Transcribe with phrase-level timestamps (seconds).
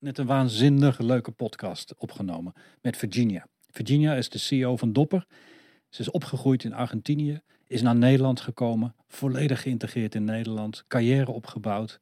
[0.00, 3.46] net een waanzinnig leuke podcast opgenomen met Virginia.
[3.70, 5.26] Virginia is de CEO van Dopper.
[5.88, 11.98] Ze is opgegroeid in Argentinië, is naar Nederland gekomen, volledig geïntegreerd in Nederland, carrière opgebouwd.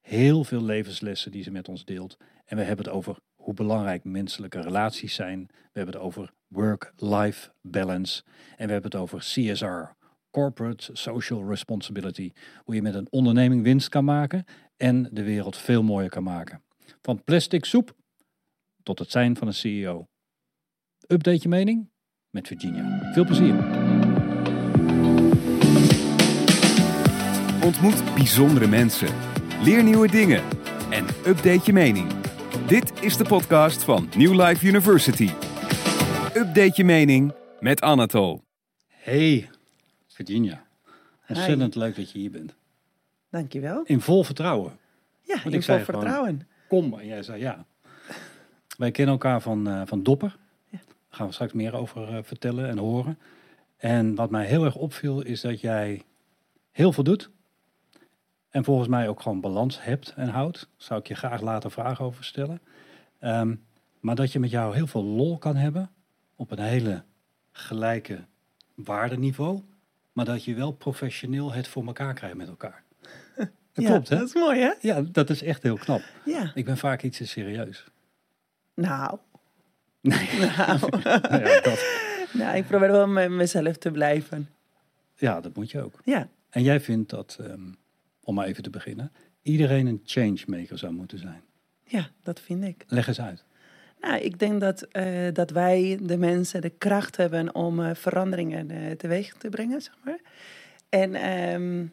[0.00, 2.16] Heel veel levenslessen die ze met ons deelt.
[2.44, 5.46] En we hebben het over hoe belangrijk menselijke relaties zijn.
[5.50, 8.22] We hebben het over work-life balance.
[8.56, 9.94] En we hebben het over CSR,
[10.30, 12.32] Corporate Social Responsibility.
[12.64, 14.44] Hoe je met een onderneming winst kan maken
[14.76, 16.62] en de wereld veel mooier kan maken.
[17.02, 17.96] Van plastic soep
[18.82, 20.06] tot het zijn van een CEO.
[21.06, 21.90] Update je mening
[22.30, 23.12] met Virginia.
[23.12, 23.54] Veel plezier.
[27.64, 29.08] Ontmoet bijzondere mensen.
[29.62, 30.42] Leer nieuwe dingen.
[30.90, 32.12] En update je mening.
[32.66, 35.28] Dit is de podcast van New Life University.
[36.34, 38.42] Update je mening met Anatol.
[38.86, 39.50] Hey,
[40.06, 40.66] Virginia.
[41.28, 42.54] Ontzettend leuk dat je hier bent.
[43.30, 43.82] Dankjewel.
[43.84, 44.78] In vol vertrouwen.
[45.22, 46.48] Ja, ik in vol gewoon- vertrouwen.
[46.68, 47.64] Kom, en jij zei ja.
[48.76, 50.36] Wij kennen elkaar van, eh, van Dopper.
[50.68, 50.78] Ja.
[50.86, 53.18] Daar gaan we straks meer over eh, vertellen en horen.
[53.76, 56.02] En wat mij heel erg opviel is dat jij
[56.70, 57.30] heel veel doet.
[58.50, 60.68] En volgens mij ook gewoon balans hebt en houdt.
[60.76, 62.60] Zou ik je graag later vragen over stellen.
[63.18, 63.54] Ehm,
[64.00, 65.90] maar dat je met jou heel veel lol kan hebben.
[66.36, 67.02] Op een hele
[67.50, 68.24] gelijke
[68.74, 69.62] waardeniveau.
[70.12, 72.82] Maar dat je wel professioneel het voor elkaar krijgt met elkaar.
[73.78, 74.16] Dat Ja, klopt hè?
[74.18, 74.72] Dat is mooi, hè?
[74.80, 76.02] Ja, dat is echt heel knap.
[76.24, 76.50] Ja.
[76.54, 77.84] Ik ben vaak iets te serieus.
[78.74, 79.18] Nou,
[80.00, 80.78] Nee, nou.
[81.02, 81.86] nou ja, dat,
[82.32, 84.48] nou, ik probeer wel met mezelf te blijven.
[85.16, 86.00] ja, dat moet je ook.
[86.04, 87.72] Ja, En jij vindt dat, ehm,
[88.22, 89.12] om maar even te beginnen,
[89.42, 91.42] iedereen een changemaker zou moeten zijn.
[91.84, 92.84] ja, dat vind ik.
[92.86, 93.44] Leg eens uit.
[94.00, 98.70] Nou, ik denk dat, eh, dat wij, de mensen, de kracht hebben om eh, veranderingen
[98.70, 100.20] eh, teweeg te brengen, zeg maar.
[100.88, 101.86] En ehm,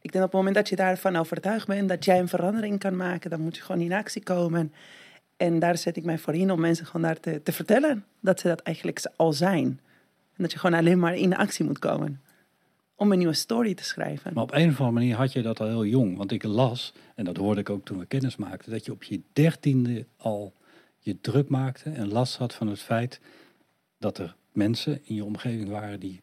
[0.00, 2.96] ik denk op het moment dat je daarvan overtuigd bent dat jij een verandering kan
[2.96, 4.72] maken, dan moet je gewoon in actie komen.
[5.36, 8.40] En daar zet ik mij voor in om mensen gewoon daar te, te vertellen dat
[8.40, 9.80] ze dat eigenlijk al zijn.
[10.36, 12.20] En dat je gewoon alleen maar in actie moet komen
[13.00, 14.34] om een nieuwe story te schrijven.
[14.34, 16.16] Maar op een of andere manier had je dat al heel jong.
[16.16, 19.02] Want ik las, en dat hoorde ik ook toen we kennis maakten, dat je op
[19.02, 20.52] je dertiende al
[20.98, 23.20] je druk maakte en last had van het feit
[23.98, 26.22] dat er mensen in je omgeving waren die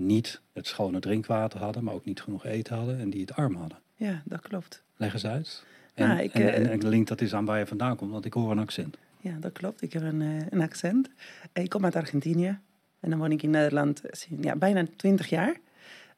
[0.00, 3.54] niet het schone drinkwater hadden, maar ook niet genoeg eten hadden en die het arm
[3.54, 3.78] hadden.
[3.94, 4.82] Ja, dat klopt.
[4.96, 5.64] Leg eens uit.
[5.94, 8.10] En, Nou, ik, en, eh, en, en link dat is aan waar je vandaan komt,
[8.10, 8.96] want ik hoor een accent.
[9.20, 9.82] Ja, dat klopt.
[9.82, 11.10] Ik heb een, eh, een accent.
[11.52, 12.58] Ik kom uit Argentinië.
[13.00, 14.02] En dan woon ik in Nederland
[14.40, 15.56] ja, bijna 20 jaar.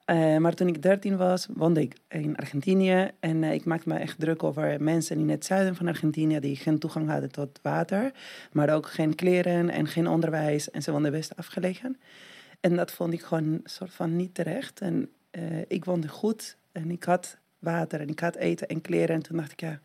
[0.05, 3.11] Eh, maar toen ik 13 was, woonde ik in Argentinië.
[3.21, 6.79] En ik maakte me echt druk over mensen in het zuiden van Argentinië die geen
[6.79, 8.13] toegang hadden tot water.
[8.53, 10.71] Maar ook geen kleren en geen onderwijs.
[10.71, 11.97] En ze woonden best afgelegen.
[12.63, 14.81] En dat vond ik gewoon een soort van niet terecht.
[14.81, 19.15] En eh, ik woonde goed en ik had water en ik had eten en kleren.
[19.17, 19.81] En toen dacht ik, ja,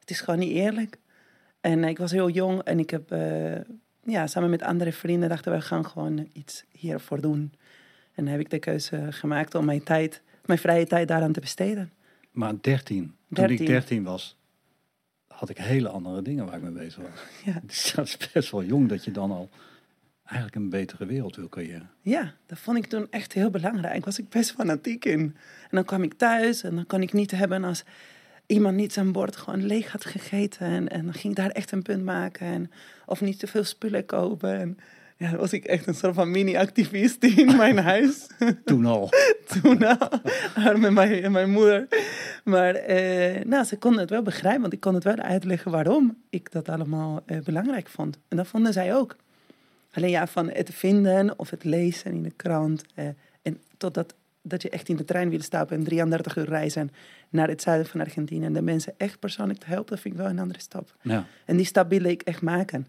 [0.00, 0.98] het is gewoon niet eerlijk.
[1.60, 3.60] En ik was heel jong en ik heb eh,
[4.02, 7.52] ja, samen met andere vrienden dachten we gaan gewoon iets hiervoor doen.
[8.14, 11.92] En heb ik de keuze gemaakt om mijn tijd, mijn vrije tijd daaraan te besteden.
[12.30, 13.66] Maar 13, toen ik 13.
[13.66, 14.36] 13 was,
[15.26, 17.20] had ik hele andere dingen waar ik mee bezig was.
[17.44, 17.60] Ja.
[17.66, 19.50] Dus dat is best wel jong dat je dan al
[20.30, 21.90] eigenlijk een betere wereld wil creëren.
[22.00, 24.04] Ja, dat vond ik toen echt heel belangrijk.
[24.04, 25.20] Was ik best fanatiek in.
[25.20, 27.84] En dan kwam ik thuis en dan kon ik niet hebben als
[28.46, 30.66] iemand niet zijn bord gewoon leeg had gegeten.
[30.66, 32.46] En, en dan ging ik daar echt een punt maken.
[32.46, 32.70] En,
[33.06, 34.58] of niet te veel spullen kopen.
[34.58, 34.78] En
[35.16, 38.26] ja, dan was ik echt een soort van mini-activist in mijn huis.
[38.64, 39.08] Toen al.
[39.60, 40.08] toen al.
[40.54, 41.88] Haar met mijn, en mijn moeder.
[42.44, 46.16] Maar eh, nou, ze konden het wel begrijpen, want ik kon het wel uitleggen waarom
[46.30, 48.18] ik dat allemaal eh, belangrijk vond.
[48.28, 49.16] En dat vonden zij ook.
[49.92, 52.84] Alleen ja, van het vinden of het lezen in de krant.
[52.94, 53.06] eh,
[53.42, 56.90] en totdat dat je echt in de trein wil stappen en 33 uur reizen
[57.28, 58.44] naar het zuiden van Argentinië.
[58.44, 60.96] En de mensen echt persoonlijk te helpen, vind ik wel een andere stap.
[61.02, 61.26] Ja.
[61.44, 62.86] En die stap wilde ik echt maken.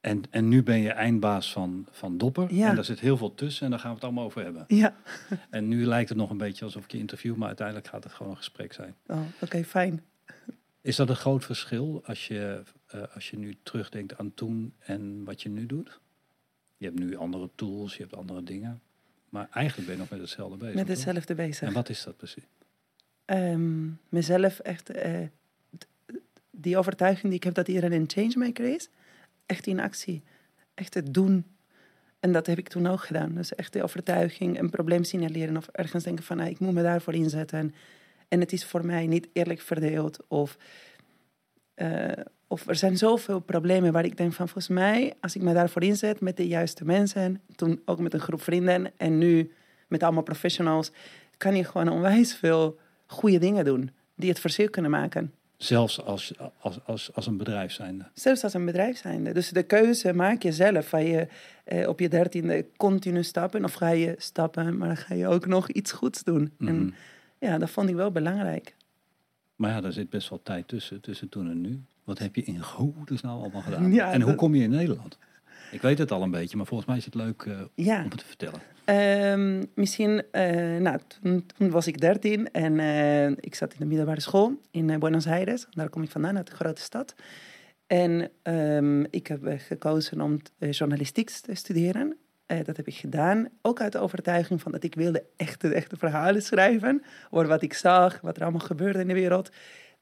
[0.00, 2.54] En, en nu ben je eindbaas van, van Dopper.
[2.54, 2.68] Ja.
[2.68, 4.64] En daar zit heel veel tussen en daar gaan we het allemaal over hebben.
[4.68, 4.94] Ja.
[5.50, 8.12] En nu lijkt het nog een beetje alsof ik je interview, maar uiteindelijk gaat het
[8.12, 8.94] gewoon een gesprek zijn.
[9.06, 10.02] Oh, oké, fijn.
[10.80, 15.24] Is dat een groot verschil als je, eh, als je nu terugdenkt aan toen en
[15.24, 16.00] wat je nu doet?
[16.76, 18.80] Je hebt nu andere tools, je hebt andere dingen.
[19.28, 20.74] Maar eigenlijk ben je nog met hetzelfde bezig.
[20.74, 20.94] Met toch?
[20.94, 21.68] hetzelfde bezig.
[21.68, 22.44] En wat is dat precies?
[23.24, 25.26] Ehm, mezelf echt, eh,
[26.50, 28.88] die overtuiging die ik heb dat iedereen een changemaker is,
[29.46, 30.22] echt in actie,
[30.74, 31.44] echt het doen.
[32.20, 33.34] En dat heb ik toen ook gedaan.
[33.34, 36.82] Dus echt de overtuiging, een probleem signaleren of ergens denken van, ah, ik moet me
[36.82, 37.74] daarvoor inzetten.
[38.28, 40.56] En het is voor mij niet eerlijk verdeeld of,
[41.74, 42.10] eh,
[42.46, 45.82] of er zijn zoveel problemen waar ik denk van, volgens mij, als ik me daarvoor
[45.82, 49.52] inzet met de juiste mensen, toen ook met een groep vrienden en nu
[49.88, 50.90] met allemaal professionals,
[51.36, 55.32] kan je gewoon onwijs veel goede dingen doen die het verschil kunnen maken.
[55.56, 58.04] Zelfs als, als, als, als een bedrijf zijnde.
[58.14, 59.32] Zelfs als een bedrijf zijnde.
[59.32, 60.88] Dus de keuze maak je zelf.
[60.88, 61.28] Ga je
[61.64, 65.46] eh, op je dertiende continu stappen of ga je stappen, maar dan ga je ook
[65.46, 66.52] nog iets goeds doen.
[66.58, 66.68] Mhm.
[66.68, 66.94] En
[67.38, 68.74] ja, dat vond ik wel belangrijk.
[69.56, 71.82] Maar ja, daar zit best wel tijd tussen, tussen toen en nu.
[72.06, 73.92] Wat heb je in godesnaam allemaal gedaan?
[73.92, 75.18] Ja, en hoe kom je in Nederland?
[75.70, 78.02] Ik weet het al een beetje, maar volgens mij is het leuk eh, Ja.
[78.02, 78.60] om het te vertellen.
[78.84, 83.84] Ehm, misschien, eh, nou, toen, toen was ik 13 en eh, ik zat in de
[83.86, 85.66] middelbare school in Buenos Aires.
[85.70, 87.14] Daar kom ik vandaan, uit de grote stad.
[87.86, 90.38] En ehm, ik heb gekozen om
[90.70, 92.16] journalistiek te studeren.
[92.46, 96.42] Dat heb ik gedaan, ook uit de overtuiging van dat ik wilde echte, echte verhalen
[96.42, 97.02] schrijven.
[97.30, 99.50] Over wat ik zag, wat er allemaal gebeurde in de wereld.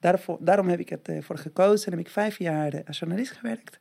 [0.05, 2.99] Daarvoor, daarom heb ik het eh, voor gekozen en heb ik vijf jaar eh, als
[2.99, 3.79] journalist gewerkt.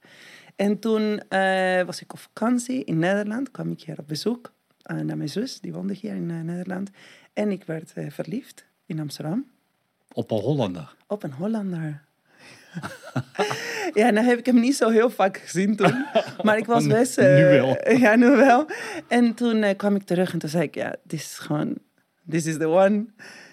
[0.56, 5.16] En toen eh, was ik op vakantie in Nederland, kwam ik hier op bezoek naar
[5.16, 6.90] mijn zus, die woonde hier in Nederland.
[7.32, 9.46] En ik werd verliefd in Amsterdam
[10.12, 10.94] Op een Hollander.
[11.06, 12.02] op een Hollander.
[14.00, 16.04] ja, nou heb ik hem niet zo heel vaak gezien toen.
[16.42, 17.20] Maar ik was best...
[17.20, 17.76] nu wel.
[18.04, 18.66] Ja, nu wel.
[19.08, 21.78] En toen kwam ik terug en toen zei ik, ja, dit is gewoon...
[22.28, 23.04] This is the one.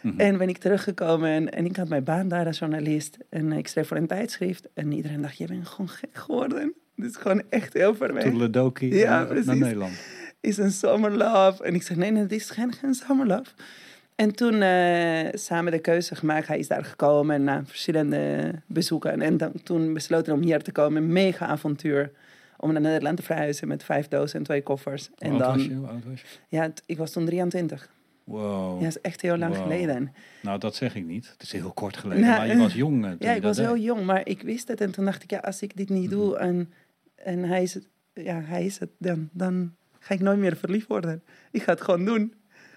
[0.02, 0.20] Mhm.
[0.20, 3.18] En ben ik teruggekomen en, en ik had mijn baan daar als journalist.
[3.30, 4.68] En ik schreef voor een tijdschrift.
[4.74, 6.74] En iedereen dacht, je bent gewoon gek geworden.
[6.96, 8.24] Dit is gewoon echt heel ver weg.
[8.24, 9.46] Toedeledokie Ja, en, eh, precies.
[9.46, 9.92] naar Nederland.
[10.40, 11.64] Is een summer love.
[11.64, 13.46] En ik zei, nee, nee, dit is geen, geen summer love.
[14.16, 16.48] En toen eh, samen de keuze gemaakt.
[16.48, 19.22] Hij is daar gekomen en na verschillende bezoeken.
[19.22, 21.08] En dan, toen besloten om hier te komen.
[21.12, 22.12] Mega avontuur.
[22.58, 25.10] Om naar Nederland te verhuizen met vijf dozen en twee koffers.
[25.18, 25.76] En Hoe oud was je?
[25.76, 26.28] oud was je?
[26.48, 27.90] ja, ik was toen 23.
[28.32, 28.78] Wow.
[28.78, 29.64] Ja, dat is echt heel lang Wow.
[29.64, 30.14] geleden.
[30.42, 31.30] Nou, dat zeg ik niet.
[31.30, 33.02] Het is heel kort geleden, Nou, maar je was jong.
[33.04, 34.82] toen Ja, ik was heel jong, maar ik wist het.
[34.82, 36.20] En toen dacht ik, ja, als ik dit niet Mhm.
[36.20, 36.74] doe en,
[37.16, 40.88] en hij, is het, ja, hij is het, dan, dan ga ik nooit meer verliefd
[40.88, 41.24] worden.
[41.52, 42.34] Ik ga het gewoon doen.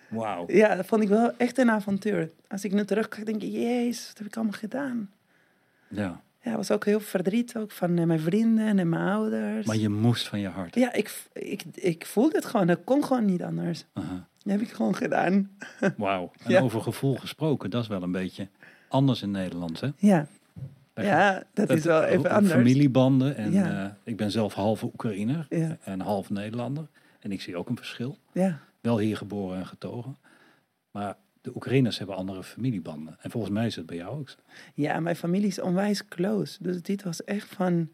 [0.08, 0.44] Wauw.
[0.46, 2.30] Ja, dat vond ik wel echt een avontuur.
[2.48, 5.10] Als ik nu terugkijk, denk ik, jezus, wat heb ik allemaal gedaan?
[5.88, 9.66] Ja, Ja, was ook heel verdriet ook van eh, mijn vrienden en mijn ouders.
[9.66, 10.74] maar je moest van je hart.
[10.74, 12.66] Ja, ik, ik, ik voelde het gewoon.
[12.66, 13.84] Dat kon gewoon niet anders.
[13.92, 14.26] Aha.
[14.42, 15.50] Dat heb ik gewoon gedaan.
[15.96, 16.30] Wauw.
[16.44, 16.60] En Ja.
[16.60, 18.48] over gevoel gesproken, dat is wel een beetje
[18.88, 19.88] anders in Nederland, hè?
[19.96, 20.26] Ja,
[20.94, 21.06] Echt.
[21.06, 22.52] ja dat is wel even anders.
[22.54, 23.36] Familiebanden.
[23.36, 23.84] En Ja.
[23.84, 25.76] eh, ik ben zelf halve Oekraïner Ja.
[25.84, 26.86] en half Nederlander.
[27.20, 28.18] En ik zie ook een verschil.
[28.32, 30.16] Ja, Wel hier geboren en getogen.
[30.90, 33.16] Maar de Oekraïners hebben andere familiebanden.
[33.20, 34.36] En volgens mij is het bij jou ook zo.
[34.74, 36.62] ja, mijn familie is onwijs close.
[36.62, 37.88] Dus dit was echt van...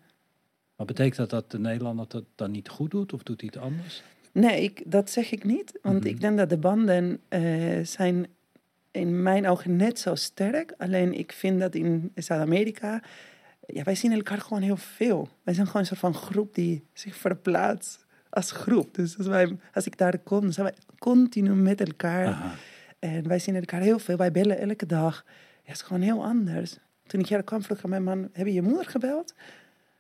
[0.76, 3.12] Maar betekent dat dat de Nederlander dat dan niet goed doet?
[3.12, 4.02] Of doet hij het anders?
[4.32, 5.78] Nee, ik, dat zeg ik niet.
[5.82, 6.06] Want Mhm.
[6.06, 8.26] ik denk dat de banden eh, zijn
[8.90, 10.74] in mijn ogen net zo sterk.
[10.78, 13.02] Alleen ik vind dat in Zuid-Amerika...
[13.66, 15.28] Ja, wij zien elkaar gewoon heel veel.
[15.42, 18.94] Wij zijn gewoon een soort van groep die zich verplaatst als groep.
[18.94, 22.26] Dus als, wij, als ik daar kom, zijn wij continu met elkaar.
[22.26, 22.54] Aha.
[23.00, 24.16] En wij zien elkaar heel veel.
[24.16, 25.24] Wij bellen elke dag.
[25.26, 25.32] Ja,
[25.62, 26.76] het is gewoon heel anders.
[27.06, 28.28] Toen ik hier kwam, vroeg aan mijn man...
[28.32, 29.34] Heb je je moeder gebeld?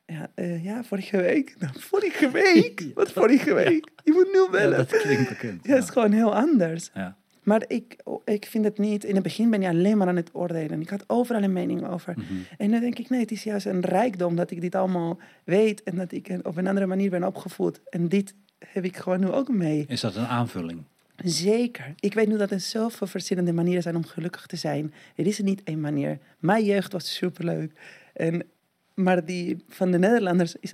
[0.06, 1.54] Ja, eh, ja vorige week.
[1.58, 2.86] Nou, vorige week?
[2.94, 3.88] Wat vorige week?
[4.04, 4.76] Je moet nu Ja, bellen.
[4.76, 5.64] dat klinkt bekend.
[5.66, 6.90] Ja, het is gewoon heel anders.
[6.94, 7.16] Ja.
[7.42, 9.04] Maar ik, ik vind het niet...
[9.04, 10.80] In het begin ben je alleen maar aan het oordelen.
[10.80, 12.14] Ik had overal een mening over.
[12.16, 12.24] Mhm.
[12.58, 15.82] En nu denk ik, nee, het is juist een rijkdom dat ik dit allemaal weet.
[15.82, 17.80] En dat ik op een andere manier ben opgevoed.
[17.90, 19.84] En dit heb ik gewoon nu ook mee.
[19.88, 20.82] Is dat een aanvulling?
[21.24, 21.94] Zeker.
[22.00, 24.94] Ik weet nu dat er zoveel verschillende manieren zijn om gelukkig te zijn.
[25.16, 26.18] Er is er niet één manier.
[26.38, 27.72] Mijn jeugd was superleuk.
[28.14, 28.46] En,
[28.94, 30.72] maar die van de Nederlanders is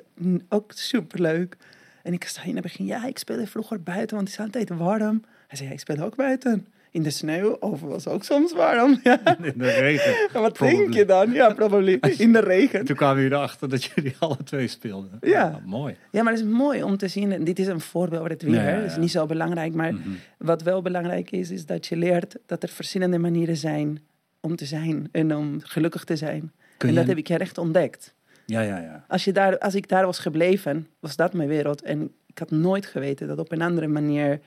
[0.49, 1.57] ook superleuk.
[2.03, 4.69] En ik zei in het begin, ja, ik speelde vroeger buiten, want het is altijd
[4.69, 5.25] warm.
[5.47, 6.67] Hij zei, ja, ik speelde ook buiten.
[6.97, 9.01] In de sneeuw, of was ook soms warm.
[9.03, 9.37] Ja.
[9.43, 10.15] In de regen.
[10.33, 10.79] En wat Probably.
[10.79, 11.33] denk je dan?
[11.33, 11.99] Ja, probably.
[12.19, 12.85] In de regen.
[12.85, 15.11] Toen kwamen jullie erachter dat jullie alle twee speelden.
[15.21, 15.61] Ja.
[15.65, 15.97] mooi.
[16.11, 17.33] Ja, maar het is mooi om te zien.
[17.33, 18.55] En dit is een voorbeeld over het weer.
[18.69, 18.81] Ja.
[18.81, 19.75] Dat is niet zo belangrijk.
[19.75, 20.09] Maar Mhm.
[20.39, 24.01] wat wel belangrijk is, is dat je leert dat er verschillende manieren zijn
[24.41, 26.53] om te zijn en om gelukkig te zijn.
[26.77, 28.15] Kun en je- dat heb ik echt ontdekt.
[28.47, 29.05] Ja, ja, ja.
[29.09, 31.83] Als, je daar, als ik daar was gebleven, was dat mijn wereld.
[31.83, 34.41] En ik had nooit geweten dat op een andere manier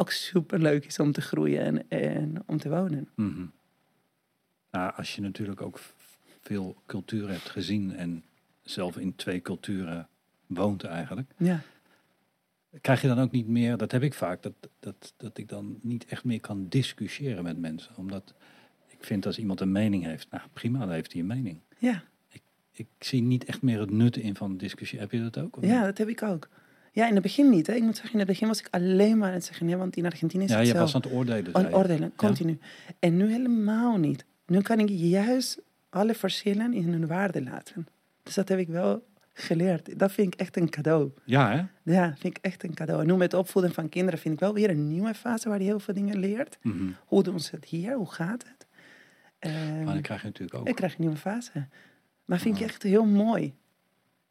[0.00, 3.08] ook superleuk is om te groeien en, en om te wonen.
[3.14, 3.46] Mhm.
[4.70, 5.80] Nou, als je natuurlijk ook
[6.40, 8.24] veel cultuur hebt gezien en
[8.62, 10.08] zelf in twee culturen
[10.46, 11.60] woont eigenlijk, Ja,
[12.80, 15.78] krijg je dan ook niet meer, dat heb ik vaak, dat, dat, dat ik dan
[15.82, 17.96] niet echt meer kan discussiëren met mensen.
[17.96, 18.34] Omdat
[18.86, 21.60] ik vind als iemand een mening heeft, nou prima, dan heeft hij een mening.
[21.78, 22.02] ja,
[22.72, 24.98] Ik zie niet echt meer het nut in van discussie.
[24.98, 25.56] Heb je dat ook?
[25.56, 25.84] of ja, niet?
[25.84, 26.48] dat heb ik ook.
[26.98, 27.66] Ja, in het begin niet.
[27.66, 27.72] Hè.
[27.72, 29.96] Ik moet zeggen, in het begin was ik alleen maar aan het zeggen, nee, want
[29.96, 31.54] in Argentinië is ja het je was aan het oordelen.
[31.54, 32.58] Aan oordelen, continu.
[32.98, 34.24] En nu helemaal niet.
[34.46, 37.86] Nu kan ik juist alle verschillen in hun waarde laten.
[38.22, 39.98] Dus dat heb ik wel geleerd.
[39.98, 41.10] Dat vind ik echt een cadeau.
[41.24, 41.92] Ja, hè?
[41.92, 43.00] Ja, vind ik echt een cadeau.
[43.00, 45.58] En nu met het opvoeden van kinderen vind ik wel weer een nieuwe fase waar
[45.58, 46.58] je heel veel dingen leert.
[46.62, 46.88] Mhm.
[47.06, 47.94] Hoe doen ze het hier?
[47.94, 48.66] Hoe gaat het?
[49.38, 50.68] Ehm, Maar dan krijg je natuurlijk ook.
[50.68, 51.66] ik krijg een nieuwe fase.
[52.24, 53.54] Maar vind ik echt heel mooi.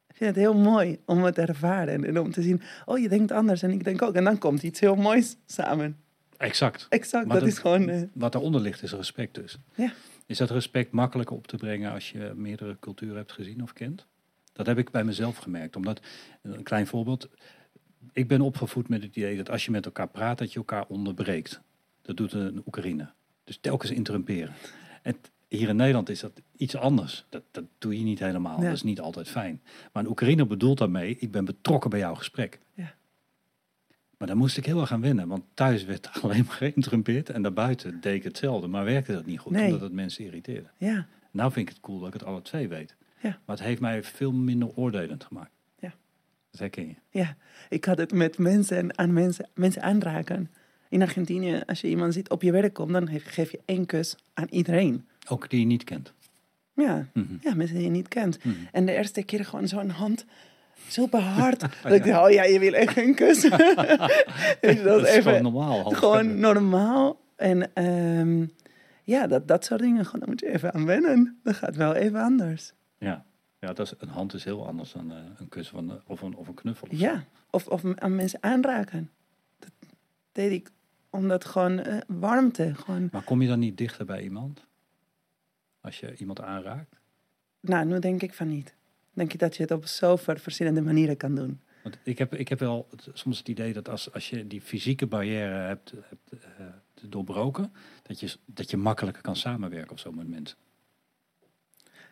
[0.07, 3.09] Ik vind het heel mooi om het te ervaren en om te zien, oh je
[3.09, 4.15] denkt anders en ik denk ook.
[4.15, 5.97] En dan komt iets heel moois samen.
[6.37, 6.85] Exact.
[6.89, 7.89] Exact, dat, is gewoon...
[7.89, 9.57] eh, Wat daaronder ligt is respect dus.
[9.75, 9.93] Ja.
[10.25, 14.05] Is dat respect makkelijker op te brengen als je meerdere culturen hebt gezien of kent?
[14.53, 15.75] Dat heb ik bij mezelf gemerkt.
[15.75, 15.99] Omdat,
[16.41, 17.29] een klein voorbeeld.
[18.13, 20.85] Ik ben opgevoed met het idee dat als je met elkaar praat, dat je elkaar
[20.87, 21.61] onderbreekt.
[22.01, 23.09] Dat doet een Oekraïne.
[23.43, 24.53] Dus telkens interrumperen.
[25.01, 25.15] En
[25.47, 27.25] hier in Nederland is dat iets anders.
[27.29, 28.59] Dat, dat doe je niet helemaal.
[28.61, 29.61] Dat is niet altijd fijn.
[29.93, 32.59] Maar een Oekraïner bedoelt daarmee, ik ben betrokken bij jouw gesprek.
[32.73, 32.93] Ja.
[34.17, 35.27] Maar daar moest ik heel erg aan wennen.
[35.27, 37.29] Want thuis werd alleen maar geïnterrumpeerd.
[37.29, 38.67] En daarbuiten deed ik hetzelfde.
[38.67, 39.65] Maar werkte dat niet goed, Nee.
[39.65, 40.67] omdat het mensen irriteerde.
[40.77, 42.95] ja, Nou vind ik het cool dat ik het alle twee weet.
[43.21, 43.29] Ja.
[43.45, 45.51] Maar het heeft mij veel minder oordelend gemaakt.
[45.79, 45.93] Ja.
[46.51, 46.95] Dat herken je.
[47.09, 47.35] ja.
[47.69, 50.51] Ik had het met mensen en aan mensen, mensen aanraken.
[50.89, 54.15] In Argentinië, als je iemand ziet op je werk komt, dan geef je één kus
[54.33, 55.07] aan iedereen.
[55.27, 56.13] Ook die je niet kent.
[56.73, 57.33] Ja, Mhm.
[57.41, 58.43] ja mensen die je niet kent.
[58.43, 58.55] Mhm.
[58.71, 60.25] En de eerste keer gewoon zo'n hand
[60.87, 61.59] super hard.
[61.83, 63.41] dat ik dacht, oh ja, je wil echt een kus.
[64.61, 65.83] Je, Dat is even- gewoon normaal.
[65.83, 67.19] gewoon normaal.
[67.35, 68.45] En ehm,
[69.03, 71.39] ja, dat, dat soort dingen, gewoon, daar moet je even aan wennen.
[71.43, 72.73] Dat gaat wel even anders.
[72.97, 73.25] Ja,
[73.59, 76.21] ja dat is, een hand is heel anders dan eh, een kus van, eh, of,
[76.21, 76.87] een, of een knuffel.
[76.91, 76.97] of.
[76.99, 79.09] Ja, of, of aan mensen aanraken.
[79.59, 79.69] Dat
[80.31, 80.69] deed ik
[81.09, 82.71] omdat gewoon eh, warmte.
[82.75, 84.65] Gewoon, Maar kom je dan niet dichter bij iemand?
[85.87, 86.95] Als je iemand aanraakt?
[87.59, 88.75] nou, nu denk ik van niet.
[89.13, 91.61] Denk ik dat je het op zoveel verschillende manieren kan doen.
[91.83, 94.61] Want ik heb, ik heb wel het- soms het idee dat als, als je die
[94.61, 96.65] fysieke barrière hebt, hebt eh,
[97.09, 100.57] doorbroken, dat je, dat je makkelijker kan samenwerken of zo met mensen.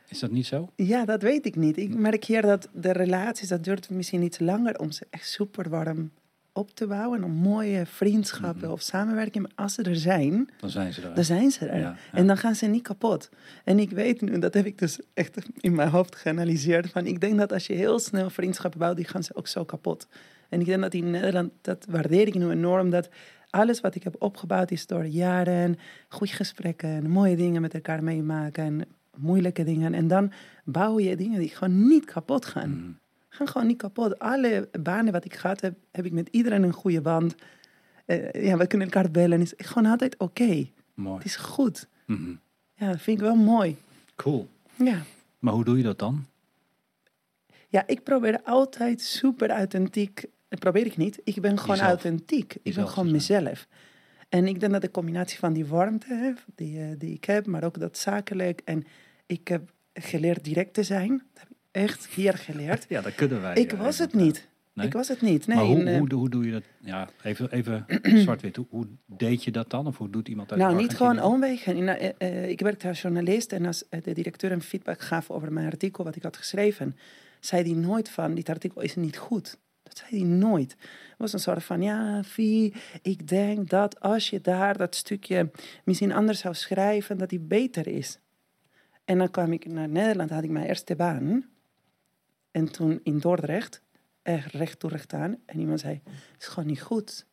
[0.07, 0.71] Is dat niet zo?
[0.75, 1.77] Ja, dat weet ik niet.
[1.77, 5.69] Ik merk hier dat de relaties, dat duurt misschien iets langer om ze echt super
[5.69, 6.11] warm
[6.55, 7.23] op te bouwen.
[7.23, 8.71] Om mooie vriendschappen Mhm.
[8.71, 9.43] of samenwerking.
[9.43, 11.15] Maar als ze er zijn, Dan zijn ze er.
[11.15, 11.79] dan zijn ze er.
[11.79, 11.95] Ja, ja.
[12.19, 13.29] En dan gaan ze niet kapot.
[13.63, 16.89] En ik weet nu, dat heb ik dus echt in mijn hoofd geanalyseerd.
[16.89, 19.63] Van ik denk dat als je heel snel vriendschappen bouwt, die gaan ze ook zo
[19.65, 20.07] kapot.
[20.49, 23.09] En ik denk dat in Nederland, dat waardeer ik nu enorm, dat
[23.49, 25.77] alles wat ik heb opgebouwd is door jaren,
[26.09, 28.85] goede gesprekken, mooie dingen met elkaar meemaken,
[29.17, 29.93] moeilijke dingen.
[29.93, 30.31] En dan
[30.63, 32.69] bouw je dingen die gewoon niet kapot gaan.
[32.69, 32.91] Mhm.
[33.35, 34.19] Gaan gewoon niet kapot.
[34.19, 37.35] Alle banen wat ik gehad heb, heb ik met iedereen een goede band.
[38.05, 39.39] Eh, ja, we kunnen elkaar bellen.
[39.39, 40.67] Het is gewoon altijd oké.
[40.93, 41.17] Mooi.
[41.17, 41.87] Het is goed.
[42.05, 42.33] Mhm.
[42.73, 43.77] Ja, dat vind ik wel mooi.
[44.15, 44.47] Cool.
[44.75, 45.01] Ja.
[45.39, 46.25] Maar hoe doe je dat dan?
[47.67, 50.25] ja, ik probeer altijd super authentiek.
[50.47, 51.19] Dat probeer ik niet.
[51.23, 51.91] Ik ben gewoon Jezelf.
[51.91, 52.55] authentiek.
[52.63, 53.67] Ik ben gewoon mezelf.
[54.29, 57.63] En ik denk dat de combinatie van die warmte die, eh, die ik heb, maar
[57.63, 58.61] ook dat zakelijk.
[58.65, 58.83] En
[59.25, 61.09] ik heb geleerd direct te zijn.
[61.33, 62.85] Dat heb echt hier geleerd.
[62.89, 63.55] Ja, dat kunnen wij.
[63.55, 64.31] ik eh, was het helemaal.
[64.31, 64.47] niet.
[64.75, 64.85] Nee?
[64.85, 65.47] Ik was het niet.
[65.47, 66.63] Nee, maar hoe, eh, hoe, hoe doe je dat?
[66.79, 67.85] Ja, even, even
[68.23, 68.55] zwart-wit.
[68.55, 69.87] Hoe, hoe deed je dat dan?
[69.87, 71.87] Of hoe doet iemand uit Nou, niet gewoon omwegen.
[71.87, 75.53] Eh, eh, ik werkte als journalist en als eh, de directeur een feedback gaf over
[75.53, 76.97] mijn artikel wat ik had geschreven,
[77.39, 79.57] zei hij nooit van, dit artikel is niet goed.
[79.83, 80.71] Dat zei hij nooit.
[80.71, 85.51] Het was een soort van, ja, Vie, ik denk dat als je daar dat stukje
[85.83, 88.19] misschien anders zou schrijven, dat die beter is.
[89.05, 91.45] En dan kwam ik naar Nederland, had ik mijn eerste baan.
[92.55, 93.81] En toen in Dordrecht,
[94.21, 95.37] echt recht toe recht aan.
[95.45, 97.25] En iemand zei, het is gewoon niet goed.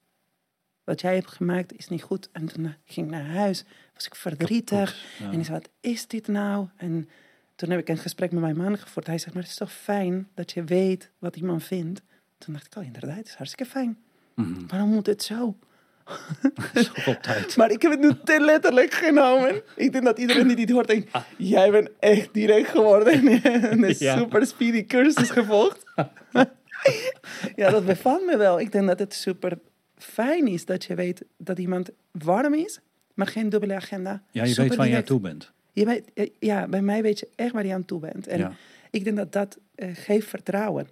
[0.85, 2.29] Wat jij hebt gemaakt is niet goed.
[2.33, 3.64] En toen ging ik naar huis,
[3.95, 5.05] was ik verdrietig.
[5.19, 5.33] Ja.
[5.33, 6.69] En ik zei, wat is dit nou?
[6.76, 7.09] En
[7.55, 9.07] toen heb ik een gesprek met mijn man gevoerd.
[9.07, 12.02] Hij zegt, maar het is toch fijn dat je weet wat iemand vindt?
[12.38, 13.99] Toen dacht ik, oh inderdaad, het is hartstikke fijn.
[14.35, 14.67] Mhm.
[14.67, 15.59] Waarom moet het zo?
[17.56, 19.62] Maar ik heb het nu te letterlijk genomen.
[19.76, 23.12] Ik denk dat iedereen die dit hoort denkt, jij bent echt direct geworden.
[23.42, 24.16] En een Ja.
[24.18, 25.82] super speedy cursus gevolgd.
[27.56, 28.61] ja, dat bevalt me wel.
[28.61, 29.59] Ik denk dat het super
[29.97, 32.80] fijn is dat je weet dat iemand warm is,
[33.14, 34.23] maar geen dubbele agenda.
[34.30, 35.52] Ja, je Super weet waar je aan toe bent.
[35.73, 38.26] Je weet, eh, ja, bij mij weet je echt waar je aan toe bent.
[38.26, 38.52] En Ja.
[38.90, 40.88] ik denk dat dat eh, geeft vertrouwen.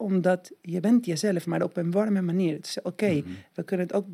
[0.00, 2.58] Dus omdat je bent jezelf, maar op een warme manier.
[2.62, 3.28] Is oké, Mhm.
[3.54, 4.06] we kunnen het ook...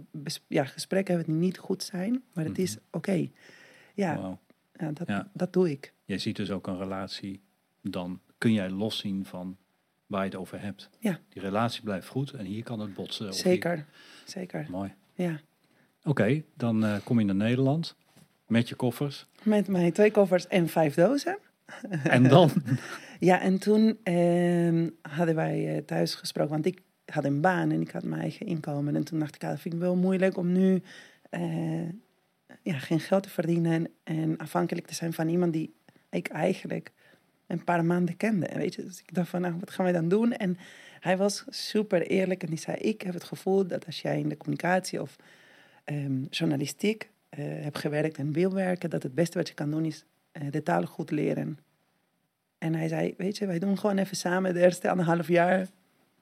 [0.46, 3.28] Ja, gesprekken hebben die niet goed zijn, maar het is oké.
[3.94, 4.38] Ja,
[4.74, 5.30] ja, dat, Ja.
[5.32, 5.92] dat doe ik.
[6.04, 7.40] Jij ziet dus ook een relatie,
[7.82, 9.56] dan kun jij loszien van
[10.06, 10.90] waar je het over hebt.
[10.98, 11.20] Ja.
[11.28, 13.24] Die relatie blijft goed en hier kan het botsen.
[13.24, 13.86] hier- Zeker,
[14.24, 14.66] zeker.
[14.70, 14.92] Mooi.
[15.14, 15.40] Ja.
[16.04, 17.96] Oké, dan eh, kom je naar Nederland
[18.46, 19.26] met je koffers.
[19.42, 21.38] Met mijn twee koffers en vijf dozen.
[22.02, 22.50] En dan?
[23.18, 27.80] Ja, en toen ehm, hadden wij eh, thuis gesproken, want ik had een baan en
[27.80, 28.96] ik had mijn eigen inkomen.
[28.96, 30.82] En toen dacht ik, ah, dat vind ik wel moeilijk om nu
[31.30, 31.88] eh,
[32.62, 35.74] ja, geen geld te verdienen en afhankelijk te zijn van iemand die
[36.10, 36.92] ik eigenlijk
[37.46, 38.50] een paar maanden kende.
[38.54, 38.84] Weet je?
[38.84, 40.32] Dus ik dacht van, nou, wat gaan we dan doen?
[40.32, 40.58] En
[41.00, 44.28] hij was super eerlijk en die zei, ik heb het gevoel dat als jij in
[44.28, 45.16] de communicatie of
[45.84, 49.84] ehm, journalistiek eh, heb gewerkt en wil werken, dat het beste wat je kan doen
[49.84, 50.04] is
[50.50, 51.58] de taal goed leren.
[52.58, 55.66] En hij zei, weet je, wij doen gewoon even samen de eerste anderhalf jaar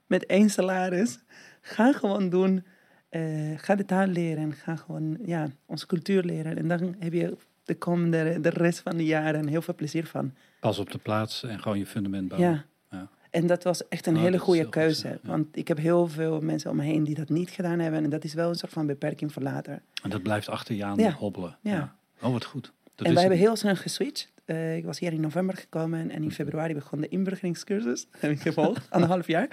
[0.06, 1.18] met één salaris.
[1.60, 2.64] Ga gewoon doen.
[3.08, 3.22] eh,
[3.56, 4.52] ga de taal leren.
[4.52, 6.56] Ga gewoon ja, onze cultuur leren.
[6.58, 10.32] En dan heb je de komende, de rest van de jaren heel veel plezier van.
[10.60, 12.50] Pas op de plaats en gewoon je fundament bouwen.
[12.50, 12.64] Ja.
[12.90, 13.08] Ja.
[13.30, 15.08] En dat was echt een Oh, hele goede keuze.
[15.08, 15.16] ja.
[15.22, 18.04] Want ik heb heel veel mensen om me heen die dat niet gedaan hebben.
[18.04, 19.82] En dat is wel een soort van beperking voor later.
[20.02, 21.10] En dat blijft achter je aan Ja.
[21.12, 21.56] hobbelen.
[21.60, 21.94] Ja.
[22.22, 22.72] Oh, wat goed.
[22.94, 24.32] Dat en wij hebben heel snel geswitcht.
[24.44, 28.06] Eh, ik was hier in november gekomen en in februari begon de inburgeringscursus.
[28.18, 29.48] Heb ik gevolgd, anderhalf jaar.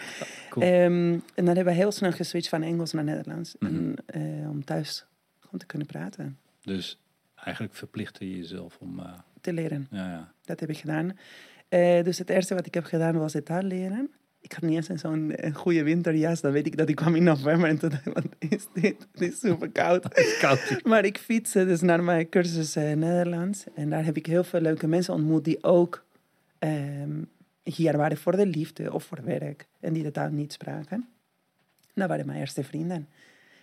[0.49, 0.65] Cool.
[0.65, 3.55] Ehm, en dan hebben we heel snel geswitcht van Engels naar Nederlands.
[3.59, 3.75] Mhm.
[3.75, 5.05] en, eh, om thuis
[5.39, 6.99] gewoon te kunnen praten, Dus
[7.35, 8.99] eigenlijk verplichtte je jezelf om...
[8.99, 9.87] eh, te leren.
[9.91, 10.33] ja, ja.
[10.41, 11.17] Dat heb ik gedaan.
[12.03, 14.11] Dus het eerste wat ik heb gedaan was de taal leren.
[14.41, 16.41] Ik had niet eens een zo'n een goede winterjas.
[16.41, 19.07] Dan weet ik dat ik kwam in november en toen dacht ik, wat is dit?
[19.11, 20.07] Het is super koud.
[20.39, 20.79] Koud.
[20.83, 23.65] Maar ik fietste dus naar mijn cursus eh, Nederlands.
[23.75, 26.05] En daar heb ik heel veel leuke mensen ontmoet die ook
[26.59, 27.23] ehm,
[27.63, 29.67] hier waren voor de liefde of voor werk.
[29.79, 31.07] En die de taal niet spraken.
[31.93, 33.07] Dat waren mijn eerste vrienden.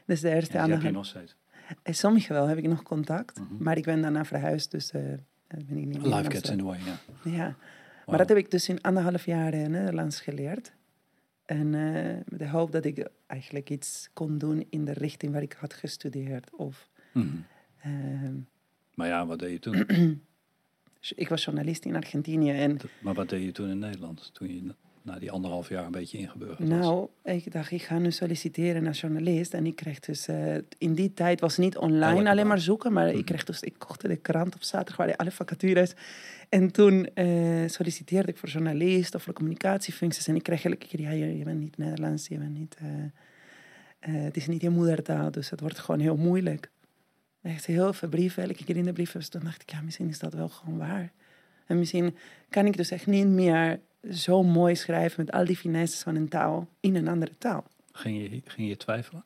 [0.05, 1.37] Dus de eerste Ja, die heb je nog steeds.
[1.85, 3.41] Sommige wel heb ik nog contact.
[3.41, 3.63] Mhm.
[3.63, 5.01] Maar ik ben daarna verhuisd, dus eh,
[5.49, 7.31] ben ik niet meer in Life gets in the way, ja.
[7.31, 7.57] Ja.
[8.09, 10.73] Maar dat heb ik dus in anderhalf jaar eh, Nederlands geleerd.
[11.45, 15.43] En eh, met de hoop dat ik eigenlijk iets kon doen in de richting waar
[15.43, 16.51] ik had gestudeerd.
[16.55, 17.27] Of, Mhm.
[17.81, 18.35] ehm,
[18.95, 19.87] Maar ja, wat deed je toen?
[21.17, 24.31] ik was journalist in Argentinië en maar wat deed je toen in Nederland?
[24.35, 24.75] Toen je
[25.09, 26.79] na die anderhalf jaar een beetje ingeburgerd was?
[26.79, 29.55] nou, ik dacht ik ga nu solliciteren als journalist.
[29.55, 32.47] En ik kreeg dus, eh, in die tijd was niet online Elke alleen dag.
[32.47, 32.93] maar zoeken.
[32.93, 33.19] Maar Mhm.
[33.19, 35.95] ik kreeg dus, ik kocht de krant op zaterdag, waar alle vacatures.
[36.49, 37.27] En toen eh,
[37.69, 40.27] solliciteerde ik voor journalist of voor communicatiefuncties.
[40.29, 42.77] En ik kreeg elke keer, ja, je, je bent niet Nederlands, je bent niet...
[42.81, 42.87] eh,
[44.01, 46.71] het is niet je moedertaal, dus het wordt gewoon heel moeilijk.
[47.43, 49.19] Echt heel veel brieven, elke keer in de brieven.
[49.21, 51.13] Dus toen dacht ik, ja, misschien is dat wel gewoon waar.
[51.67, 52.17] En misschien
[52.49, 53.81] kan ik dus echt niet meer
[54.13, 57.65] zo mooi schrijven met al die finesses van een taal in een andere taal.
[57.93, 59.25] Ging je, ging je twijfelen?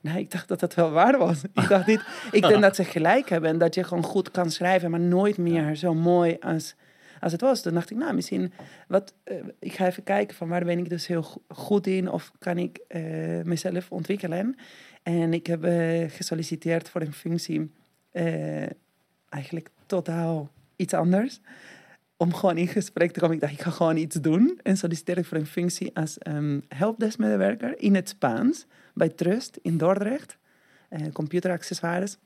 [0.00, 1.42] Nee, ik dacht dat dat wel waar was.
[1.54, 2.00] Ik dacht niet,
[2.32, 5.38] ik denk dat ze gelijk hebben en dat je gewoon goed kan schrijven, maar nooit
[5.38, 6.74] meer zo mooi als,
[7.20, 7.62] als het was.
[7.62, 8.52] Toen dacht ik, nou, misschien,
[8.88, 12.10] wat, eh, ik ga even kijken van waar ben ik dus heel go- goed in
[12.10, 13.02] of kan ik eh,
[13.42, 14.56] mezelf ontwikkelen.
[15.02, 17.70] En ik heb eh, gesolliciteerd voor een functie,
[19.28, 21.40] eigenlijk totaal iets anders.
[22.16, 23.34] Om gewoon in gesprek te komen.
[23.34, 24.60] Ik dacht, ik ga gewoon iets doen.
[24.62, 29.76] En solliciteerde ik voor een functie als um, helpdesk-medewerker in het Spaans bij Trust in
[29.76, 30.36] Dordrecht.
[30.88, 32.16] eh, computeraccessoires.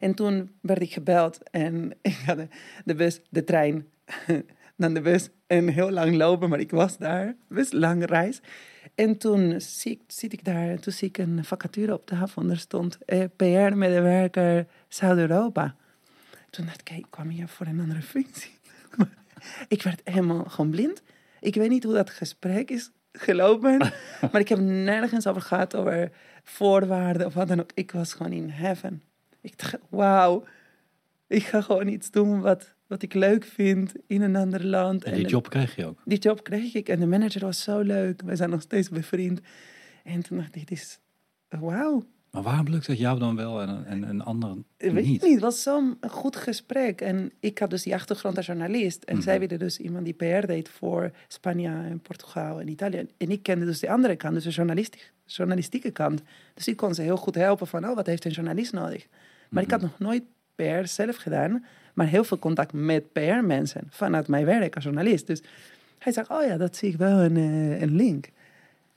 [0.00, 2.48] En toen werd ik gebeld en ik had de,
[2.84, 3.86] de bus, de trein,
[4.76, 8.40] dan de bus en heel lang lopen, maar ik was daar, best lang reis.
[8.94, 12.58] En toen zie, zit ik daar, toen zie ik een vacature op tafel en er
[12.58, 15.76] stond eh, PR-medewerker Zuid-Europa.
[16.50, 18.50] Toen dacht ik, ik kwam hier voor een andere functie.
[19.68, 21.02] Ik werd helemaal gewoon blind.
[21.40, 23.78] Ik weet niet hoe dat gesprek is gelopen.
[24.32, 26.10] maar ik heb nergens over gehad over
[26.42, 27.70] voorwaarden of wat dan ook.
[27.74, 29.02] Ik was gewoon in heaven.
[29.40, 30.44] Ik dacht, wauw.
[31.26, 35.04] Ik ga gewoon iets doen wat, wat ik leuk vind in een ander land.
[35.04, 36.00] En die job kreeg je ook.
[36.04, 38.22] Die job kreeg ik en de manager was zo leuk.
[38.24, 39.40] We zijn nog steeds bevriend.
[40.04, 40.98] En toen dacht ik, dit is
[41.48, 42.04] wauw.
[42.32, 45.22] Maar waarom lukt het jou dan wel en, en een ander Ik weet niet?
[45.22, 47.00] niet, het was zo'n goed gesprek.
[47.00, 49.02] En ik had dus die achtergrond als journalist.
[49.04, 49.22] En Mhm.
[49.24, 53.06] zij wilde dus iemand die PR deed voor Spanje en Portugal en Italië.
[53.16, 56.22] En ik kende dus de andere kant, dus de journalistiek, journalistieke kant.
[56.54, 59.06] Dus ik kon ze heel goed helpen van, oh, wat heeft een journalist nodig?
[59.50, 60.22] Maar ik had nog nooit
[60.54, 61.64] PR zelf gedaan,
[61.94, 65.26] maar heel veel contact met PR-mensen vanuit mijn werk als journalist.
[65.26, 65.42] Dus
[65.98, 68.28] hij zegt, oh ja, dat zie ik wel een, eh, een link.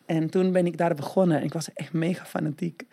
[0.06, 1.44] En toen ben ik daar begonnen.
[1.44, 2.84] Ik was echt mega fanatiek.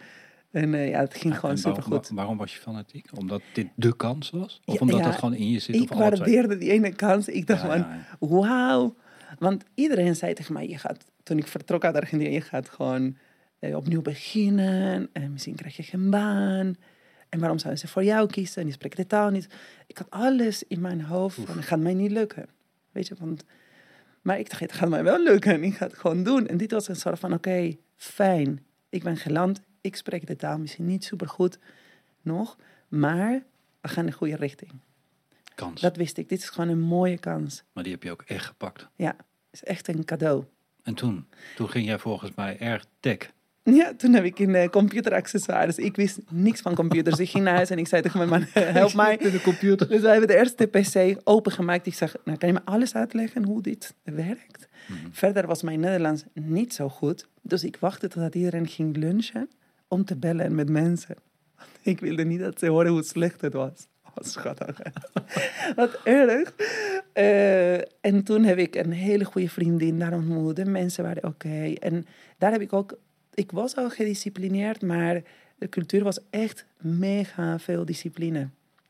[0.53, 2.09] En eh, ja, het ging gewoon supergoed.
[2.09, 3.07] wa- waarom was je fanatiek?
[3.19, 4.61] Omdat dit de kans was?
[4.65, 5.75] Of Ja, omdat ja, dat gewoon in je zit?
[5.75, 7.29] Ik waardeerde die ene kans.
[7.29, 7.87] Ik dacht van,
[8.19, 8.95] wauw.
[9.39, 13.17] Want iedereen zei tegen mij, je gaat, toen ik vertrok uit Argentinië, je gaat gewoon
[13.59, 15.09] eh, opnieuw beginnen.
[15.13, 16.75] En misschien krijg je geen baan.
[17.29, 18.57] En waarom zouden ze voor jou kiezen?
[18.57, 19.47] En die spreken de taal niet.
[19.87, 22.47] Ik had alles in mijn hoofd van, het gaat mij niet lukken.
[22.91, 23.45] Weet je, want...
[24.23, 25.65] Maar ik dacht, het gaat mij wel lukken.
[25.65, 26.47] Ik ga het gewoon doen.
[26.47, 28.65] En dit was een soort van, oké, fijn.
[28.89, 29.61] Ik ben geland.
[29.83, 31.59] Ik spreek de taal misschien niet super goed
[32.23, 32.57] nog.
[32.89, 33.43] Maar
[33.81, 34.71] we gaan in de goede richting.
[35.55, 35.81] Kans.
[35.81, 36.29] Dat wist ik.
[36.29, 37.63] Dit is gewoon een mooie kans.
[37.73, 38.89] Maar die heb je ook echt gepakt.
[38.97, 39.17] Ja,
[39.51, 40.45] is echt een cadeau.
[40.83, 41.27] En toen?
[41.57, 43.33] Toen ging jij volgens mij erg tech.
[43.65, 45.77] Ja, toen heb ik in uh, computeraccessoires.
[45.77, 47.19] Ik wist niks van computers.
[47.19, 49.17] Ik ging naar huis en ik zei tegen mijn man, help mij.
[49.17, 49.89] de computer.
[49.89, 51.87] Dus wij hebben de eerste pc opengemaakt.
[51.87, 54.69] Ik zeg, nou kan je me alles uitleggen hoe dit werkt?
[54.87, 54.99] Mhm.
[55.13, 57.29] Verder was mijn Nederlands niet zo goed.
[57.43, 59.49] Dus ik wachtte totdat iedereen ging lunchen
[59.93, 61.17] om te bellen met mensen.
[61.83, 63.87] Ik wilde niet dat ze horen hoe slecht het was.
[64.15, 64.79] Schattig.
[64.83, 64.91] hè?
[65.81, 66.55] Wat erg.
[67.13, 70.57] Eh, en toen heb ik een hele goede vriendin daar ontmoet.
[70.57, 71.73] De mensen waren oké.
[71.73, 72.07] En
[72.39, 72.99] daar heb ik ook...
[73.35, 75.23] Ik was al gedisciplineerd, maar
[75.59, 78.49] de cultuur was echt mega veel discipline.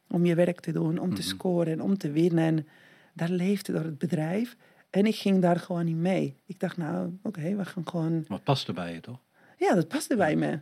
[0.08, 2.66] Om je werk te doen, om te scoren, om te winnen.
[3.12, 4.56] Daar leefde door het bedrijf.
[4.90, 6.36] En ik ging daar gewoon niet mee.
[6.46, 8.24] Ik dacht, nou, oké, we gaan gewoon...
[8.28, 9.20] Wat past er bij je, toch?
[9.62, 10.60] Ja, dat paste bij me.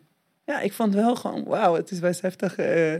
[0.50, 2.94] Ja, ik vond wel gewoon, wauw, het is best heftig eh,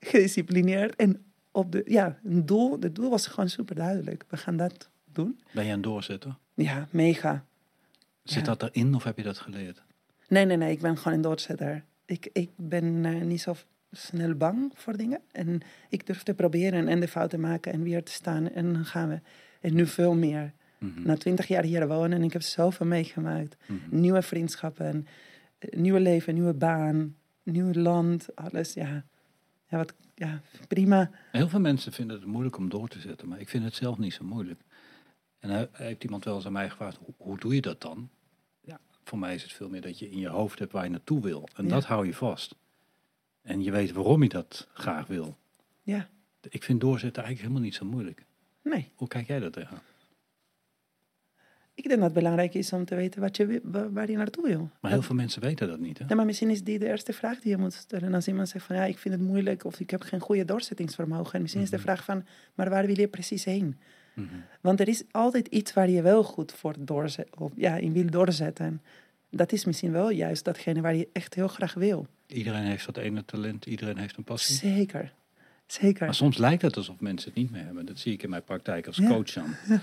[0.00, 0.96] gedisciplineerd.
[0.96, 4.24] En op de, ja, een doel, het doel was gewoon super duidelijk.
[4.28, 5.40] We gaan dat doen.
[5.54, 6.36] Ben je een doorzetter?
[6.54, 7.44] Ja, mega.
[8.22, 8.54] Zit Ja.
[8.54, 9.82] dat erin of heb je dat geleerd?
[10.28, 11.84] Nee, nee, nee, ik ben gewoon een doorzetter.
[12.04, 13.54] Ik, ik ben eh, niet zo
[13.92, 15.20] snel bang voor dingen.
[15.32, 18.50] En ik durf te proberen en de fouten maken en weer te staan.
[18.50, 19.20] En dan gaan we.
[19.60, 20.52] En nu veel meer.
[20.78, 21.02] Mhm.
[21.02, 23.56] Na twintig jaar hier wonen en ik heb zoveel meegemaakt.
[23.66, 23.78] Mhm.
[24.00, 25.06] Nieuwe vriendschappen,
[25.70, 28.74] nieuwe leven, nieuwe baan, nieuw land, alles.
[28.74, 29.04] Ja,
[29.68, 31.10] ja, wat, ja prima.
[31.32, 33.98] Heel veel mensen vinden het moeilijk om door te zetten, maar ik vind het zelf
[33.98, 34.60] niet zo moeilijk.
[35.38, 38.08] En hij, heeft iemand wel eens aan mij gevraagd, hoe, hoe doe je dat dan?
[38.60, 40.90] Ja, voor mij is het veel meer dat je in je hoofd hebt waar je
[40.90, 41.48] naartoe wil.
[41.54, 41.70] En Ja.
[41.70, 42.54] dat hou je vast.
[43.42, 45.36] En je weet waarom je dat graag wil.
[45.82, 46.08] Ja,
[46.48, 48.24] Ik vind doorzetten eigenlijk helemaal niet zo moeilijk.
[48.62, 48.90] nee.
[48.94, 49.78] Hoe kijk jij dat tegen?
[51.76, 53.60] Ik denk dat het belangrijk is om te weten wat je,
[53.92, 54.70] waar je naartoe wil.
[54.80, 55.98] Maar heel veel mensen weten dat niet.
[55.98, 56.04] Hè?
[56.08, 58.14] Ja, maar misschien is die de eerste vraag die je moet stellen.
[58.14, 61.32] Als iemand zegt van ja, ik vind het moeilijk of ik heb geen goede doorzettingsvermogen.
[61.34, 63.78] En misschien is de vraag van, maar waar wil je precies heen?
[64.14, 64.26] Mhm.
[64.60, 68.10] Want er is altijd iets waar je wel goed voor doorzetten, of ja, in wil
[68.10, 68.82] doorzetten.
[69.30, 72.06] Dat is misschien wel juist datgene waar je echt heel graag wil.
[72.26, 74.54] Iedereen heeft dat ene talent, iedereen heeft een passie.
[74.56, 75.12] Zeker,
[75.66, 76.04] zeker.
[76.06, 77.86] Maar soms lijkt het alsof mensen het niet meer hebben.
[77.86, 79.08] Dat zie ik in mijn praktijk als Ja.
[79.08, 79.54] coach dan.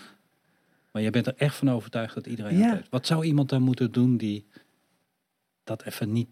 [0.94, 2.74] Maar je bent er echt van overtuigd dat iedereen Ja.
[2.76, 2.90] heeft.
[2.90, 4.46] Wat zou iemand dan moeten doen die
[5.64, 6.28] dat even niet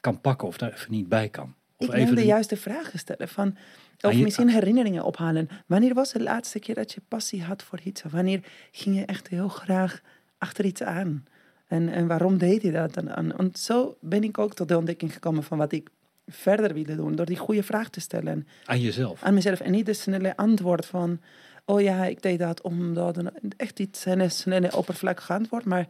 [0.00, 1.54] kan pakken of daar even niet bij kan?
[1.76, 3.28] Of ik even de juiste vragen stellen.
[3.28, 3.56] Van,
[4.00, 5.48] Ah, of je- misschien herinneringen ophalen.
[5.66, 8.02] Wanneer was de laatste keer dat je passie had voor iets?
[8.04, 8.40] Of wanneer
[8.72, 10.00] ging je echt heel graag
[10.38, 11.24] achter iets aan?
[11.66, 12.96] En, en waarom deed je dat?
[12.96, 15.88] En, en zo ben ik ook tot de ontdekking gekomen van wat ik
[16.26, 17.14] verder wilde doen.
[17.14, 19.22] Door die goede vraag te stellen aan jezelf.
[19.22, 19.60] aan mezelf.
[19.60, 21.20] En niet de snelle antwoord van...
[21.64, 23.16] Oh ja, ik deed dat omdat...
[23.16, 25.64] een- Echt iets snelle, snelle oppervlakkige antwoord.
[25.64, 25.88] Maar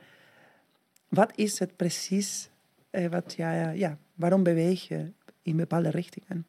[1.08, 2.48] wat is het precies?
[2.90, 6.46] eh, wat, ja, ja, ja, waarom beweeg je in bepaalde richtingen?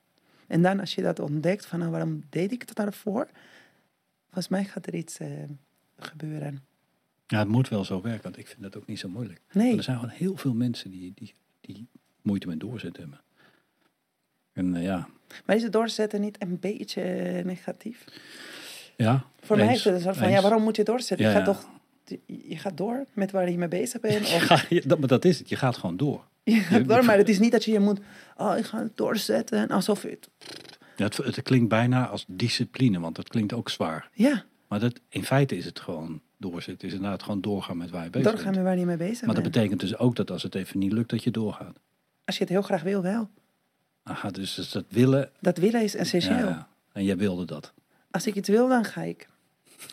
[0.48, 3.28] En dan als je dat ontdekt, van nou, waarom deed ik dat daarvoor?
[4.26, 5.28] Volgens mij gaat er iets eh,
[6.00, 6.64] gebeuren.
[7.28, 9.42] Ja, het moet wel zo werken, want ik vind dat ook niet zo moeilijk.
[9.52, 11.88] Nee, er zijn gewoon heel veel mensen die, die, die
[12.22, 13.22] moeite met doorzetten hebben.
[14.54, 15.08] En eh, ja,
[15.46, 18.06] maar is het doorzetten niet een beetje eh, negatief?
[18.98, 19.26] Ja.
[19.42, 20.36] Voor mij is het soort van, eens.
[20.36, 21.26] ja, waarom moet je doorzetten?
[21.28, 21.54] Ja, je, gaat ja.
[21.54, 21.70] toch,
[22.26, 24.22] je gaat door met waar je mee bezig bent.
[24.36, 26.24] Of Ja, je- dat, maar dat is het, je gaat gewoon door.
[26.44, 28.00] Je gaat Je- door, maar het is niet dat je je moet...
[28.38, 29.70] Oh, ik ga het doorzetten.
[29.70, 30.30] Alsof het...
[30.96, 34.10] Ja, het, het klinkt bijna als discipline, want dat klinkt ook zwaar.
[34.14, 36.74] Ja, Maar dat, in feite is het gewoon doorzetten.
[36.74, 38.56] Het is inderdaad gewoon doorgaan met waar je bezig doorgaan bent.
[38.56, 39.56] met waar je mee bezig Maar dat bent.
[39.56, 41.80] betekent dus ook dat als het even niet lukt, dat je doorgaat.
[42.26, 43.30] Als je het heel graag wil, wel.
[44.04, 45.30] Aha, dus, dus dat willen.
[45.40, 46.48] Dat willen is essentieel.
[46.48, 46.68] ja.
[46.94, 47.74] En jij wilde dat.
[48.16, 49.28] Als ik iets wil, dan ga ik.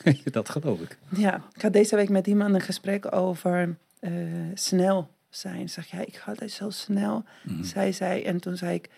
[0.32, 0.98] dat geloof ik.
[1.16, 4.12] Ja, ik had deze week met iemand een gesprek over eh,
[4.54, 5.68] snel zijn.
[5.68, 7.24] Zeg, ja, ik ga altijd zo snel.
[7.44, 7.64] Mhm.
[7.64, 8.90] Zij zei, en toen zei ik...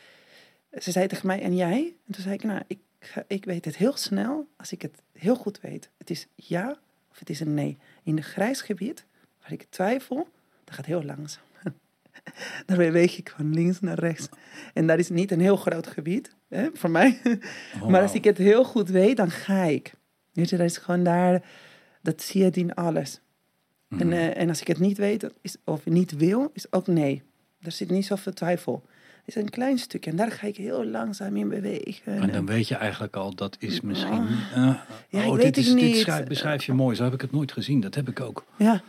[0.78, 1.94] Ze zei tegen mij, en jij?
[2.06, 2.78] En toen zei ik, nou, ik,
[3.26, 5.90] ik weet het heel snel als ik het heel goed weet.
[5.98, 6.78] Het is ja
[7.10, 7.78] of het is een nee.
[8.02, 9.04] In een grijs gebied,
[9.42, 10.28] waar ik twijfel,
[10.64, 11.43] dat gaat heel langzaam.
[12.66, 14.28] Daar beweeg ik van links naar rechts.
[14.74, 17.20] En dat is niet een heel groot gebied, hè, voor mij.
[17.82, 19.94] Oh, maar als ik het heel goed weet, dan ga ik.
[20.32, 21.42] Weet je, dat is gewoon daar,
[22.02, 23.20] dat zie je in alles.
[23.88, 24.00] Mhm.
[24.00, 27.22] En, eh, en als ik het niet weet is, of niet wil, is ook nee.
[27.60, 28.82] Er zit niet zoveel twijfel.
[29.24, 32.20] Het is een klein stukje en daar ga ik heel langzaam in bewegen.
[32.20, 34.26] En dan weet je eigenlijk al, dat is misschien...
[34.54, 34.74] Eh,
[35.08, 35.96] Ja, oh, ik dit, weet is, dit niet.
[35.96, 36.96] schrijf, beschrijf je mooi.
[36.96, 37.80] Zo heb ik het nooit gezien.
[37.80, 38.44] Dat heb ik ook.
[38.56, 38.82] Ja,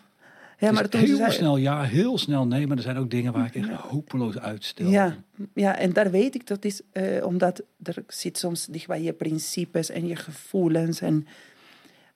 [0.59, 2.67] ja maar ze heel zei- snel ja, heel snel nee.
[2.67, 4.89] Maar er zijn ook dingen waar ik echt hopeloos uitstel.
[4.89, 5.15] Ja,
[5.53, 9.13] ja, en daar weet ik dat is eh, omdat er zit soms dicht bij je
[9.13, 11.27] principes en je gevoelens en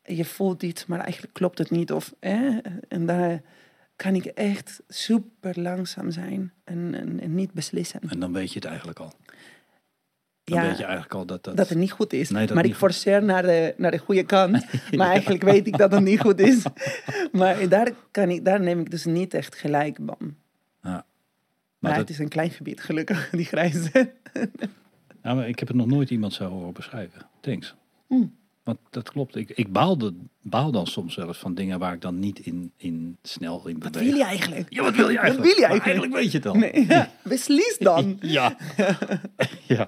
[0.06, 1.92] je voelt iets, maar eigenlijk klopt het niet.
[1.92, 3.42] Of, eh, en daar
[3.96, 8.00] kan ik echt super langzaam zijn en, en, en niet beslissen.
[8.08, 9.14] En dan weet je het eigenlijk al.
[10.50, 11.58] Dan Ja, weet je eigenlijk al dat dat...
[11.58, 12.30] dat het niet goed is.
[12.30, 14.66] Nee, maar ik goed- forceer naar de, naar de goede kant.
[14.98, 16.64] Maar eigenlijk weet ik dat het niet goed is.
[17.32, 20.18] Maar daar, kan ik, daar neem ik dus niet echt gelijk bam.
[20.22, 20.36] Ja.
[20.82, 21.04] Maar,
[21.80, 23.92] Maar dat- het is een klein gebied, gelukkig, die grijze.
[25.24, 27.22] Ja, maar ik heb het nog nooit iemand zo horen beschrijven.
[27.40, 27.76] Thanks.
[28.08, 28.36] Hmm.
[28.64, 29.36] Want dat klopt.
[29.36, 33.18] Ik, ik baalde, baal dan soms eens van dingen waar ik dan niet in, in
[33.22, 33.94] snel in beweeg.
[33.94, 34.66] Wat wil je eigenlijk?
[34.74, 35.54] Ja, wat wil je Wat eigenlijk?
[35.56, 36.14] wil je Maar eigenlijk?
[36.14, 36.54] weet je het al.
[36.56, 37.10] Nee, ja.
[37.24, 38.18] Beslis dan.
[38.22, 38.56] Ja.
[39.68, 39.88] ja.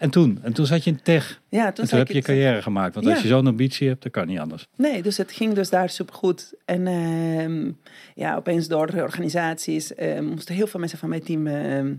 [0.00, 0.38] En toen?
[0.42, 1.40] En toen zat je in tech.
[1.48, 2.94] Ja, toen, En toen heb je het- carrière gemaakt.
[2.94, 3.12] Want Ja.
[3.12, 4.66] als je zo'n ambitie hebt, dan kan niet anders.
[4.76, 6.54] Nee, dus het ging dus daar supergoed.
[6.64, 7.70] En ehm,
[8.14, 11.94] ja, opeens door de organisaties eh, moesten heel veel mensen van mijn team ehm,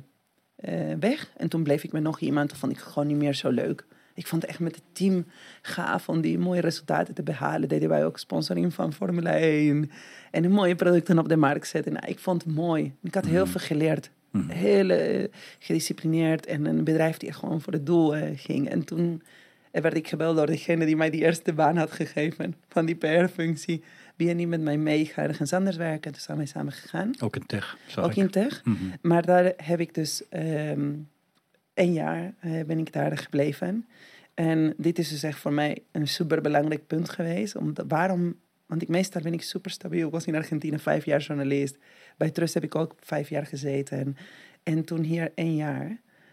[0.55, 1.31] eh, weg.
[1.37, 2.49] En toen bleef ik met nog iemand.
[2.49, 3.85] Dat vond ik gewoon niet meer zo leuk.
[4.13, 5.25] Ik vond het echt met het team
[5.61, 7.69] gaaf om die mooie resultaten te behalen.
[7.69, 9.91] Deden wij ook sponsoring van Formule 1.
[10.31, 11.93] En de mooie producten op de markt zetten.
[11.93, 12.93] Nou, ik vond het mooi.
[13.03, 13.51] Ik had heel Mhm.
[13.51, 14.09] veel geleerd.
[14.31, 14.49] Mhm.
[14.49, 15.27] Heel eh,
[15.59, 16.45] gedisciplineerd.
[16.45, 18.69] En een bedrijf die gewoon voor het doel eh, ging.
[18.69, 19.21] En toen
[19.71, 22.95] en werd ik gebeld door degene die mij die eerste baan had gegeven van die
[22.95, 23.83] PR-functie.
[24.15, 25.05] Wil je niet met mij mee?
[25.05, 26.11] Ga ergens anders werken?
[26.11, 27.11] Toen zijn wij samen gegaan.
[27.19, 28.15] Ook in tech, Ook ik.
[28.15, 28.61] in tech.
[28.63, 28.75] Mhm.
[29.01, 30.89] Maar daar heb ik dus ehm
[31.73, 33.87] een jaar eh, ben ik daar gebleven.
[34.33, 37.55] En dit is dus echt voor mij een superbelangrijk punt geweest.
[37.55, 38.35] Omdat, waarom?
[38.65, 40.07] Want ik meestal ben ik super stabiel.
[40.07, 41.77] Ik was in Argentinië vijf jaar journalist.
[42.21, 44.17] Bij Trust heb ik ook vijf jaar gezeten.
[44.63, 45.87] En toen hier één jaar.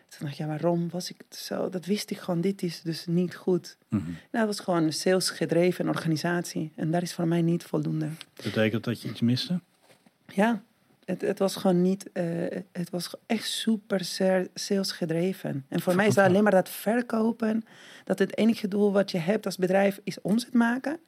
[0.08, 1.68] Toen dacht ik, ja, waarom was ik zo?
[1.68, 3.76] Dat wist ik gewoon, dit is dus niet goed.
[3.88, 4.04] Mhm.
[4.04, 6.72] Nou, dat was gewoon een salesgedreven organisatie.
[6.76, 8.08] En dat is voor mij niet voldoende.
[8.42, 9.60] Betekent dat je iets miste?
[10.26, 10.62] Ja,
[11.04, 12.12] het, het was gewoon niet...
[12.12, 12.24] eh,
[12.72, 15.64] het was echt super sa- salesgedreven.
[15.68, 17.64] En voor mij is dat alleen maar dat verkopen.
[18.04, 20.98] Dat het enige doel wat je hebt als bedrijf is omzet maken.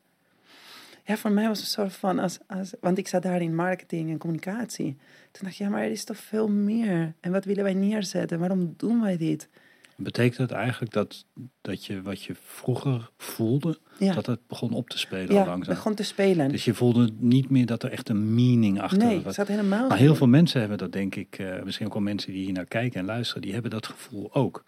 [1.11, 2.19] Ja, voor mij was het een soort van...
[2.19, 4.97] Als, als, want ik zat daar in marketing en communicatie.
[5.33, 7.15] Toen dacht ik, ja, maar er is toch veel meer.
[7.21, 8.39] En wat willen wij neerzetten?
[8.39, 9.49] Waarom doen wij dit?
[9.97, 11.25] Betekent het eigenlijk dat,
[11.61, 15.75] dat je wat je vroeger voelde, Ja, dat het begon op te spelen ja langzaam?
[15.75, 16.49] begon te spelen.
[16.49, 19.25] Dus je voelde niet meer dat er echt een meaning achter nee, was.
[19.25, 21.39] het zat helemaal Maar heel veel mensen hebben dat, denk ik.
[21.39, 24.35] eh, misschien ook wel mensen die hier naar kijken en luisteren, die hebben dat gevoel
[24.35, 24.65] ook.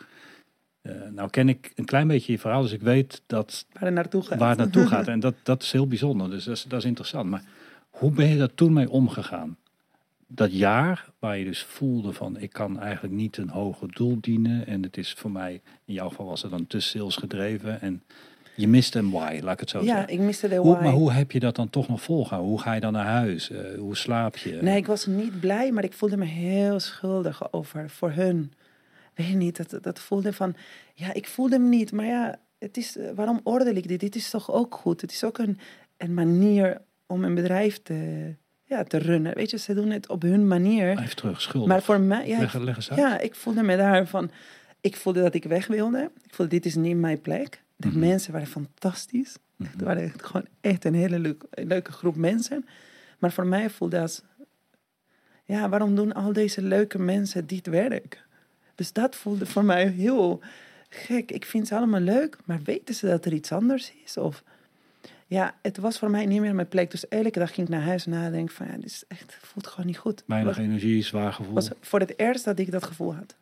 [0.82, 3.94] Eh, nou ken ik een klein beetje je verhaal, dus ik weet dat Waar het
[3.94, 4.38] naartoe gaat.
[4.38, 5.08] waar het naartoe gaat.
[5.14, 7.30] En dat, dat is heel bijzonder, dus dat is, dat is interessant.
[7.30, 7.42] Maar
[7.90, 9.56] hoe ben je daar toen mee omgegaan?
[10.26, 14.66] Dat jaar waar je dus voelde van ik kan eigenlijk niet een hoger doel dienen.
[14.66, 17.80] En het is voor mij, in jouw geval was het dan te sales gedreven.
[17.80, 18.02] En
[18.56, 20.12] je miste een why, laat ik het zo Ja, zeggen.
[20.12, 20.82] ik miste de Hoe, why.
[20.82, 22.50] maar hoe heb je dat dan toch nog volgehouden?
[22.50, 23.50] Hoe ga je dan naar huis?
[23.50, 24.58] Eh, hoe slaap je?
[24.62, 28.52] Nee, ik was niet blij, maar ik voelde me heel schuldig over voor hun.
[29.14, 30.54] Weet je niet, dat, dat voelde van,
[30.94, 34.00] ja, ik voelde hem niet, maar ja, het is, eh, waarom oordeel ik dit?
[34.00, 35.00] Dit is toch ook goed?
[35.00, 35.58] Het is ook een,
[35.96, 39.34] een manier om een bedrijf te, ja, te runnen.
[39.34, 41.12] Weet je, ze doen het op hun manier.
[41.14, 41.68] Terug, schuldig.
[41.68, 42.98] Maar voor mij, ja, leg, ik, leg eens uit.
[43.00, 44.30] ja, ik voelde me daar van,
[44.80, 46.10] ik voelde dat ik weg wilde.
[46.24, 47.62] Ik voelde, dit is niet mijn plek.
[47.76, 47.98] De Mhm.
[47.98, 49.36] mensen waren fantastisch.
[49.56, 49.70] Mhm.
[49.70, 52.66] Het waren echt gewoon echt een hele leuk, leuke groep mensen.
[53.18, 54.22] Maar voor mij voelde als...
[55.44, 58.24] Ja, waarom doen al deze leuke mensen dit werk?
[58.82, 60.40] Dus dat voelde voor mij heel
[60.88, 61.30] gek.
[61.30, 64.16] Ik vind ze allemaal leuk, maar weten ze dat er iets anders is?
[64.16, 64.42] Of...
[65.26, 66.90] Ja, het was voor mij niet meer mijn plek.
[66.90, 68.66] Dus elke dag ging ik naar huis en nadenken van...
[68.66, 70.22] Ja, dit is echt, voelt gewoon niet goed.
[70.26, 71.54] Weinig energie, zwaar gevoel.
[71.54, 73.36] was voor het eerst dat ik dat gevoel had.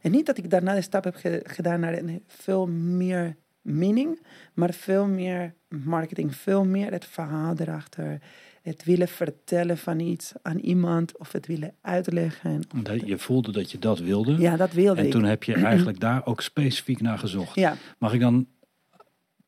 [0.00, 4.20] En niet dat ik daarna de stap heb ge- gedaan naar een veel meer meaning,
[4.54, 8.20] maar veel meer marketing, veel meer het verhaal erachter.
[8.62, 12.62] Het willen vertellen van iets aan iemand of het willen uitleggen.
[12.74, 14.36] Omdat je voelde dat je dat wilde.
[14.38, 15.12] Ja, dat wilde en ik.
[15.12, 17.54] toen heb je eigenlijk daar ook specifiek naar gezocht.
[17.54, 18.46] Ja, Mag ik dan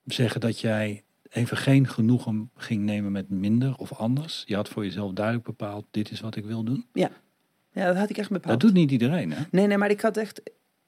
[0.04, 4.42] zeggen dat jij even geen genoegen ging nemen met minder of anders?
[4.46, 6.86] Je had voor jezelf duidelijk bepaald, dit is wat ik wil doen.
[6.92, 7.10] ja,
[7.72, 8.60] dat had ik echt bepaald.
[8.60, 9.42] Dat doet niet iedereen, hè?
[9.50, 10.42] Nee, nee, maar ik had echt...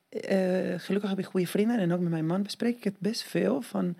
[0.08, 3.22] eh, gelukkig heb ik goede vrienden en ook met mijn man bespreek ik het best
[3.22, 3.62] veel.
[3.62, 3.96] Van,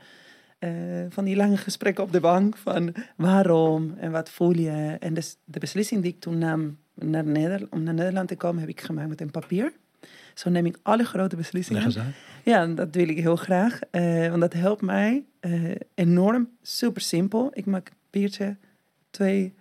[0.62, 0.70] eh,
[1.09, 2.57] van die lange gesprekken op de bank.
[2.57, 4.96] Van waarom en wat voel je.
[5.01, 8.61] En dus de beslissing die ik toen nam naar Neder om naar Nederland te komen,
[8.61, 9.72] heb ik gemaakt met een papier.
[10.35, 11.92] Zo neem ik alle grote beslissingen.
[12.44, 13.81] Ja, dat wil ik heel graag.
[13.90, 16.48] eh, want dat helpt mij eh, enorm.
[16.62, 17.51] Super simpel.
[17.53, 18.57] Ik maak een papiertje,
[19.11, 19.55] twee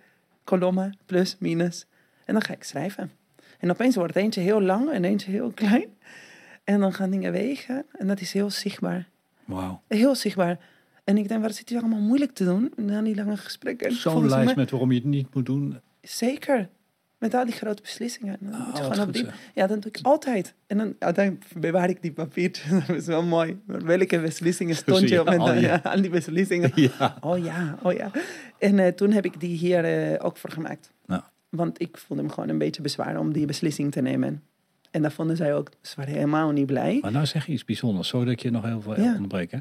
[0.44, 1.86] kolommen, plus, minus.
[2.24, 3.10] En dan ga ik schrijven.
[3.58, 5.86] En opeens wordt eentje heel lang en eentje heel klein.
[6.64, 7.84] En dan gaan dingen wegen.
[7.92, 9.08] En dat is heel zichtbaar.
[9.44, 9.82] Wauw.
[9.88, 10.58] Heel zichtbaar.
[11.04, 12.72] En ik denk, wat zit hier allemaal moeilijk te doen?
[12.76, 13.92] Na die lange gesprekken.
[13.92, 15.78] Zo'n lijst mij- met waarom je het niet moet doen.
[16.02, 16.68] Zeker.
[17.18, 18.36] Met al die grote beslissingen.
[18.40, 20.54] Dan moet je wat gewoon op die, ja, dat doe ik altijd.
[20.66, 22.70] En dan uiteindelijk bewaar ik die papiertjes.
[22.86, 23.58] Dat is wel mooi.
[23.66, 26.72] Welke beslissingen stond je op met al ja, al die beslissingen?
[26.98, 27.16] Ja.
[27.20, 28.10] Oh ja, oh ja.
[28.58, 30.90] En eh, toen heb ik die hier eh, ook voor gemaakt.
[31.48, 34.42] Want ik voelde me gewoon een beetje bezwaar om die beslissing te nemen.
[34.90, 36.98] En daar vonden zij ook, ze waren helemaal niet blij.
[37.02, 39.14] Maar nou zeg je iets bijzonders, zodat ik je nog heel veel Ja.
[39.14, 39.52] onderbreek.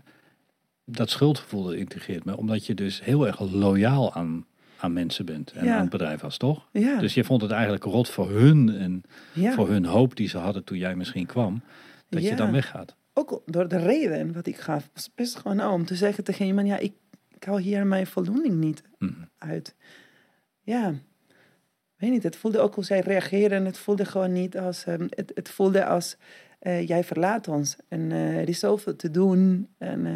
[0.92, 4.46] Dat schuldgevoel dat integreert me, omdat je dus heel erg loyaal aan,
[4.78, 5.74] aan mensen bent en Ja.
[5.76, 6.68] aan het bedrijf was, toch?
[6.72, 9.52] Ja, Dus je vond het eigenlijk rot voor hun en ja.
[9.54, 11.62] voor hun hoop die ze hadden toen jij misschien kwam,
[12.10, 12.96] dat je dan weggaat.
[13.14, 16.46] ook door de reden wat ik gaf, was best gewoon nou, om te zeggen tegen
[16.46, 16.94] iemand, ja, ik,
[17.30, 19.14] ik hou hier mijn voldoening niet Mhm.
[19.38, 19.76] uit.
[20.62, 20.94] Ja,
[21.96, 23.66] weet niet, het voelde ook hoe zij reageren.
[23.66, 26.18] Het voelde gewoon niet als, ehm, het, het voelde als,
[26.60, 27.76] eh, jij verlaat ons.
[27.88, 29.68] En eh, er is zoveel te doen.
[29.78, 30.14] En eh,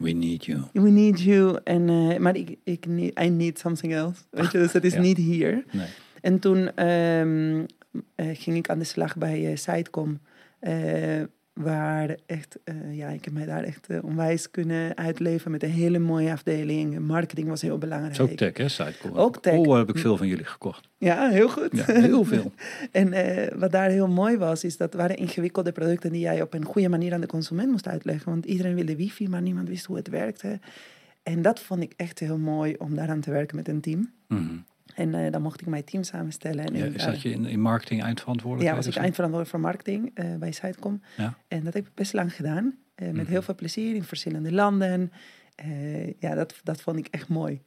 [0.00, 0.62] We need you.
[0.72, 1.58] we need you.
[1.64, 4.22] En, eh, maar ik, ik need, I need something else.
[4.30, 5.00] Weet je, dus het is Ja.
[5.00, 5.64] niet hier.
[5.72, 5.86] Nee.
[6.20, 7.64] En toen ehm,
[8.14, 10.20] eh, ging ik aan de slag bij eh Sitecom.
[10.60, 11.22] eh,
[11.62, 15.70] waar echt, eh, ja, ik heb mij daar echt eh, onwijs kunnen uitleven met een
[15.70, 16.98] hele mooie afdeling.
[16.98, 18.12] Marketing was heel belangrijk.
[18.12, 18.68] Is ook tech, hè?
[18.68, 19.14] Sitecore.
[19.14, 19.54] Ook tech.
[19.54, 20.88] Oh, heb ik veel van jullie gekocht.
[20.98, 21.68] Ja, heel goed.
[21.72, 22.52] Ja, heel veel.
[22.90, 26.54] En eh, wat daar heel mooi was, is dat waren ingewikkelde producten die jij op
[26.54, 28.30] een goede manier aan de consument moest uitleggen.
[28.30, 30.58] Want iedereen wilde wifi, maar niemand wist hoe het werkte.
[31.22, 34.10] En dat vond ik echt heel mooi om daaraan te werken met een team.
[34.28, 34.56] Mhm.
[34.94, 36.64] En eh, dan mocht ik mijn team samenstellen.
[36.64, 38.84] En Ja, ik is dat je in, in marketing ja, eindverantwoordelijkheid?
[38.84, 41.02] was ik eindverantwoordelijk voor marketing eh, bij Sitecom.
[41.16, 41.34] Ja.
[41.48, 42.74] En dat heb ik best lang gedaan.
[42.94, 43.30] eh, met Mhm.
[43.30, 45.12] heel veel plezier in verschillende landen.
[45.54, 47.60] Eh, ja, dat, dat vond ik echt mooi.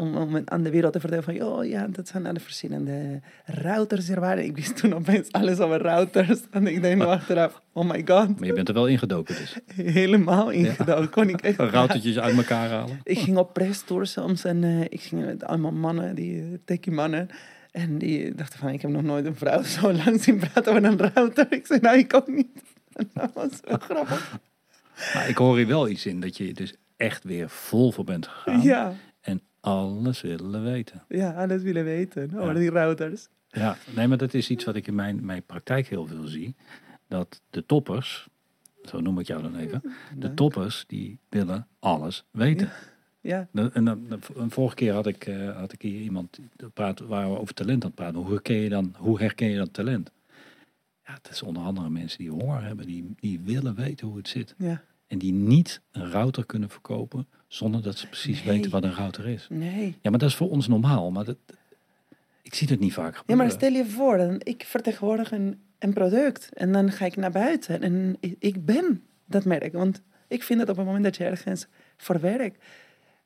[0.00, 4.08] Om, om aan de wereld te vertellen van, oh ja, dat zijn alle verschillende routers
[4.08, 4.44] er waren.
[4.44, 6.40] Ik wist toen opeens alles over routers.
[6.50, 9.58] En ik denk achteraf, oh my god, Maar je bent er wel ingedoken dus.
[9.84, 11.10] helemaal ingedoken.
[11.10, 13.00] Kon ik echt Routertjes uit elkaar halen.
[13.02, 16.92] ik ging op presstour soms en eh, ik ging met allemaal mannen, die uh, techie
[16.92, 17.28] mannen.
[17.70, 20.84] En die dachten van, ik heb nog nooit een vrouw zo lang zien praten over
[20.84, 21.46] een router.
[21.50, 22.48] Ik zei, nou, ik ook niet.
[22.92, 24.38] En dat was zo grappig.
[25.14, 28.26] Maar ik hoor hier wel iets in dat je dus echt weer vol voor bent
[28.26, 28.62] gegaan.
[28.62, 28.94] Ja,
[29.60, 31.02] alles willen weten.
[31.08, 32.58] ja, alles willen weten over Ja.
[32.58, 33.28] die routers.
[33.48, 36.54] Ja, nee, maar dat is iets wat ik in mijn, mijn praktijk heel veel zie.
[37.08, 38.28] Dat de toppers,
[38.84, 39.82] zo noem ik jou dan even,
[40.18, 42.68] de toppers die willen alles weten.
[43.20, 46.38] Ja, Dan- En dan, een vorige keer had ik, eh, had ik hier iemand
[46.74, 48.20] praat, waar we over talent aan het praten.
[48.20, 50.10] Hoe herken je dan, hoe herken je dat talent?
[51.06, 54.28] Ja, het is onder andere mensen die honger hebben, die, die willen weten hoe het
[54.28, 54.54] zit.
[54.58, 58.56] ja, En die niet een router kunnen verkopen zonder dat ze precies Nee.
[58.56, 59.46] weten wat een router is.
[59.50, 59.96] nee.
[60.02, 61.10] Ja, maar dat is voor ons normaal.
[61.10, 61.36] Maar dat,
[62.42, 63.44] ik zie het niet vaak Ja, gebeuren.
[63.46, 66.48] maar stel je voor, dan, ik vertegenwoordig een, een product.
[66.54, 69.72] En dan ga ik naar buiten en ik, ben dat merk.
[69.72, 72.64] Want ik vind dat op het moment dat je ergens voor werkt,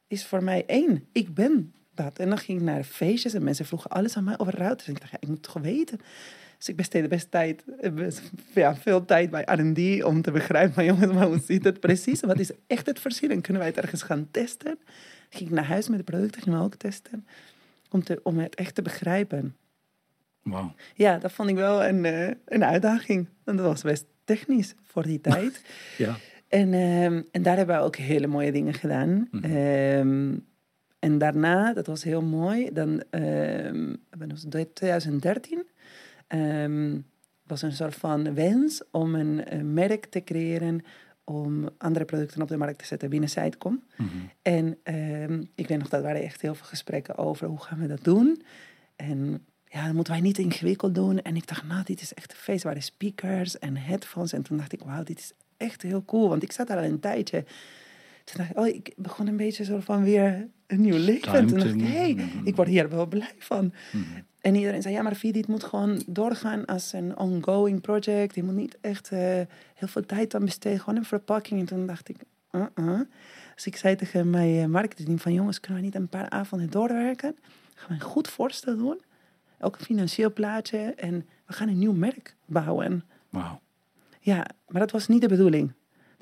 [0.06, 1.04] is voor mij één.
[1.12, 2.18] Ik ben dat.
[2.18, 4.86] En dan ging ik naar feestjes en mensen vroegen alles aan mij over routers.
[4.88, 6.00] En ik dacht, ja, ik moet toch weten.
[6.64, 8.22] Dus ik besteedde best tijd, eh, best,
[8.54, 12.20] ja, veel tijd bij R&D om te begrijpen jongens, maar hoe zit het precies?
[12.20, 13.30] Wat is echt het verschil?
[13.30, 14.78] En kunnen wij het ergens gaan testen?
[15.28, 17.26] Ging ik naar huis met de producten, gingen we ook testen.
[17.90, 19.56] Om, te, om het echt te begrijpen.
[20.42, 20.74] Wauw.
[20.94, 23.28] Ja, dat vond ik wel een, eh, een uitdaging.
[23.44, 25.62] En dat was best technisch voor die tijd.
[25.98, 26.16] Ja.
[26.48, 29.28] En, ehm, en daar hebben we ook hele mooie dingen gedaan.
[29.30, 29.44] Mhm.
[29.44, 30.34] Ehm,
[30.98, 35.66] en daarna, dat was heel mooi, dan ehm, dat was 2013
[36.26, 36.98] ehm,
[37.46, 40.84] was een soort van wens om een, merk te creëren
[41.24, 43.82] om andere producten op de markt te zetten binnen Sitecom.
[43.96, 44.08] Mhm.
[44.42, 47.86] En ehm, ik weet nog, dat waren echt heel veel gesprekken over hoe gaan we
[47.86, 48.42] dat doen.
[48.96, 51.22] En ja, dan moeten wij niet ingewikkeld doen.
[51.22, 52.62] En ik dacht, nou, dit is echt een feest.
[52.62, 54.32] Er waren speakers en headphones.
[54.32, 56.28] En toen dacht ik, wauw, dit is echt heel cool.
[56.28, 57.44] Want ik zat daar al een tijdje.
[58.24, 61.32] Toen dacht ik, oh, ik begon een beetje zo van weer een nieuw leven.
[61.32, 62.30] Toen to dacht ik, hé, hey, move.
[62.44, 63.72] ik word hier wel blij van.
[63.92, 64.02] Mhm.
[64.40, 68.34] En iedereen zei, ja, maar Vie, dit moet gewoon doorgaan als een ongoing project.
[68.34, 69.20] Je moet niet echt eh,
[69.74, 71.60] heel veel tijd aan besteden, gewoon een verpakking.
[71.60, 72.16] En toen dacht ik,
[72.52, 73.00] uh-uh.
[73.54, 76.70] Dus ik zei tegen mijn eh, marketing van, jongens, kunnen we niet een paar avonden
[76.70, 77.36] doorwerken?
[77.74, 79.00] Gaan we een goed voorstel doen?
[79.60, 80.78] Ook een financieel plaatje.
[80.78, 83.04] En we gaan een nieuw merk bouwen.
[83.28, 83.60] Wauw.
[84.20, 85.72] Ja, maar dat was niet de bedoeling.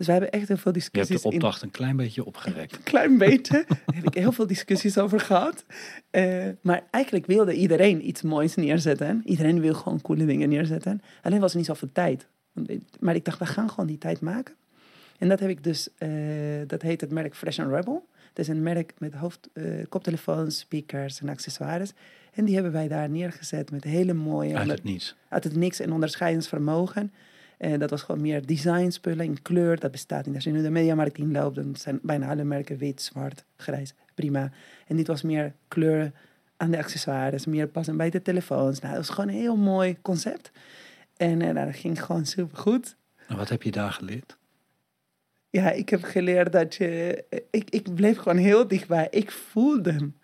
[0.03, 2.25] Dus we hebben echt heel veel Je hebt discussies de in opdracht een klein beetje
[2.25, 2.75] opgerekt.
[2.77, 3.65] een klein beetje.
[3.69, 5.65] Daar heb ik heel veel discussies over gehad.
[6.11, 9.23] Eh, maar eigenlijk wilde iedereen iets moois neerzetten.
[9.25, 11.03] Iedereen wil gewoon coole dingen neerzetten.
[11.23, 12.27] Alleen was er niet zoveel tijd.
[13.01, 14.55] Maar ik dacht, we gaan gewoon die tijd maken.
[15.19, 16.09] En dat heb ik dus, eh,
[16.67, 18.09] dat heet het merk Fresh and Rebel.
[18.29, 21.93] Het is een merk met hoofd, eh, koptelefoons, speakers en accessoires.
[22.33, 24.57] En die hebben wij daar neergezet met hele mooie...
[24.57, 25.17] Uit het niets.
[25.29, 27.13] uit het niks en onderscheidingsvermogen.
[27.63, 29.81] Eh, dat was gewoon meer designspullen in kleur.
[29.81, 30.35] Dat bestaat niet.
[30.35, 33.95] Als je nu de mediamarkt inloopt, dan zijn bijna alle merken wit, zwart, grijs.
[34.15, 34.51] Prima.
[34.87, 36.13] En dit was meer kleur
[36.57, 38.81] aan de accessoires, meer passen bij de telefoons.
[38.81, 40.51] Nou, dat was gewoon een heel mooi concept.
[41.17, 42.97] En eh, nou, dat ging gewoon super goed.
[43.27, 44.37] En wat heb je daar geleerd?
[45.51, 47.25] Ja, ik heb geleerd dat je...
[47.51, 49.09] Ik, ik bleef gewoon heel dichtbij.
[49.11, 50.17] Ik voelde hem.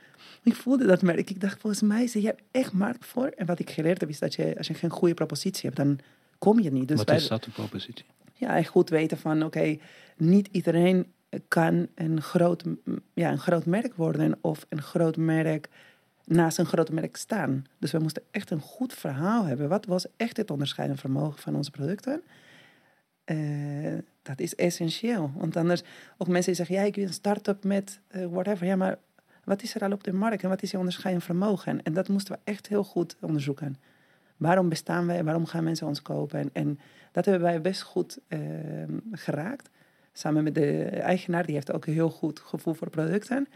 [0.43, 1.31] Ik voelde dat merk.
[1.31, 3.27] Ik dacht, volgens mij is er hier echt markt voor.
[3.27, 5.99] En wat ik geleerd heb, is dat je, als je geen goede propositie hebt, dan
[6.39, 6.89] kom je niet.
[6.89, 8.05] Dus wat wij- is dat, de propositie?
[8.33, 9.79] ja, echt goed weten van, oké,
[10.17, 11.13] niet iedereen
[11.49, 12.65] kan een groot,
[13.15, 15.69] ja, een groot merk worden of een groot merk
[16.25, 17.65] naast een groot merk staan.
[17.79, 19.69] Dus we moesten echt een goed verhaal hebben.
[19.69, 22.23] Wat was echt het onderscheidend vermogen van onze producten?
[23.25, 23.37] Eh,
[24.23, 25.33] dat is essentieel.
[25.37, 25.83] Want anders,
[26.19, 28.67] ook mensen die zeggen, ja, ik wil een start-up met eh, whatever.
[28.67, 28.99] Ja, maar
[29.45, 31.83] wat is er al op de markt en wat is je onderscheidend vermogen?
[31.83, 33.77] En dat moesten we echt heel goed onderzoeken.
[34.39, 35.25] Waarom bestaan wij?
[35.25, 36.39] Waarom gaan mensen ons kopen?
[36.39, 36.79] En, en
[37.13, 38.39] dat hebben wij best goed uh,
[39.13, 39.71] geraakt.
[40.13, 43.49] Samen met de eigenaar, die heeft ook een heel goed gevoel voor producten.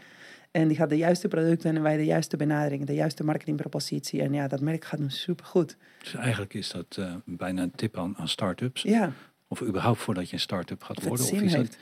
[0.51, 4.21] En die had de juiste producten en wij de juiste benadering, de juiste marketingpropositie.
[4.21, 5.77] En ja, dat merk gaat nu supergoed.
[5.99, 8.81] Dus eigenlijk is dat uh, bijna een tip aan, aan start-ups.
[8.81, 9.11] Ja.
[9.47, 11.25] Of überhaupt voordat je een start-up gaat worden.
[11.25, 11.77] Of is dat,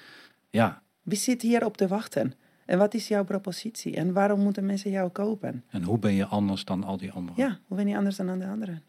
[0.50, 2.34] ja, Wie zit hier op te wachten?
[2.66, 3.96] En wat is jouw propositie?
[3.96, 5.64] En waarom moeten mensen jou kopen?
[5.70, 7.44] en hoe ben je anders dan al die anderen?
[7.44, 8.84] Ja, hoe ben je anders dan aan de anderen?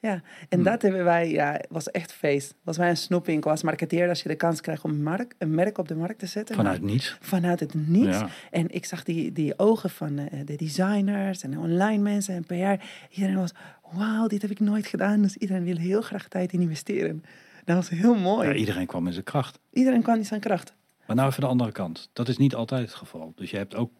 [0.00, 0.62] Ja, en Hmm.
[0.62, 2.54] dat hebben wij, ja, was echt feest.
[2.62, 5.54] Was wij een snoepwinkel als marketeer als je de kans krijgt om een, mark, een
[5.54, 6.54] merk op de markt te zetten.
[6.56, 7.16] Vanuit niets.
[7.20, 8.18] vanuit het niets.
[8.18, 8.28] Ja.
[8.50, 12.44] En ik zag die, die ogen van eh, de designers en de online mensen en
[12.44, 12.84] PR.
[13.14, 13.52] Iedereen was,
[13.92, 15.22] wauw, dit heb ik nooit gedaan.
[15.22, 17.24] Dus iedereen wil heel graag tijd in investeren.
[17.64, 18.48] Dat was heel mooi.
[18.48, 19.58] Ja, iedereen kwam in zijn kracht.
[19.72, 20.74] Iedereen kwam in zijn kracht.
[21.06, 22.10] Maar nou even de andere kant.
[22.12, 23.32] Dat is niet altijd het geval.
[23.36, 23.90] Dus je hebt ook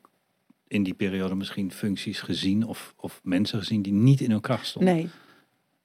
[0.69, 4.67] in die periode misschien functies gezien of, of mensen gezien die niet in hun kracht
[4.67, 4.95] stonden.
[4.95, 5.78] Nee, Maar hoe- hoe- hoe-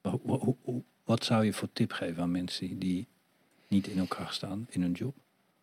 [1.04, 3.08] wat zou je voor tip geven aan mensen die
[3.68, 5.16] niet in hun kracht staan in hun job?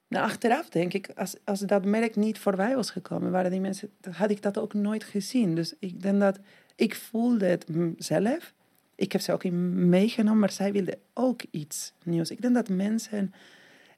[0.09, 3.91] Nou, achteraf denk ik, als, als dat merk niet voorbij was gekomen, waren die mensen,
[4.11, 5.55] had ik dat ook nooit gezien.
[5.55, 6.39] Dus ik denk dat
[6.77, 7.67] ik voelde het
[7.97, 8.55] zelf.
[8.95, 12.31] Ik heb ze ook in meegenomen, maar zij wilden ook iets nieuws.
[12.31, 13.33] Ik denk dat mensen,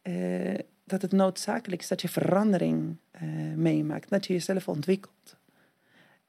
[0.03, 3.23] eh, dat het noodzakelijk is dat je verandering eh,
[3.57, 5.37] meemaakt, dat je jezelf ontwikkelt.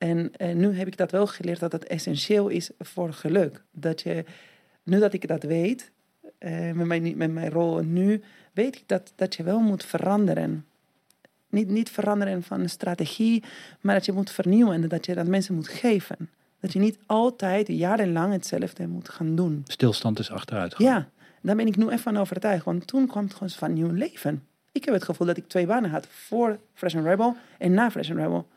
[0.03, 3.63] En eh, nu heb ik dat wel geleerd dat het essentieel is voor geluk.
[3.71, 4.25] Dat je,
[4.83, 5.91] nu dat ik dat weet,
[6.37, 8.21] eh, met, mijn, met mijn rol nu,
[8.53, 10.65] weet ik dat, dat je wel moet veranderen.
[11.49, 13.43] Niet, niet veranderen van een strategie,
[13.81, 16.29] maar dat je moet vernieuwen en dat je dat mensen moet geven.
[16.59, 19.61] Dat je niet altijd jarenlang hetzelfde moet gaan doen.
[19.67, 20.85] Stilstand is achteruit gaan.
[20.85, 21.09] Ja,
[21.41, 22.65] daar ben ik nu even van overtuigd.
[22.65, 24.47] Want toen kwam het gewoon van nieuw leven.
[24.71, 26.07] Ik heb het gevoel dat ik twee banen had.
[26.09, 28.47] Voor Fresh and Rebel en na Fresh and Rebel.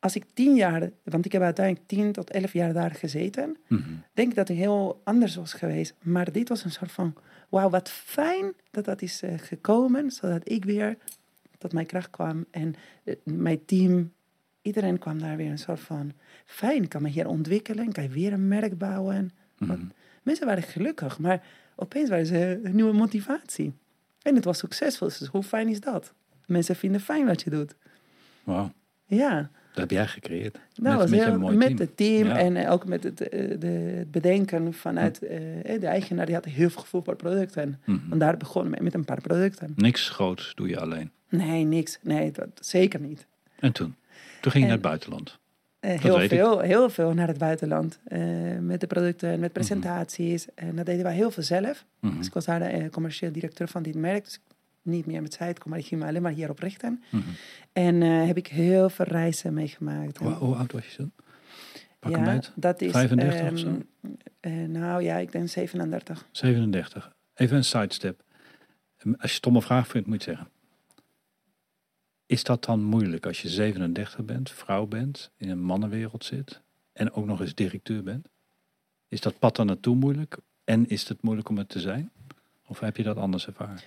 [0.00, 3.56] Als ik tien jaar, want ik heb uiteindelijk tien tot elf jaar daar gezeten.
[3.66, 3.82] Mhm.
[4.12, 5.94] Denk ik dat het heel anders was geweest.
[6.02, 7.14] Maar dit was een soort van,
[7.48, 10.10] wauw, wat fijn dat dat is eh, gekomen.
[10.10, 10.96] Zodat ik weer
[11.58, 12.44] tot mijn kracht kwam.
[12.50, 12.74] En
[13.04, 14.12] eh, mijn team,
[14.62, 16.12] iedereen kwam daar weer een soort van,
[16.46, 17.86] fijn, kan me hier ontwikkelen.
[17.86, 19.30] Ik kan weer een merk bouwen.
[19.58, 19.84] Mhm.
[20.22, 21.42] Mensen waren gelukkig, maar
[21.76, 23.72] opeens waren ze een nieuwe motivatie.
[24.22, 26.12] En het was succesvol, dus hoe fijn is dat?
[26.46, 27.74] Mensen vinden fijn wat je doet.
[28.44, 28.72] Wauw,
[29.06, 30.52] Ja, dat heb jij gecreëerd.
[30.52, 31.78] dat met, was met je heel, mooi met team.
[31.78, 32.38] het team Ja.
[32.38, 33.66] en eh, ook met het, eh, de,
[33.96, 36.26] het bedenken vanuit eh, de eigenaar.
[36.26, 37.80] Die had heel veel gevoel voor producten.
[37.84, 38.08] Mhm.
[38.08, 39.72] Want daar begonnen we met een paar producten.
[39.76, 41.10] Niks groots doe je alleen.
[41.28, 41.98] Nee, niks.
[42.02, 43.26] Nee, dat, zeker niet.
[43.58, 43.94] En toen?
[44.40, 45.38] Toen ging je En- naar het buitenland.
[45.80, 46.28] Heel, ik.
[46.28, 47.98] veel, heel veel naar het buitenland.
[48.60, 50.46] met de producten, met presentaties.
[50.54, 51.84] En dat deden wij heel veel zelf.
[52.00, 52.16] Mhm.
[52.16, 54.24] Dus ik was daar de commercieel directeur van dit merk.
[54.24, 54.40] Dus
[54.82, 57.02] niet meer met site, maar ik ging me alleen maar hierop richten.
[57.10, 57.22] Mhm.
[57.72, 60.18] En eh, heb ik heel veel reizen meegemaakt.
[60.18, 61.12] Hoe, hoe oud was je toen?
[61.98, 62.52] Pak ja, beet.
[62.54, 62.90] dat is...
[62.90, 63.82] 35 of ehm, zo?
[64.40, 66.28] eh, nou ja, ik denk 37.
[66.30, 67.12] 37.
[67.34, 68.22] Even een sidestep.
[68.96, 70.48] Als je een stomme vraag vindt, moet je zeggen.
[72.26, 76.60] Is dat dan moeilijk als je 37 bent, vrouw bent, in een mannenwereld zit
[76.92, 78.28] en ook nog eens directeur bent?
[79.08, 82.10] Is dat pad daar naartoe moeilijk en is het moeilijk om het te zijn?
[82.66, 83.80] Of heb je dat anders ervaren?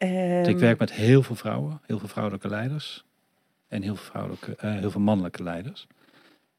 [0.00, 3.04] Ik Ehm, werk met heel veel vrouwen, heel veel vrouwelijke leiders
[3.68, 5.86] en heel veel, vrouwelijke, eh, heel veel mannelijke leiders.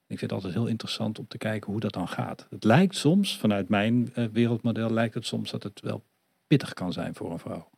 [0.08, 2.48] Ik vind het altijd heel interessant om te kijken hoe dat dan gaat.
[2.50, 6.04] Het lijkt soms, vanuit mijn eh, wereldmodel, lijkt het soms dat het wel
[6.48, 7.70] pittig kan zijn voor een vrouw.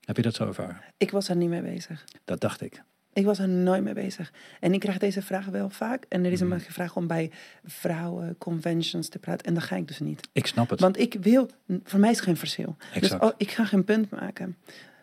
[0.00, 0.80] Heb je dat zo ervaren?
[0.96, 2.04] Ik was er niet mee bezig.
[2.24, 2.82] Dat dacht ik.
[3.12, 4.32] Ik was er nooit mee bezig.
[4.60, 6.04] En ik krijg deze vraag wel vaak.
[6.08, 6.48] En er is Mhm.
[6.48, 7.30] me gevraagd om bij
[7.64, 9.46] vrouwenconventions te praten.
[9.46, 10.28] En dat ga ik dus niet.
[10.32, 10.80] Ik snap het.
[10.80, 11.48] Want ik wil,
[11.84, 12.76] voor mij is geen verschil.
[13.00, 14.56] Dus oh, ik ga geen punt maken.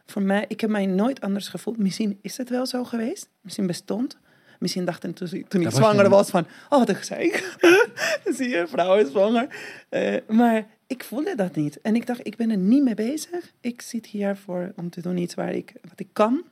[0.05, 1.77] Voor mij, ik heb mij nooit anders gevoeld.
[1.77, 3.29] Misschien is het wel zo geweest.
[3.41, 4.17] Misschien bestond.
[4.59, 7.57] Misschien dachten toen, toen ik zwanger je- was van, oh wat een gezeik.
[8.35, 9.47] Zie je, vrouw is zwanger.
[9.89, 11.81] Eh, maar ik voelde dat niet.
[11.81, 13.51] En ik dacht, ik ben er niet mee bezig.
[13.61, 16.43] Ik zit hier voor, om te doen iets waar ik, wat ik kan.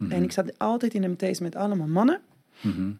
[0.00, 0.12] Mhm.
[0.12, 2.20] En ik zat altijd in MT's met allemaal mannen.
[2.60, 2.90] Mhm.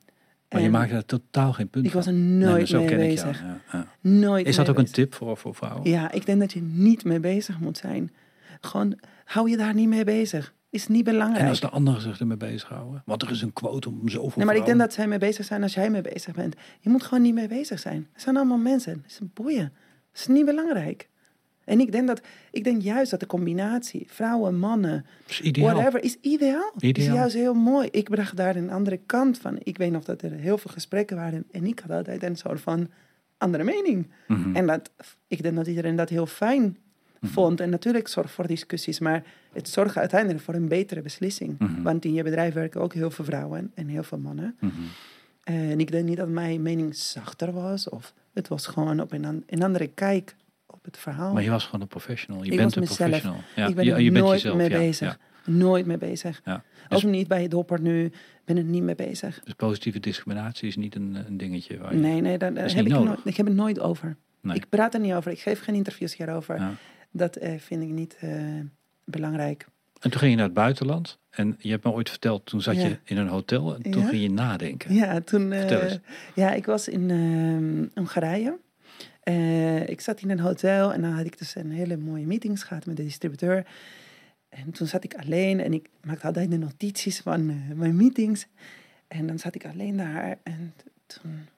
[0.48, 3.00] Maar je maakte er totaal geen punt Ik was er Nee, nooit zo mee ken
[3.00, 3.40] ik bezig.
[3.40, 3.86] jou, ja, ja.
[4.00, 5.90] Nooit Is dat ook een tip voor, voor vrouwen?
[5.90, 8.12] Ja, ik denk dat je niet mee bezig moet zijn.
[8.60, 10.54] Gewoon, hou je daar niet mee bezig.
[10.70, 11.42] Is niet belangrijk.
[11.42, 13.02] En als de anderen zich ermee bezighouden?
[13.04, 15.44] Want er is een quote om zoveel Nee, maar ik denk dat zij mee bezig
[15.44, 16.54] zijn als jij mee bezig bent.
[16.80, 18.08] Je moet gewoon niet mee bezig zijn.
[18.12, 18.92] Het zijn allemaal mensen.
[18.92, 19.72] Het is een boeien.
[20.12, 21.08] Het is niet belangrijk.
[21.64, 25.74] En ik denk, dat, ik denk juist dat de combinatie vrouwen, mannen, Dat is ideaal.
[25.74, 26.72] whatever, is ideaal.
[26.78, 27.06] Ideaal.
[27.08, 27.88] Is juist heel mooi.
[27.90, 29.58] Ik bracht daar een andere kant van.
[29.62, 31.44] Ik weet nog dat er heel veel gesprekken waren.
[31.50, 32.88] En ik had altijd een soort van
[33.38, 34.10] andere mening.
[34.26, 34.56] Mhm.
[34.56, 34.90] En dat,
[35.28, 36.76] ik denk dat iedereen dat heel fijn
[37.22, 37.60] vond.
[37.60, 41.58] En natuurlijk zorgt voor discussies, maar het zorgt uiteindelijk voor een betere beslissing.
[41.58, 41.82] Mhm.
[41.82, 44.56] Want in je bedrijf werken ook heel veel vrouwen en heel veel mannen.
[44.60, 44.72] Mhm.
[45.44, 49.44] En ik denk niet dat mijn mening zachter was, of het was gewoon op een,
[49.46, 50.34] een andere kijk
[50.72, 51.32] op het verhaal.
[51.32, 52.44] Maar je was gewoon een professional.
[52.44, 52.98] Je Ik bent een mezelf.
[52.98, 53.40] professional.
[53.56, 55.08] Ja, ik ben je, er je bent nooit jezelf, mee ja, bezig.
[55.08, 56.40] ja, Nooit mee bezig.
[56.44, 56.62] ja.
[56.88, 58.12] Dus, Ook niet bij het dopper nu,
[58.44, 59.40] ben ik niet mee bezig.
[59.44, 62.00] dus positieve discriminatie is niet een, een dingetje waar je...
[62.00, 64.16] Nee, nee, daar, heb ik, nooit, ik heb het nooit over.
[64.40, 64.56] Nee.
[64.56, 65.30] Ik praat er niet over.
[65.32, 66.78] Ik geef geen interviews hierover.
[67.10, 68.30] Dat eh, vind ik niet eh,
[69.04, 69.66] belangrijk.
[70.00, 71.18] En toen ging je naar het buitenland.
[71.30, 72.86] En je hebt me ooit verteld, toen zat Ja.
[72.86, 74.08] je in een hotel en toen Ja.
[74.08, 74.94] ging je nadenken.
[74.94, 75.52] Ja, toen.
[75.52, 75.92] eh,
[76.34, 78.58] ja, ik was in ehm, Hongarije.
[79.20, 82.62] Eh, ik zat in een hotel en dan had ik dus een hele mooie meetings
[82.62, 83.66] gehad met de distributeur.
[84.48, 88.46] En toen zat ik alleen en ik maakte altijd de notities van eh, mijn meetings.
[89.08, 90.74] En dan zat ik alleen daar en
[91.06, 91.48] toen,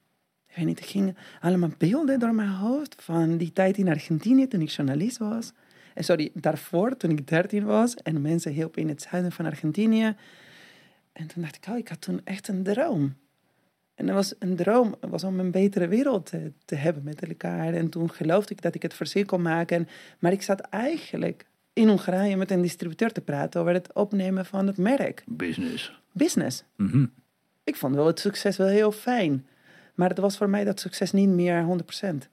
[0.49, 4.47] ik weet niet, er gingen allemaal beelden door mijn hoofd van die tijd in Argentinië
[4.49, 5.53] toen ik journalist was.
[5.95, 10.17] Sorry, daarvoor toen ik 13 was en mensen hielpen in het zuiden van Argentinië.
[11.13, 13.17] En toen dacht ik, oh, ik had toen echt een droom.
[13.95, 17.74] En dat was een droom, was om een betere wereld te, te hebben met elkaar.
[17.74, 19.88] En toen geloofde ik dat ik het verschil kon maken.
[20.18, 24.66] Maar ik zat eigenlijk in Hongarije met een distributeur te praten over het opnemen van
[24.66, 25.24] het merk.
[25.26, 26.01] Business.
[26.12, 26.64] Business.
[26.76, 27.07] Mhm.
[27.64, 29.47] Ik vond wel het succes wel heel fijn.
[29.95, 32.28] Maar het was voor mij dat succes niet meer 100%.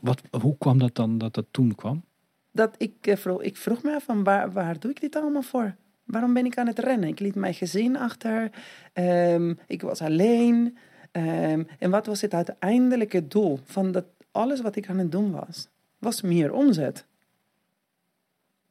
[0.00, 2.04] Wat, hoe kwam dat dan dat dat toen kwam?
[2.50, 5.42] Dat ik, eh, vroeg, ik vroeg me af van waar, waar doe ik dit allemaal
[5.42, 5.76] voor?
[6.08, 7.08] Waarom ben ik aan het rennen?
[7.08, 8.50] Ik liet mijn gezin achter.
[8.92, 10.78] Ehm, ik was alleen.
[11.12, 15.30] Ehm, en wat was het uiteindelijke doel van dat alles wat ik aan het doen
[15.30, 15.68] was?
[15.98, 17.06] Was meer omzet.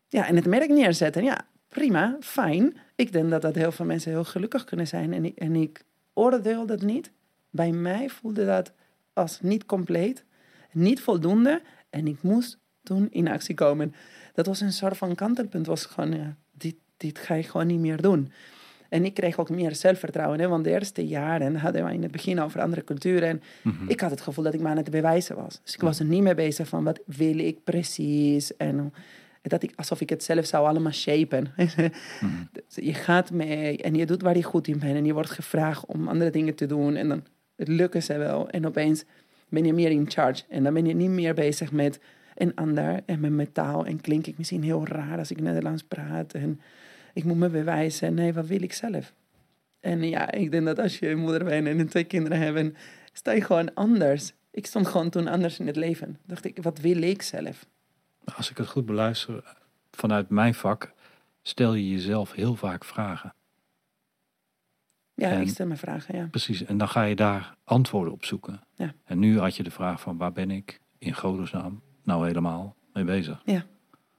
[0.07, 1.23] Ja, en het merk neerzetten.
[1.23, 2.77] Ja, prima, fijn.
[2.95, 5.13] Ik denk dat dat heel veel mensen heel gelukkig kunnen zijn.
[5.13, 5.83] En ik, en ik
[6.13, 7.11] oordeel dat niet.
[7.49, 8.71] Bij mij voelde dat
[9.13, 10.23] als niet compleet,
[10.71, 11.61] niet voldoende.
[11.89, 13.93] En ik moest toen in actie komen.
[14.33, 15.65] Dat was een soort van kantelpunt.
[15.65, 16.35] was gewoon,
[16.97, 18.31] dit, ga ik gewoon niet meer doen.
[18.89, 20.39] En ik kreeg ook meer zelfvertrouwen.
[20.39, 20.47] Hè?
[20.47, 23.29] Want de eerste jaren hadden we in het begin over andere culturen.
[23.29, 23.89] En Mhm.
[23.89, 25.59] ik had het gevoel dat ik me aan het bewijzen was.
[25.63, 28.57] Dus ik was er niet mee bezig van wat wil ik precies.
[28.57, 28.93] En
[29.41, 31.53] dat ik, alsof ik het zelf zou allemaal shapen.
[32.51, 34.95] Dus je gaat mee en je doet waar je goed in bent.
[34.95, 36.95] En je wordt gevraagd om andere dingen te doen.
[36.95, 37.23] En dan
[37.55, 38.49] het lukken ze wel.
[38.49, 39.03] En opeens
[39.49, 40.43] ben je meer in charge.
[40.49, 41.99] En dan ben je niet meer bezig met
[42.35, 43.85] een ander en met mijn taal.
[43.85, 46.33] En klink ik misschien heel raar als ik Nederlands praat.
[46.33, 46.59] En
[47.17, 48.13] ik moet me bewijzen.
[48.13, 49.13] Nee, wat wil ik zelf?
[49.79, 52.75] En ja, ik denk dat als je een moeder bent en twee kinderen hebben,
[53.13, 54.33] sta je gewoon anders.
[54.51, 56.19] Ik stond gewoon toen anders in het leven.
[56.25, 57.65] Dacht ik, wat wil ik zelf?
[58.35, 59.55] Als ik het goed beluister,
[59.91, 60.93] vanuit mijn vak,
[61.41, 63.33] stel je jezelf heel vaak vragen.
[65.13, 66.27] Ja, En- ik stel me vragen, ja.
[66.31, 68.61] Precies, en dan ga je daar antwoorden op zoeken.
[68.75, 68.93] Ja.
[69.03, 73.03] En nu had je de vraag van waar ben ik in godesnaam nou helemaal mee
[73.03, 73.41] bezig?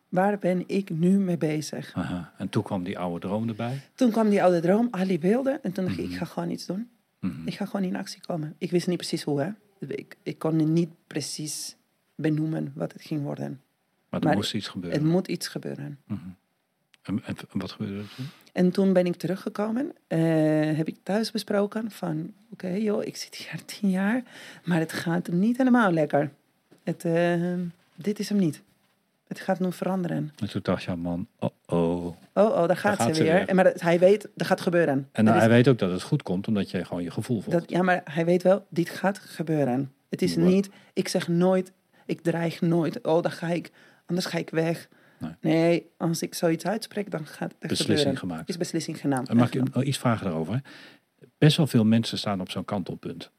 [0.09, 1.93] Waar ben ik nu mee bezig?
[1.95, 2.33] Aha.
[2.39, 3.81] En toen kwam die oude droom erbij.
[3.95, 5.63] Toen kwam die oude droom, al die beelden.
[5.63, 6.13] En toen dacht ik, Mhm.
[6.13, 6.89] ik ga gewoon iets doen.
[7.21, 7.47] Mhm.
[7.47, 8.55] Ik ga gewoon in actie komen.
[8.59, 9.51] Ik wist niet precies hoe, hè.
[9.87, 11.77] Ik, ik kon niet precies
[12.15, 13.61] benoemen wat het ging worden.
[14.09, 15.07] Maar er maar moest iets Het gebeuren.
[15.07, 15.99] moet iets gebeuren.
[16.07, 16.19] Mhm.
[17.03, 18.27] en wat gebeurde er toen?
[18.53, 19.93] En toen ben ik teruggekomen.
[20.07, 20.19] eh,
[20.77, 22.33] heb ik thuis besproken van...
[22.53, 24.23] Oké, joh, ik zit hier tien jaar.
[24.65, 26.31] Maar het gaat niet helemaal lekker.
[26.83, 27.55] Het, eh,
[27.95, 28.63] dit is hem niet.
[29.29, 30.33] Het gaat nu veranderen.
[30.37, 32.05] En toen dacht je, man, oh oh.
[32.07, 33.49] Oh, oh, daar gaat, gaat ze ze weer.
[33.49, 35.09] En maar dat- hij weet, dat gaat gebeuren.
[35.12, 37.59] En hij weet ook dat het goed komt, omdat je gewoon je gevoel volgt.
[37.61, 39.93] dat, ja, maar hij weet wel, dit gaat gebeuren.
[40.09, 41.72] Het is niet, ik zeg nooit,
[42.07, 43.05] ik dreig nooit.
[43.07, 43.70] Oh, dan ga ik,
[44.07, 44.89] anders ga ik weg.
[45.18, 45.33] Nee.
[45.41, 48.18] Nee, als ik zoiets uitspreek, dan gaat het Beslissing gebeuren.
[48.18, 48.49] gemaakt.
[48.49, 49.26] Is beslissing genomen.
[49.26, 50.62] En mag ik nog iets vragen daarover?
[51.39, 53.31] Best wel veel mensen staan op zo'n kantelpunt.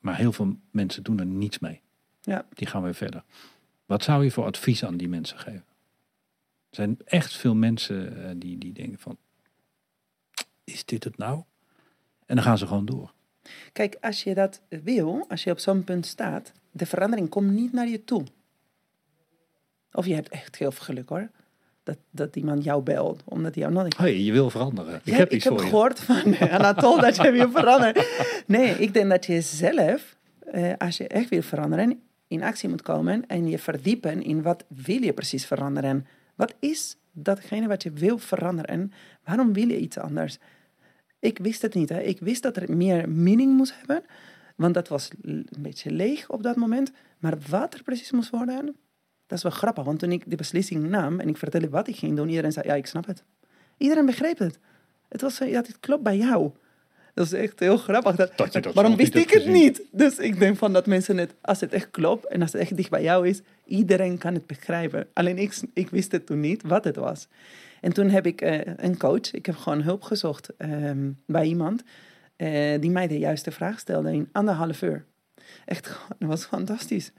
[0.00, 1.80] Maar heel veel mensen doen er niets mee.
[2.20, 2.44] Ja.
[2.54, 3.22] Die gaan weer verder.
[3.90, 5.64] Wat zou je voor advies aan die mensen geven?
[6.70, 9.16] Er zijn echt veel mensen eh, die, die denken van...
[10.64, 11.42] Is dit het nou?
[12.26, 13.12] En dan gaan ze gewoon door.
[13.72, 17.72] Kijk, als je dat wil, als je op zo'n punt staat, de verandering komt niet
[17.72, 18.24] naar je toe.
[19.92, 21.30] Of je hebt echt heel veel geluk hoor.
[21.82, 24.10] Dat, dat iemand jou belt, omdat hij jou nodig heeft.
[24.10, 24.94] Hé, je wil veranderen.
[24.94, 28.04] Ik Ja, heb ik heb gehoord van eh, Anatol dat je wil veranderen.
[28.46, 32.00] Nee, ik denk dat je zelf, eh, als je echt wil veranderen,
[32.30, 36.06] in actie moet komen en je verdiepen in wat wil je precies veranderen.
[36.34, 38.92] Wat is datgene wat je wil veranderen?
[39.24, 40.38] Waarom wil je iets anders?
[41.18, 41.88] Ik wist het niet.
[41.88, 42.00] Hè.
[42.00, 44.04] Ik wist dat er meer meaning moest hebben,
[44.56, 46.92] want dat was een beetje leeg op dat moment.
[47.18, 48.76] Maar wat er precies moest worden,
[49.26, 49.84] dat is wel grappig.
[49.84, 52.66] Want toen ik de beslissing nam en ik vertelde wat ik ging doen, iedereen zei,
[52.66, 53.24] ja, ik snap het.
[53.76, 54.58] Iedereen begreep het.
[55.08, 56.50] Het was ja, dit klopt bij jou.
[57.14, 58.16] Dat is echt heel grappig.
[58.16, 59.52] Dat, Dat je dat waarom wist ik het gezien.
[59.52, 59.82] niet?
[59.90, 62.76] Dus ik denk van dat mensen het, als het echt klopt en als het echt
[62.76, 65.06] dicht bij jou is, iedereen kan het begrijpen.
[65.12, 67.28] Alleen ik, ik wist het toen niet wat het was.
[67.80, 71.82] En toen heb ik eh, een coach, ik heb gewoon hulp gezocht ehm, bij iemand
[72.36, 75.04] eh, die mij de juiste vraag stelde in anderhalf uur.
[75.64, 75.84] Echt,
[76.18, 77.12] dat was fantastisch.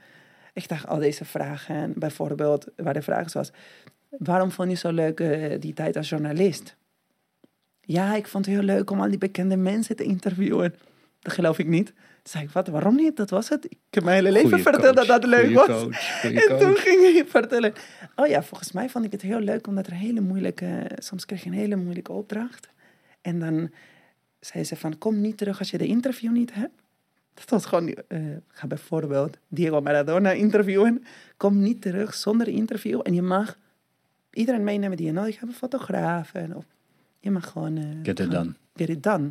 [0.52, 3.50] Ik dacht al deze vragen, bijvoorbeeld waar de vraag was,
[4.08, 6.76] waarom vond je zo leuk eh, die tijd als journalist?
[7.84, 10.74] Ja, ik vond het heel leuk om al die bekende mensen te interviewen.
[11.20, 11.86] Dat geloof ik niet.
[11.86, 13.16] Toen zei ik, wat, waarom niet?
[13.16, 13.64] Dat was het.
[13.64, 15.66] Ik heb mijn hele leven Goeie verteld dat coach, dat leuk goeie was.
[15.66, 17.72] coach, En toen ging hij vertellen.
[18.16, 20.90] Oh ja, volgens mij vond ik het heel leuk, omdat er hele moeilijke...
[20.98, 22.68] Soms kreeg je een hele moeilijke opdracht.
[23.20, 23.70] En dan
[24.40, 26.82] zei ze van, kom niet terug als je de interview niet hebt.
[27.34, 28.04] Dat was gewoon, ik
[28.48, 31.04] ga bijvoorbeeld Diego Maradona interviewen.
[31.36, 33.00] Kom niet terug zonder interview.
[33.02, 33.58] En je mag
[34.32, 35.52] iedereen meenemen die je nodig hebt.
[35.52, 36.34] Een fotograaf.
[36.34, 36.64] En, of
[37.22, 37.76] je mag gewoon...
[37.76, 38.52] eh, Get it done.
[38.74, 39.30] Get it done.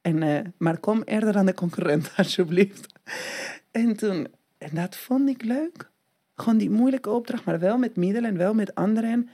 [0.00, 2.92] En, eh, maar kom eerder aan de concurrent, alsjeblieft.
[3.70, 4.26] En toen,
[4.58, 5.90] en dat vond ik leuk.
[6.36, 9.28] Gewoon die moeilijke opdracht, maar wel met middelen en wel met anderen.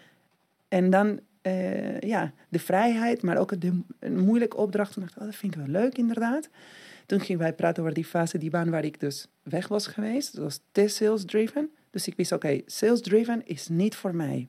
[0.69, 4.93] En dan, eh, ja, de vrijheid, maar ook de, een moeilijke opdracht.
[4.93, 6.49] Toen dacht ik, oh, dat vind ik wel leuk, inderdaad.
[7.07, 10.35] Toen gingen wij praten over die fase, die baan waar ik dus weg was geweest.
[10.35, 11.71] Dat was te sales-driven.
[11.91, 14.49] Dus ik wist, oké, sales-driven is niet voor mij.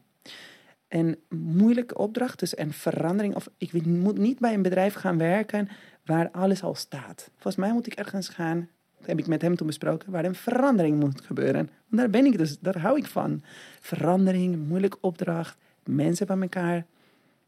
[0.91, 3.35] Een moeilijke opdracht, dus een verandering.
[3.35, 5.69] Of ik moet niet bij een bedrijf gaan werken
[6.05, 7.29] waar alles al staat.
[7.33, 10.35] Volgens mij moet ik ergens gaan, dat heb ik met hem toen besproken, waar een
[10.35, 11.69] verandering moet gebeuren.
[11.87, 13.43] Want daar ben ik dus, daar hou ik van.
[13.79, 16.85] Verandering, moeilijke opdracht, mensen bij elkaar.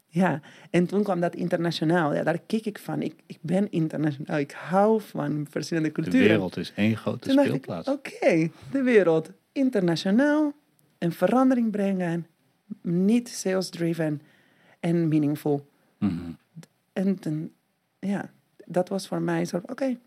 [0.06, 0.40] Ja,
[0.70, 2.14] en toen kwam dat internationaal.
[2.14, 3.02] Ja, daar kijk ik van.
[3.02, 4.38] Ik, ik ben internationaal.
[4.38, 6.28] Ik hou van verschillende De culturen.
[6.28, 7.88] wereld is één grote speelplaats.
[7.88, 9.30] Oké, de wereld.
[9.52, 10.52] Internationaal.
[10.98, 12.26] Een verandering brengen.
[12.82, 14.22] Niet sales-driven.
[14.80, 15.68] En meaningful.
[15.98, 16.30] Mhm.
[16.92, 17.52] En
[17.98, 18.30] ja,
[18.66, 19.98] dat was voor mij zo, oké,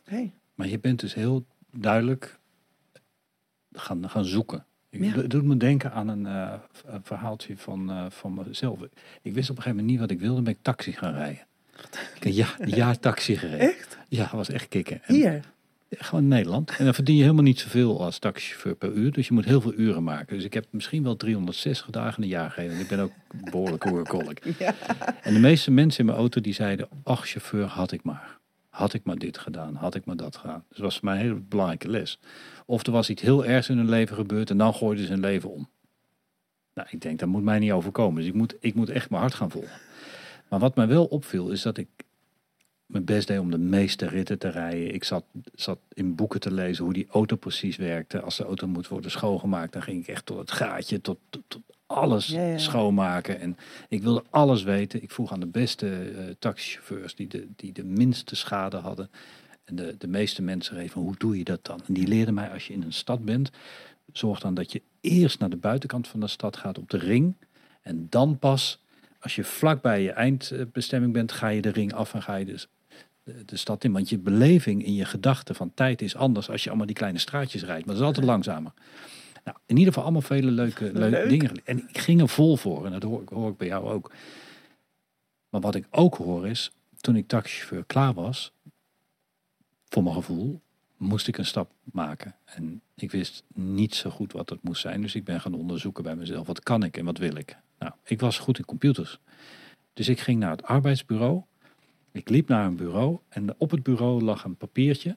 [0.00, 0.30] oké.
[0.54, 2.38] Maar je bent dus heel duidelijk
[3.72, 4.64] gaan, gaan zoeken.
[4.90, 5.12] Ik- Ja.
[5.12, 6.54] Het doet me denken aan een, eh,
[6.84, 8.80] een verhaaltje van, eh, van mezelf.
[9.22, 11.46] Ik wist op een gegeven moment niet wat ik wilde, ben ik taxi gaan rijden.
[12.14, 13.58] Ik heb ja, een jaar taxi gereden.
[13.74, 13.98] Echt?
[14.08, 15.02] Ja, was echt kicken.
[15.04, 15.52] En- Hier?
[15.98, 16.70] Gewoon in Nederland.
[16.78, 19.12] En dan verdien je helemaal niet zoveel als taxichauffeur per uur.
[19.12, 20.36] Dus je moet heel veel uren maken.
[20.36, 22.74] Dus ik heb misschien wel 360 dagen in een jaar gereden.
[22.74, 23.12] En ik ben ook
[23.50, 24.40] behoorlijk workaholic.
[24.58, 24.74] Ja.
[25.22, 26.88] En de meeste mensen in mijn auto die zeiden...
[27.02, 28.38] Ach, chauffeur, had ik maar.
[28.68, 29.74] Had ik maar dit gedaan.
[29.74, 30.64] Had ik maar dat gedaan.
[30.68, 32.18] Dus dat was voor mij een hele belangrijke les.
[32.66, 34.50] Of er was iets heel ergs in hun leven gebeurd...
[34.50, 35.68] en dan gooiden ze hun leven om.
[36.74, 38.20] Nou, ik denk, dat moet mij niet overkomen.
[38.20, 39.80] Dus ik moet, ik moet echt mijn hart gaan volgen.
[40.48, 41.88] Maar wat mij wel opviel, is dat ik
[42.92, 44.94] mijn best deed om de meeste ritten te rijden.
[44.94, 45.24] Ik zat,
[45.54, 48.20] zat in boeken te lezen hoe die auto precies werkte.
[48.20, 51.42] Als de auto moet worden schoongemaakt, dan ging ik echt tot het gaatje, tot, tot,
[51.46, 52.58] tot alles Ja, ja.
[52.58, 53.40] schoonmaken.
[53.40, 53.56] En
[53.88, 55.02] ik wilde alles weten.
[55.02, 59.10] Ik vroeg aan de beste eh, taxichauffeurs die de, die de minste schade hadden.
[59.64, 61.80] En de, de meeste mensen reden van hoe doe je dat dan?
[61.86, 63.50] En die leerden mij als je in een stad bent,
[64.12, 67.36] zorg dan dat je eerst naar de buitenkant van de stad gaat op de ring.
[67.82, 68.84] En dan pas,
[69.20, 72.44] als je vlak bij je eindbestemming bent, ga je de ring af en ga je
[72.44, 72.68] dus
[73.24, 73.92] de, stad in.
[73.92, 77.18] Want je beleving in je gedachten van tijd is anders als je allemaal die kleine
[77.18, 77.84] straatjes rijdt.
[77.86, 78.72] Maar dat is altijd langzamer.
[79.44, 81.28] Nou, in ieder geval allemaal vele leuke, leuke Leuk.
[81.28, 81.50] dingen.
[81.64, 82.86] En ik ging er vol voor.
[82.86, 84.12] En dat hoor, ik- hoor ik bij jou ook.
[85.48, 86.70] Maar wat ik ook hoor is,
[87.00, 88.52] toen ik taxichauffeur klaar was,
[89.88, 90.60] voor mijn gevoel,
[90.96, 92.34] moest ik een stap maken.
[92.44, 95.00] En ik wist niet zo goed wat dat moest zijn.
[95.02, 96.46] Dus ik ben gaan onderzoeken bij mezelf.
[96.46, 97.56] Wat kan ik en wat wil ik?
[97.78, 99.18] Nou, ik was goed in computers.
[99.92, 101.42] Dus ik ging naar het arbeidsbureau.
[102.12, 105.16] Ik liep naar een bureau en op het bureau lag een papiertje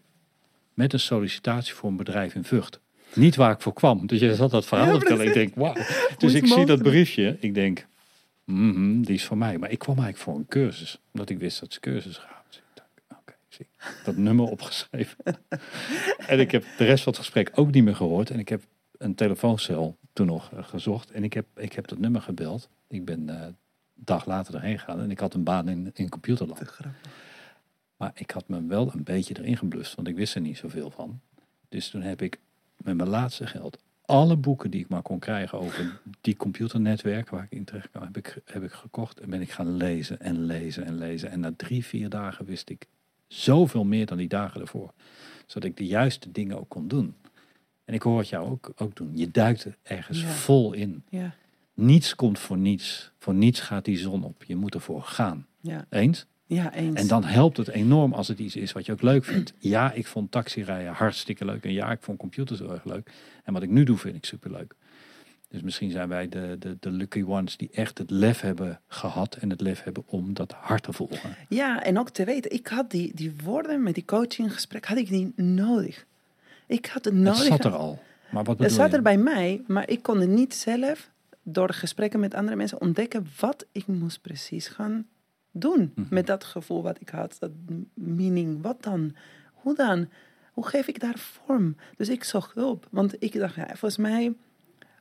[0.73, 2.79] met een sollicitatie voor een bedrijf in Vught.
[3.13, 4.07] Niet waar ik voor kwam.
[4.07, 5.27] Dus je zat dat verhaal Ja, te vertellen.
[5.27, 5.73] Ik denk, wauw.
[6.17, 7.37] Dus ik zie dat briefje.
[7.39, 7.87] Ik denk,
[8.43, 9.57] mhm, die is voor mij.
[9.57, 10.99] Maar ik kwam eigenlijk voor een cursus.
[11.13, 12.43] Omdat ik wist dat ze cursus gaven.
[12.49, 13.67] Dus ik dacht, oké, zie.
[14.03, 15.17] Dat nummer opgeschreven.
[16.27, 18.29] en ik heb de rest van het gesprek ook niet meer gehoord.
[18.29, 18.63] En ik heb
[18.97, 21.11] een telefooncel toen nog eh, gezocht.
[21.11, 22.69] En ik heb, ik heb dat nummer gebeld.
[22.87, 23.47] Ik ben eh,
[23.95, 24.99] dag later erheen gegaan.
[24.99, 26.59] En ik had een baan in, in computerland.
[27.97, 30.89] Maar ik had me wel een beetje erin geblust, want ik wist er niet zoveel
[30.91, 31.19] van.
[31.69, 32.39] Dus toen heb ik
[32.77, 37.43] met mijn laatste geld alle boeken die ik maar kon krijgen over die computernetwerk waar
[37.43, 40.45] ik in terecht kwam, heb ik, heb ik gekocht en ben ik gaan lezen en
[40.45, 41.29] lezen en lezen.
[41.31, 42.87] En na drie, vier dagen wist ik
[43.27, 44.93] zoveel meer dan die dagen ervoor.
[45.45, 47.15] Zodat ik de juiste dingen ook kon doen.
[47.85, 49.17] En ik hoor het jou ook, ook doen.
[49.17, 50.27] Je duikt er ergens Ja.
[50.27, 51.03] vol in.
[51.09, 51.35] Ja,
[51.75, 53.11] Niets komt voor niets.
[53.19, 54.43] Voor niets gaat die zon op.
[54.43, 55.45] Je moet ervoor gaan.
[55.61, 56.25] ja, Eens?
[56.45, 57.01] ja, eens.
[57.01, 59.53] En dan helpt het enorm als het iets is wat je ook leuk vindt.
[59.59, 61.63] Ja, ik vond taxirijden hartstikke leuk.
[61.63, 63.11] En ja, ik vond computers heel erg leuk.
[63.43, 64.75] En wat ik nu doe, vind ik superleuk.
[65.49, 69.35] Dus misschien zijn wij de, de, de lucky ones die echt het lef hebben gehad
[69.35, 71.35] en het lef hebben om dat hard te volgen.
[71.49, 75.07] Ja, en ook te weten, ik had die, die woorden met die coachinggesprek, had ik
[75.07, 76.05] die nodig.
[76.67, 77.37] Ik had het nodig.
[77.37, 77.99] Het zat er al.
[78.31, 78.95] Maar wat Het bedoel zat je?
[78.95, 81.09] er bij mij, maar ik kon het niet zelf
[81.47, 85.07] door gesprekken met andere mensen ontdekken wat ik moest precies gaan
[85.51, 85.91] doen.
[85.95, 86.07] Mhm.
[86.09, 87.51] Met dat gevoel wat ik had, dat
[87.93, 89.15] meaning, wat dan?
[89.53, 90.09] Hoe dan?
[90.53, 91.75] Hoe geef ik daar vorm?
[91.97, 94.33] Dus ik zocht hulp, want ik dacht, ja, volgens mij,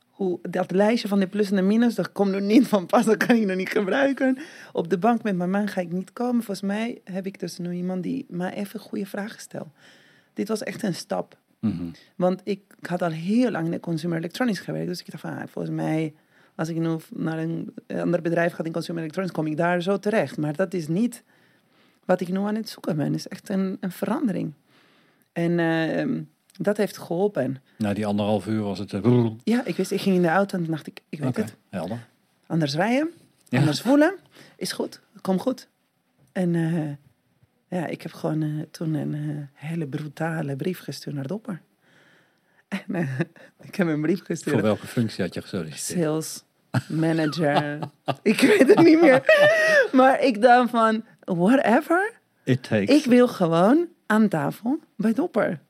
[0.09, 3.05] hoe, dat lijstje van de plus en de minus, dat komt er niet van pas,
[3.05, 4.39] dat kan ik nog niet gebruiken.
[4.73, 6.43] Op de bank met mijn man ga ik niet komen.
[6.43, 9.69] Volgens mij heb ik dus nu iemand die mij even goede vragen stelt.
[10.33, 11.39] Dit was echt een stap.
[11.61, 11.85] Mhm.
[12.17, 14.89] Want ik had al heel lang in de consumer electronics gewerkt.
[14.89, 16.15] Dus ik dacht van, ah, volgens mij,
[16.55, 19.99] als ik nu naar een ander bedrijf ga in consumer electronics, kom ik daar zo
[19.99, 20.37] terecht.
[20.37, 21.23] Maar dat is niet
[22.05, 23.07] wat ik nu aan het zoeken ben.
[23.07, 24.53] Het is echt een, een verandering.
[25.33, 26.23] En ehm,
[26.59, 27.63] dat heeft geholpen.
[27.79, 28.93] Na die anderhalf uur was het...
[28.93, 31.57] eh, Ja, ik wist, ik ging in de auto en dacht ik, ik weet het.
[31.71, 32.07] helder.
[32.47, 33.11] Anders rijden,
[33.49, 33.59] Ja.
[33.59, 34.15] anders voelen,
[34.57, 35.01] is goed.
[35.21, 35.69] Kom goed.
[36.33, 41.61] En eh, ja, ik heb gewoon eh, toen een hele brutale brief gestuurd naar Dopper.
[42.93, 43.09] En
[43.63, 44.55] ik heb een brief gestuurd.
[44.55, 46.01] Voor welke functie had je gesolliciteerd?
[46.01, 46.45] Sales
[46.89, 47.79] manager.
[48.23, 49.23] ik weet het niet meer.
[49.93, 52.13] Maar ik dacht van, whatever.
[52.45, 52.97] It takes.
[52.97, 55.61] Ik wil gewoon aan tafel bij Dopper.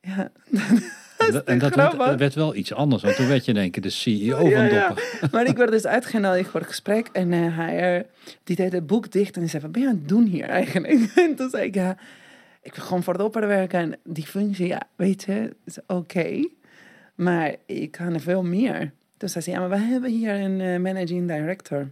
[0.00, 0.30] Ja,
[1.18, 2.06] en dat, en dat grappig.
[2.06, 4.56] werd, werd wel iets anders, want toen werd je in één keer de CEO Ja,
[4.56, 4.88] van ja.
[4.88, 5.28] Dopper.
[5.32, 7.08] Maar ik werd dus uitgenodigd voor het gesprek.
[7.12, 8.04] En eh, hij eh,
[8.44, 9.36] die deed het boek dicht.
[9.36, 11.10] En zei, wat ben je aan het doen hier eigenlijk?
[11.16, 11.96] En toen zei ik, ja,
[12.64, 13.78] ik wil gewoon voor Dopper werken.
[13.80, 16.48] En die functie, ja, weet je, is oké.
[17.14, 18.92] Maar ik kan er veel meer.
[19.16, 21.90] Toen zei ze, ja, maar we hebben hier een eh, managing director.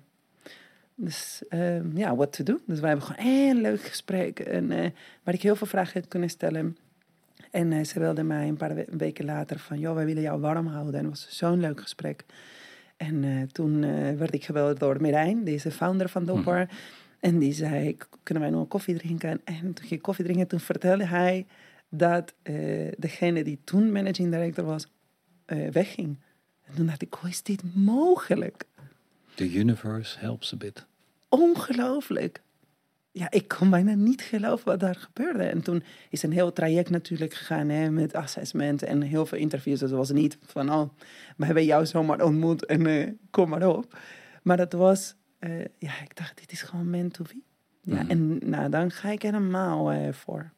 [0.95, 2.59] Dus ehm, ja, what to do.
[2.67, 4.39] Dus we hebben gewoon een leuk gesprek.
[4.41, 4.91] En, eh,
[5.23, 6.77] waar ik heel veel vragen heb kunnen stellen.
[7.51, 9.79] En eh, ze wilde mij een paar we- weken later van...
[9.79, 10.95] joh, wij willen jou warm houden.
[10.95, 12.25] En het was zo'n leuk gesprek.
[12.97, 13.81] En toen
[14.17, 16.69] werd ik gebeld door Merijn, deze founder van Dopper.
[17.23, 19.41] En die zei, "K- kunnen wij nog een koffie drinken?
[19.45, 20.47] En toen ging ik koffie drinken.
[20.47, 21.47] Toen vertelde hij
[21.89, 24.87] dat eh, degene die toen managing director was,
[25.45, 26.19] eh, wegging.
[26.67, 28.65] En toen dacht ik, hoe is dit mogelijk?
[29.35, 30.87] The universe helps a bit.
[31.29, 32.43] ongelooflijk.
[33.13, 35.43] Ja, ik kon bijna niet geloven wat daar gebeurde.
[35.45, 39.79] En toen is een heel traject natuurlijk gegaan hè, met assessment en heel veel interviews.
[39.81, 40.89] Dus het was niet van, oh,
[41.37, 43.99] we hebben jou zomaar ontmoet en eh, kom maar op.
[44.43, 47.37] Maar dat was, eh, ja, ik dacht, dit is gewoon meant to be.
[47.81, 48.11] Ja, Mhm.
[48.11, 50.51] en nou, dan ga ik er helemaal eh, voor.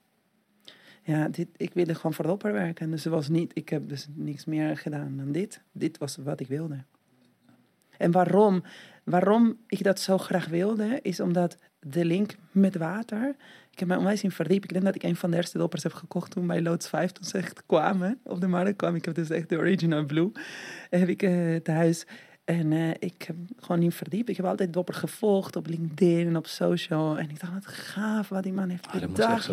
[1.03, 2.91] Ja, dit, ik wilde gewoon voor de opper werken.
[2.91, 5.63] Dus was niet, ik heb dus niks meer gedaan dan dit.
[5.73, 6.85] Dit was wat ik wilde.
[7.99, 8.63] En waarom?
[9.05, 13.35] Waarom ik dat zo graag wilde, is omdat de link met water.
[13.71, 14.65] Ik heb mij onwijs in verdiept.
[14.65, 17.13] Ik denk dat ik een van de eerste doppers heb gekocht toen bij Loods 5,
[17.13, 18.97] toen ze echt kwamen op de markt kwamen.
[18.99, 20.33] Ik heb dus echt de original blue.
[20.91, 22.07] Heb ik eh, thuis.
[22.45, 24.29] En eh, ik heb gewoon in verdiept.
[24.29, 27.19] Ik heb altijd dopper gevolgd op LinkedIn en op social.
[27.19, 29.47] En ik dacht, wat gaaf wat die man heeft Ah, bedacht.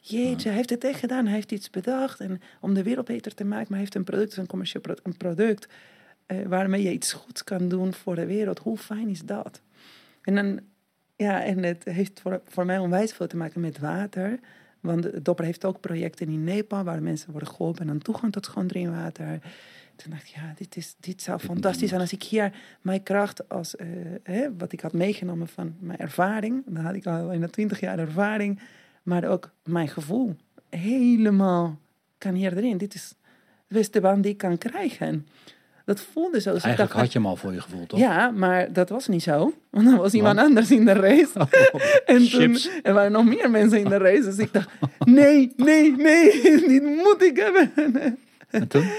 [0.00, 1.24] Jeetje, hij heeft het echt gedaan.
[1.24, 2.20] Hij heeft iets bedacht.
[2.20, 4.94] En om de wereld beter te maken, maar hij heeft een product, een commercieel pro-
[5.02, 5.66] een product,
[6.26, 8.58] eh, waarmee je iets goeds kan doen voor de wereld.
[8.58, 9.60] Hoe fijn is dat?
[10.22, 10.60] En dan,
[11.16, 14.38] ja, en het heeft voor, voor mij onwijs veel te maken met water.
[14.80, 18.66] Want Dopper heeft ook projecten in Nepal waar mensen worden geholpen aan toegang tot schoon
[18.66, 19.38] drinkwater.
[20.02, 23.48] Toen dacht ik, ja, dit, is, dit zou fantastisch zijn als ik hier mijn kracht
[23.48, 23.86] als, eh,
[24.22, 26.62] hè, wat ik had meegenomen van mijn ervaring.
[26.66, 28.60] Dan had ik al in de twintig jaar ervaring.
[29.02, 30.36] Maar ook mijn gevoel.
[30.68, 31.78] Helemaal
[32.18, 32.78] kan hier erin.
[32.78, 33.14] Dit is
[33.66, 35.26] de beste baan die ik kan krijgen.
[35.84, 36.50] Dat voelde zo.
[36.50, 37.98] Dus ik Eigenlijk dacht, had je hem al voor je gevoel, toch?
[37.98, 39.52] ja, maar dat was niet zo.
[39.70, 41.48] Want er was iemand anders in de race.
[42.06, 44.22] En toen er waren nog meer mensen in de race.
[44.22, 47.72] Dus ik dacht, nee, nee, nee, dit moet ik hebben.
[48.50, 48.90] En toen?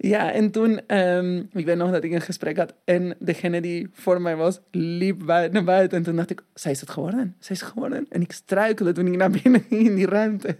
[0.00, 2.74] Ja, en toen, ehm, ik weet nog dat ik een gesprek had.
[2.84, 5.98] En degene die voor mij was, liep naar buiten.
[5.98, 7.36] En toen dacht ik, zij is het geworden.
[7.38, 8.06] Zij is het geworden.
[8.08, 10.56] En ik struikelde toen ik naar binnen ging in die ruimte.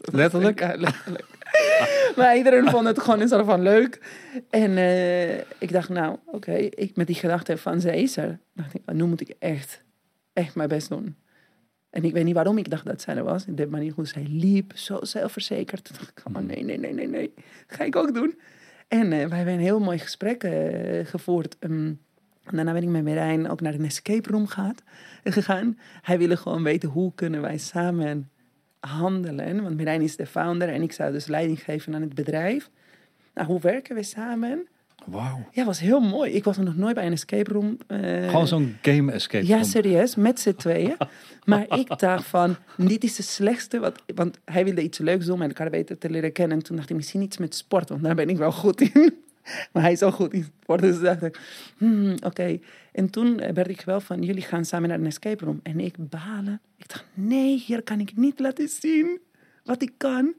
[0.00, 0.60] Letterlijk?
[0.60, 1.24] Ja, letterlijk.
[2.16, 4.00] maar iedereen vond het gewoon een soort van leuk.
[4.50, 8.38] En eh, ik dacht, nou, oké, ik met die gedachte van zij is er.
[8.54, 9.82] dacht ik, nu moet ik echt,
[10.32, 11.16] echt mijn best doen.
[11.90, 13.44] En ik weet niet waarom ik dacht dat zij er was.
[13.48, 15.84] De manier hoe zij liep, zo zelfverzekerd.
[15.84, 17.34] Toen dacht ik, oh nee, nee, nee, nee, nee.
[17.66, 18.34] Ga ik ook doen.
[18.92, 21.56] En eh, wij hebben een heel mooi gesprek eh, gevoerd.
[21.58, 21.72] Ehm,
[22.42, 24.82] en daarna ben ik met Merijn ook naar een escape room gaat,
[25.24, 25.78] gegaan.
[26.02, 28.30] Hij wilde gewoon weten hoe kunnen wij samen
[28.80, 29.62] handelen.
[29.62, 32.70] Want Merijn is de founder en ik zou dus leiding geven aan het bedrijf.
[33.34, 34.68] Nou, hoe werken we samen?
[35.06, 35.48] Wauw.
[35.50, 36.30] Ja, was heel mooi.
[36.32, 37.76] Ik was nog nooit bij een escape room.
[37.86, 39.64] eh, Gewoon zo'n game escape ja, room.
[39.64, 40.96] serieus, met z'n tweeën.
[41.44, 43.78] maar ik dacht van, dit is de slechtste.
[43.78, 46.56] Wat, want hij wilde iets leuks doen om elkaar beter te leren kennen.
[46.56, 49.14] En toen dacht ik, misschien iets met sport, want daar ben ik wel goed in.
[49.72, 50.80] maar hij is ook goed in sport.
[50.80, 51.40] Dus dacht ik,
[51.76, 52.58] hmm, oké.
[52.92, 55.60] En toen werd ik wel van, jullie gaan samen naar een escape room.
[55.62, 56.60] En ik balen.
[56.76, 59.20] Ik dacht, nee, hier kan ik niet laten zien
[59.64, 60.34] wat ik kan.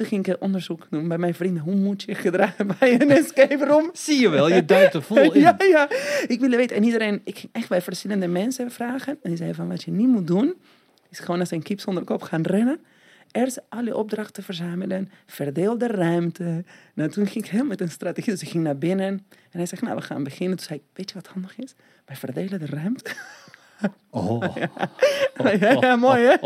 [0.00, 1.62] Toen ging ik onderzoek doen bij mijn vrienden.
[1.62, 3.90] Hoe moet je gedragen bij een escape room?
[3.92, 5.40] Zie je wel, je duikt er vol in.
[5.40, 5.90] ja, ja.
[6.26, 6.76] Ik wilde weten.
[6.76, 9.12] En iedereen, ik ging echt bij verschillende mensen vragen.
[9.12, 10.54] En die zeiden van, wat je niet moet doen,
[11.10, 12.80] is gewoon als een kip zonder kop gaan rennen.
[13.30, 16.64] Eerst alle opdrachten verzamelen, verdeel de ruimte.
[16.94, 18.32] Nou, toen ging ik helemaal met een strategie.
[18.32, 19.08] Dus ik ging naar binnen
[19.50, 20.56] en hij zegt, nou, we gaan beginnen.
[20.56, 21.74] Toen zei ik, weet je wat handig is?
[22.04, 23.10] Wij verdelen de ruimte.
[24.10, 24.44] Oh.
[25.60, 26.36] Ja, ja, mooi hè?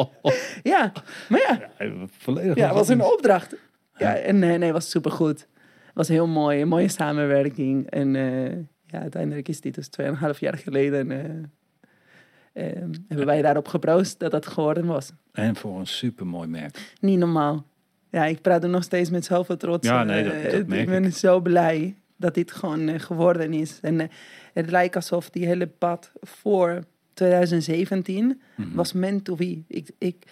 [0.62, 0.93] Ja,
[1.28, 1.87] maar ja,
[2.18, 2.55] Volledig.
[2.57, 3.55] ja, was een opdracht.
[3.97, 5.47] Ja, en nee, nee, het was supergoed.
[5.95, 7.91] Was heel mooi, een mooie samenwerking.
[7.91, 8.53] En eh,
[8.87, 9.89] ja, uiteindelijk is dit dus
[10.35, 11.11] 2,5 jaar geleden...
[11.11, 15.12] eh, eh, hebben wij daarop geproost dat dat geworden was.
[15.32, 16.95] En voor een supermooi merk.
[17.01, 17.66] Niet normaal.
[18.11, 19.89] Ja, ik praat er nog steeds met zoveel trots.
[19.89, 23.53] Ja, nee, dat- Eh, dat merk ik ben zo blij dat dit gewoon eh, geworden
[23.53, 23.78] is.
[23.82, 24.09] En eh,
[24.53, 26.85] het lijkt alsof die hele pad voor
[27.15, 28.75] 2017 Mhm.
[28.75, 29.62] was meant to be.
[29.69, 30.25] Ik, ik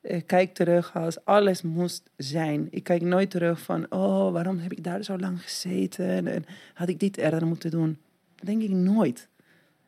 [0.00, 2.68] eh, kijk terug als alles moest zijn.
[2.70, 6.26] Ik kijk nooit terug van, oh, waarom heb ik daar zo lang gezeten?
[6.26, 7.98] En had ik dit eerder moeten doen?
[8.34, 9.28] Dat denk ik nooit.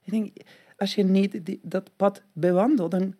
[0.04, 0.32] Ik denk,
[0.76, 3.14] als je niet die- dat pad bewandelt, dan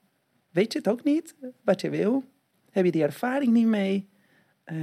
[0.51, 2.25] weet je het ook niet wat je wil.
[2.71, 4.09] Heb je die ervaring niet mee?
[4.65, 4.77] Eh,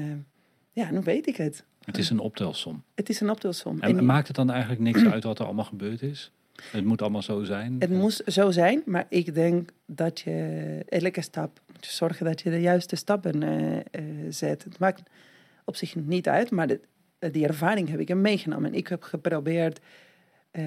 [0.72, 1.64] ja, nu weet ik het.
[1.86, 2.84] Het is een optelsom.
[2.96, 3.80] Het is een optelsom.
[3.82, 6.32] En, En maakt het dan eigenlijk niks uit wat er allemaal gebeurd is?
[6.64, 7.76] Het moet allemaal zo zijn?
[7.80, 12.42] het moest zo zijn, maar ik denk dat je elke stap moet je zorgen dat
[12.42, 13.84] je de juiste stappen eh, eh,
[14.30, 14.64] zet.
[14.64, 15.02] Het maakt
[15.66, 16.80] op zich niet uit, maar de,
[17.32, 18.74] die ervaring heb ik meegenomen.
[18.74, 19.80] Ik heb geprobeerd
[20.52, 20.64] eh,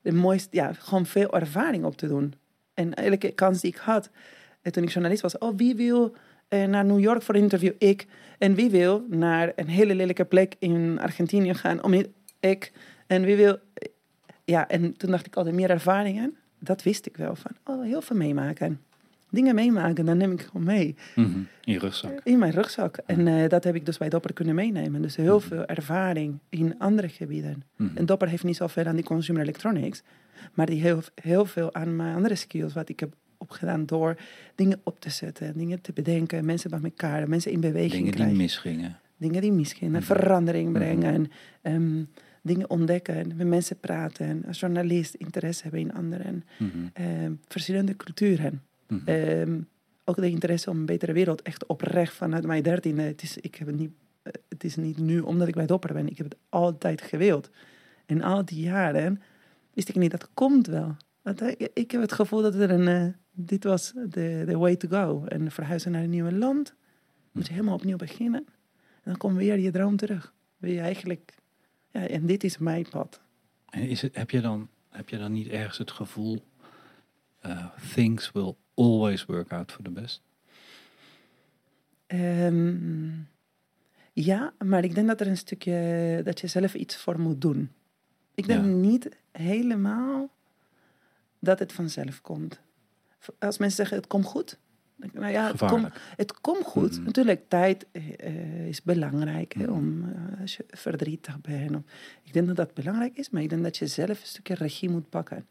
[0.00, 2.34] de mooiste, ja, gewoon veel ervaring op te doen.
[2.74, 4.10] En elke kans die ik had,
[4.62, 6.14] toen ik journalist was, oh, wie wil
[6.48, 7.72] naar New York voor een interview?
[7.78, 8.06] Ik.
[8.38, 11.82] En wie wil naar een hele lelijke plek in Argentinië gaan?
[11.82, 12.04] Om
[12.40, 12.72] ik.
[13.06, 13.58] En wie wil...
[14.50, 16.34] Ja, en toen dacht ik altijd meer ervaringen.
[16.58, 18.80] Dat wist ik wel van, oh, heel veel meemaken.
[19.30, 21.28] Dingen meemaken, dan neem ik gewoon mee Mhm.
[21.64, 22.20] In je rugzak.
[22.24, 22.96] in mijn rugzak.
[23.06, 25.02] En eh, dat heb ik dus bij Dopper kunnen meenemen.
[25.02, 25.46] Dus heel Mhm.
[25.46, 27.62] veel ervaring in andere gebieden.
[27.76, 27.96] Mhm.
[27.96, 30.02] En Dopper heeft niet zoveel aan die consumer electronics,
[30.54, 34.16] maar die heel, heel veel aan mijn andere skills, wat ik heb opgedaan door
[34.54, 38.14] dingen op te zetten, dingen te bedenken, mensen bij elkaar, mensen in beweging Dingen die
[38.14, 38.36] krijgen.
[38.36, 38.98] misgingen.
[39.16, 40.00] dingen die Mhm.
[40.00, 41.30] verandering brengen,
[41.62, 42.02] ehm,
[42.42, 46.68] dingen ontdekken, met mensen praten, als journalist interesse hebben in anderen, Mhm.
[46.92, 48.62] ehm, verschillende culturen.
[48.88, 49.00] Mhm.
[49.08, 49.60] Ehm,
[50.04, 53.02] ook de interesse om een betere wereld, echt oprecht vanuit mijn dertiende.
[53.02, 53.90] Het is, ik heb het, niet,
[54.22, 56.08] eh, het is niet nu omdat ik bij Dopper ben.
[56.08, 57.50] Ik heb het altijd gewild.
[58.06, 59.20] En al die jaren
[59.74, 60.96] wist ik niet, dat komt wel.
[61.22, 64.76] Dat, eh, ik heb het gevoel dat er een, eh, dit was de the way
[64.76, 65.24] to go.
[65.24, 66.74] En verhuizen naar een nieuw land.
[67.32, 68.44] Moet je helemaal opnieuw beginnen.
[69.02, 70.34] En dan komt weer je droom terug.
[70.56, 71.34] Wil je eigenlijk...
[71.90, 73.20] Ja, en dit is mijn pad.
[73.70, 76.44] En is het, heb, je dan, heb je dan niet ergens het gevoel...
[77.40, 80.22] eh, things will always work out for the best?
[82.06, 83.08] Ehm,
[84.12, 87.70] ja, maar ik denk dat er een stukje dat je zelf iets voor moet doen.
[88.34, 88.70] Ik denk Ja.
[88.70, 90.30] niet helemaal
[91.38, 92.60] dat het vanzelf komt.
[93.38, 94.58] Als mensen zeggen het komt goed,
[95.12, 96.34] nou ja, het komt, het
[96.64, 96.92] goed.
[96.96, 97.02] Mhm.
[97.04, 99.72] Natuurlijk, tijd eh, eh, is belangrijk hè, Mhm.
[99.72, 101.76] om eh, als je verdrietig bent.
[102.22, 104.90] Ik denk dat dat belangrijk is, maar ik denk dat je zelf een stukje regie
[104.90, 105.46] moet pakken.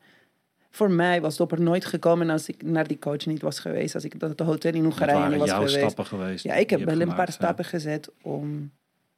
[0.69, 3.59] Voor mij was het op er nooit gekomen als ik naar die coach niet was
[3.59, 3.95] geweest.
[3.95, 5.75] Als ik dat hotel in Hongarije niet was jouw geweest.
[5.77, 6.43] stappen geweest?
[6.43, 8.71] Ja, ik heb wel een paar stappen gezet om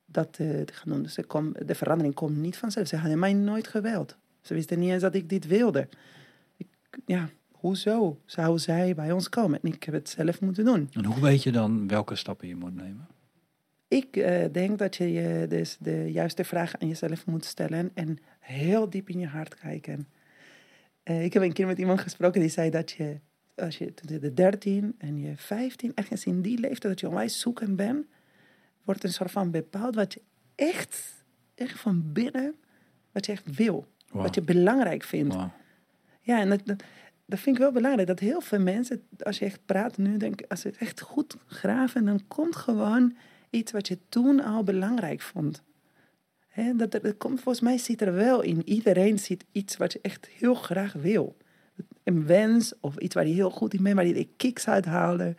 [0.06, 1.02] dat te, te gaan doen.
[1.04, 2.88] Dus kom, de verandering komt niet vanzelf.
[2.88, 4.18] Ze hadden mij nooit geweld.
[4.42, 5.88] Ze wisten niet eens dat ik dit wilde.
[6.58, 6.68] Ik,
[7.06, 7.30] ja,
[7.62, 9.59] hoezo zou zij bij ons komen?
[9.62, 10.89] En ik heb het zelf moeten doen.
[10.93, 13.07] En hoe weet je dan welke stappen je moet nemen?
[13.88, 18.18] Ik eh, denk dat je je dus de juiste vragen aan jezelf moet stellen en
[18.39, 20.07] heel diep in je hart kijken.
[21.03, 23.20] Eh, ik heb een keer met iemand gesproken die zei dat je,
[23.55, 27.39] als je tussen de 13 en je 15, ergens in die leeftijd dat je onwijs
[27.39, 28.05] zoeken bent,
[28.84, 30.22] wordt een soort van bepaald wat je
[30.55, 31.24] echt,
[31.55, 32.55] echt van binnen,
[33.12, 35.36] wat je echt wil, wat je belangrijk vindt.
[36.22, 36.84] Ja, en dat, dat,
[37.32, 38.08] dat vind ik wel belangrijk.
[38.08, 41.36] Dat heel veel mensen, als je echt praat nu, denk als ze het echt goed
[41.46, 43.16] graven, dan komt gewoon
[43.50, 45.64] iets wat je toen al belangrijk vond.
[46.48, 48.70] Hè, dat, er- dat komt, volgens mij zit er wel in.
[48.70, 51.38] Iedereen ziet iets wat je echt heel graag wil.
[52.04, 55.36] Een wens of iets waar je heel goed in bent, waar je kicks uithaalde.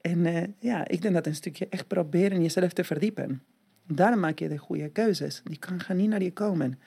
[0.00, 3.42] En eh, ja, ik denk dat een stukje echt proberen jezelf te verdiepen.
[3.86, 5.40] Daarom maak je de goede keuzes.
[5.44, 6.78] Die kan gaan niet naar je komen.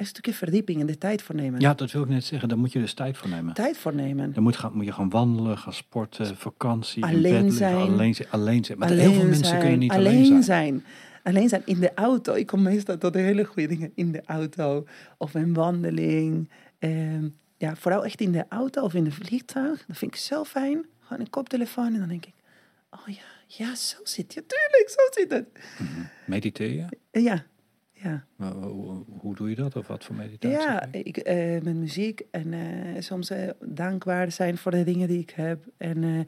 [0.00, 1.60] Een stukje verdieping en de tijd voor nemen.
[1.60, 2.48] Ja, dat wil ik net zeggen.
[2.48, 3.54] Daar moet je dus tijd voor nemen.
[3.54, 4.32] Tijd voor nemen.
[4.32, 7.74] Dan moet, gaan, moet je gaan wandelen, gaan sporten, vakantie, in Alleen liggen, zijn.
[7.74, 8.28] alleen zijn.
[8.30, 8.78] Alleen zijn.
[8.78, 10.42] Maar alleen heel veel mensen zijn, kunnen niet alleen alleen zijn.
[10.42, 10.84] zijn.
[11.22, 12.34] Alleen zijn in de auto.
[12.34, 14.86] Ik kom meestal tot hele goede dingen in de auto.
[15.18, 16.50] Of een wandeling.
[16.78, 19.84] Ehm, ja, vooral echt in de auto of in de vliegtuig.
[19.86, 20.86] Dat vind ik zo fijn.
[21.00, 22.34] Gewoon een koptelefoon en dan denk ik...
[22.90, 24.44] Oh ja, ja, zo zit je.
[24.46, 25.46] Tuurlijk, zo zit het.
[26.26, 26.86] Mediteer je?
[27.20, 27.44] Ja,
[28.02, 28.24] ja.
[28.36, 29.76] Maar Hoe, hoe doe je dat?
[29.76, 30.58] Of wat voor meditatie?
[30.58, 35.18] Ja, ik, eh, met muziek en eh, soms eh, dankbaar zijn voor de dingen die
[35.20, 35.64] ik heb.
[35.76, 36.26] En,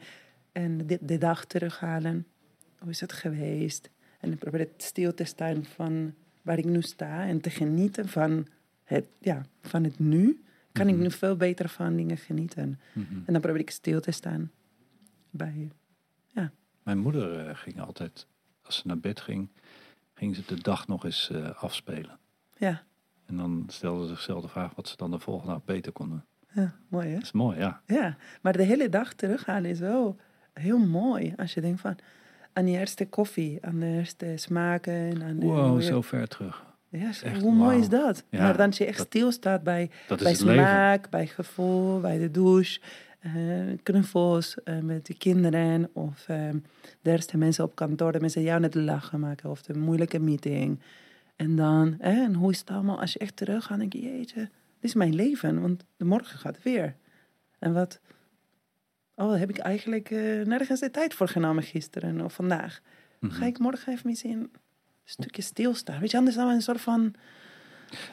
[0.51, 2.27] en de, de dag terughalen.
[2.79, 3.89] Hoe is het geweest?
[4.19, 7.25] En ik probeer het stil te staan van waar ik nu sta.
[7.27, 8.47] En te genieten van
[8.83, 10.43] het, ja, van het nu.
[10.71, 11.03] Kan ik Mhm.
[11.03, 12.79] nu veel beter van dingen genieten.
[12.93, 13.15] Mhm.
[13.25, 14.51] En dan probeer ik stil te staan
[15.29, 15.69] bij...
[16.83, 18.27] Mijn moeder ging altijd,
[18.61, 19.49] als ze naar bed ging,
[20.13, 22.17] ging ze de dag nog eens eh, afspelen.
[22.57, 22.83] Ja,
[23.25, 26.09] En dan stelde ze zichzelf de vraag wat ze dan de volgende dag beter kon
[26.09, 26.23] doen.
[26.51, 27.13] ja mooi hè?
[27.13, 27.81] Dat is mooi, ja.
[27.85, 30.17] Ja, maar de hele dag terughalen is wel
[30.53, 31.33] heel mooi.
[31.37, 31.95] Als je denkt van
[32.53, 35.23] aan die eerste koffie, aan de eerste smaken.
[35.23, 36.65] Aan de, Wow, zo ver terug.
[36.89, 38.23] Ja, zo- echt hoe mooi is dat?
[38.29, 42.31] Ja, maar dan als je echt dat- stilstaat bij, bij smaak, bij gevoel, bij de
[42.31, 42.79] douche,
[43.23, 43.33] eh,
[43.83, 46.49] knuffels eh, met de kinderen of eh,
[47.01, 50.79] de eerste mensen op kantoor, de mensen jou net lachen maken of de moeilijke meeting.
[51.35, 52.99] En dan, hè, en hoe is het allemaal?
[52.99, 54.49] Als je echt terug gaat, denk je, jeetje, dit
[54.79, 56.95] is mijn leven, want de morgen gaat weer.
[57.59, 57.99] En wat,
[59.15, 62.79] oh, heb ik eigenlijk eh, nergens de tijd voor genomen gisteren of vandaag.
[63.19, 63.31] Mhm.
[63.33, 64.49] Ga ik morgen even misschien een
[65.03, 65.99] stukje stilstaan?
[65.99, 67.13] Weet je, anders dan een soort van,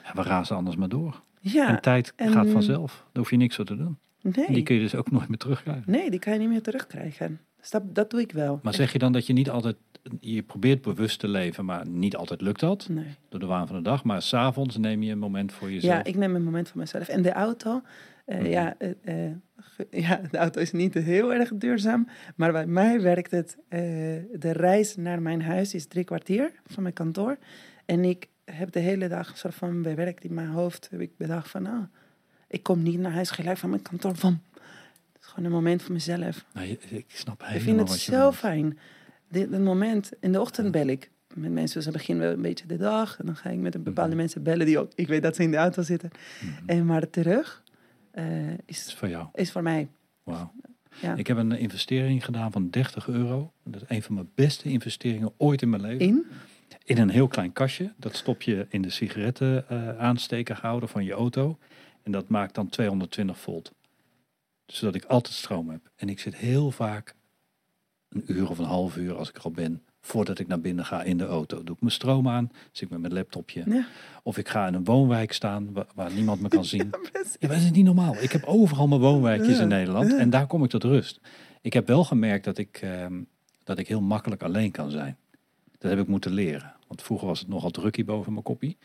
[0.04, 1.22] Ja, we razen anders maar door.
[1.40, 2.92] ja, en tijd en- gaat vanzelf.
[2.92, 3.98] Daar hoef je niks voor te doen.
[4.22, 4.46] Nee.
[4.46, 5.84] En die kun je dus ook nooit meer terugkrijgen.
[5.86, 7.40] Nee, die kan je niet meer terugkrijgen.
[7.60, 8.60] Dus dat, dat doe ik wel.
[8.62, 9.76] Maar zeg je dan dat je niet altijd,
[10.20, 13.04] je probeert bewust te leven, maar niet altijd lukt dat Nee.
[13.28, 14.04] door de waan van de dag.
[14.04, 15.94] Maar s'avonds neem je een moment voor jezelf.
[15.94, 17.08] Ja, ik neem een moment voor mezelf.
[17.08, 17.82] En de auto,
[18.24, 18.46] eh, Mhm.
[18.46, 18.90] ja, eh,
[19.26, 19.32] eh,
[19.90, 22.08] ja, de auto is niet heel erg duurzaam.
[22.36, 26.94] Maar bij mij werkt het, de reis naar mijn huis is drie kwartier van mijn
[26.94, 27.38] kantoor.
[27.84, 30.88] En ik heb de hele dag soort van bewerkt in mijn hoofd.
[30.90, 31.84] Heb ik bedacht van, nou,
[32.50, 34.16] ik kom niet naar huis gelijk van mijn kantoor.
[34.16, 34.40] Van,
[35.12, 36.44] het is gewoon een moment voor mezelf.
[36.52, 38.78] Nou, ik snap Ik helemaal vind het zo fijn.
[39.28, 41.82] Dit, dit moment, in de ochtend bel ik met mensen.
[41.82, 43.18] Ze beginnen wel een beetje de dag.
[43.18, 44.18] En dan ga ik met een bepaalde Mhm.
[44.20, 44.92] mensen bellen die ook...
[44.94, 46.10] Ik weet dat ze in de auto zitten.
[46.40, 46.68] Mhm.
[46.68, 47.62] En maar terug
[48.10, 49.26] eh, is is, voor jou.
[49.34, 49.88] is voor mij.
[50.22, 50.52] Wauw.
[51.00, 51.14] Ja.
[51.14, 53.52] Ik heb een investering gedaan van 30 euro.
[53.64, 56.06] Dat is een van mijn beste investeringen ooit in mijn leven.
[56.06, 56.26] In?
[56.84, 57.92] In een heel klein kastje.
[57.96, 61.58] Dat stop je in de sigaretten eh aanstekerhouder van je auto.
[62.10, 63.72] En dat maakt dan 220 volt.
[64.66, 65.90] Zodat ik altijd stroom heb.
[65.96, 67.14] En ik zit heel vaak
[68.08, 69.82] een uur of een half uur als ik er al ben.
[70.00, 71.64] Voordat ik naar binnen ga in de auto.
[71.64, 72.50] Doe ik mijn stroom aan.
[72.72, 73.62] Zit ik met mijn laptopje.
[73.66, 73.86] Ja.
[74.22, 76.90] Of ik ga in een woonwijk staan waar, waar niemand me kan zien.
[77.38, 78.16] Ja, dat is niet normaal.
[78.16, 81.20] Ik heb overal mijn woonwijkjes in Nederland en daar kom ik tot rust.
[81.60, 83.22] Ik heb wel gemerkt dat ik, ehm,
[83.64, 85.16] dat ik heel makkelijk alleen kan zijn.
[85.78, 86.74] Dat heb ik moeten leren.
[86.86, 88.76] Want vroeger was het nogal drukkie boven mijn koppie.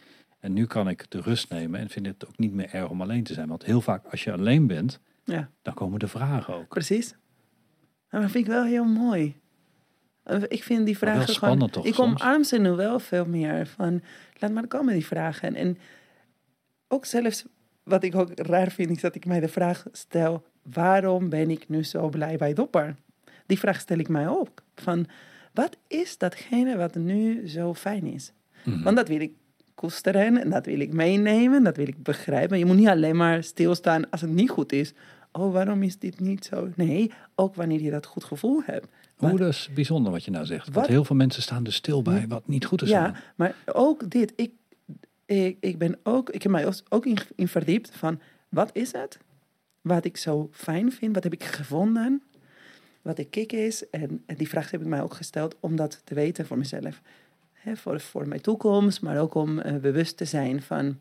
[0.46, 3.02] En nu kan ik de rust nemen en vind het ook niet meer erg om
[3.02, 3.48] alleen te zijn.
[3.48, 6.68] Want heel vaak als je alleen bent, Ja, dan komen de vragen ook.
[6.68, 7.16] precies.
[8.10, 9.36] Maar dat vind ik wel heel mooi.
[10.24, 11.84] Eh, Ik vind die vragen spannend gewoon...
[11.94, 13.68] toch ik omarm ze nu wel veel meer.
[13.68, 14.02] Van,
[14.34, 15.56] laat maar komen die vragen.
[15.56, 15.78] En
[16.88, 17.46] ook zelfs,
[17.84, 20.44] wat ik ook raar vind, is dat ik mij de vraag stel...
[20.74, 22.96] Waarom ben ik nu zo blij bij Dopper?
[23.46, 24.64] Die vraag stel ik mij ook.
[24.76, 25.06] Van,
[25.54, 28.32] wat is datgene wat nu zo fijn is?
[28.64, 28.84] Mhm.
[28.84, 29.32] Want dat wil ik
[29.76, 32.58] koesteren en dat wil ik meenemen, dat wil ik begrijpen.
[32.58, 34.94] Je moet niet alleen maar stilstaan als het niet goed is.
[35.32, 36.70] Oh, waarom is dit niet zo?
[36.76, 38.88] Nee, ook wanneer je dat goed gevoel hebt.
[39.16, 40.64] Hoe dat is bijzonder wat je nou zegt.
[40.64, 42.90] Want Wat- heel veel mensen staan er stil bij wat niet goed is.
[42.90, 44.34] ja, maar ook dit.
[44.36, 44.52] Ik,
[45.26, 48.20] ik, ik ben ook, ik heb mij ook- ook in, in verdiept van
[48.50, 49.18] wat is het?
[49.82, 52.22] Wat ik zo fijn vind, wat heb ik gevonden?
[53.02, 53.90] Wat de kick is.
[53.90, 57.02] En, en die vraag heb ik mij ook gesteld om dat te weten voor mezelf.
[57.74, 61.00] Voor, voor mijn toekomst, maar ook om eh, bewust te zijn van...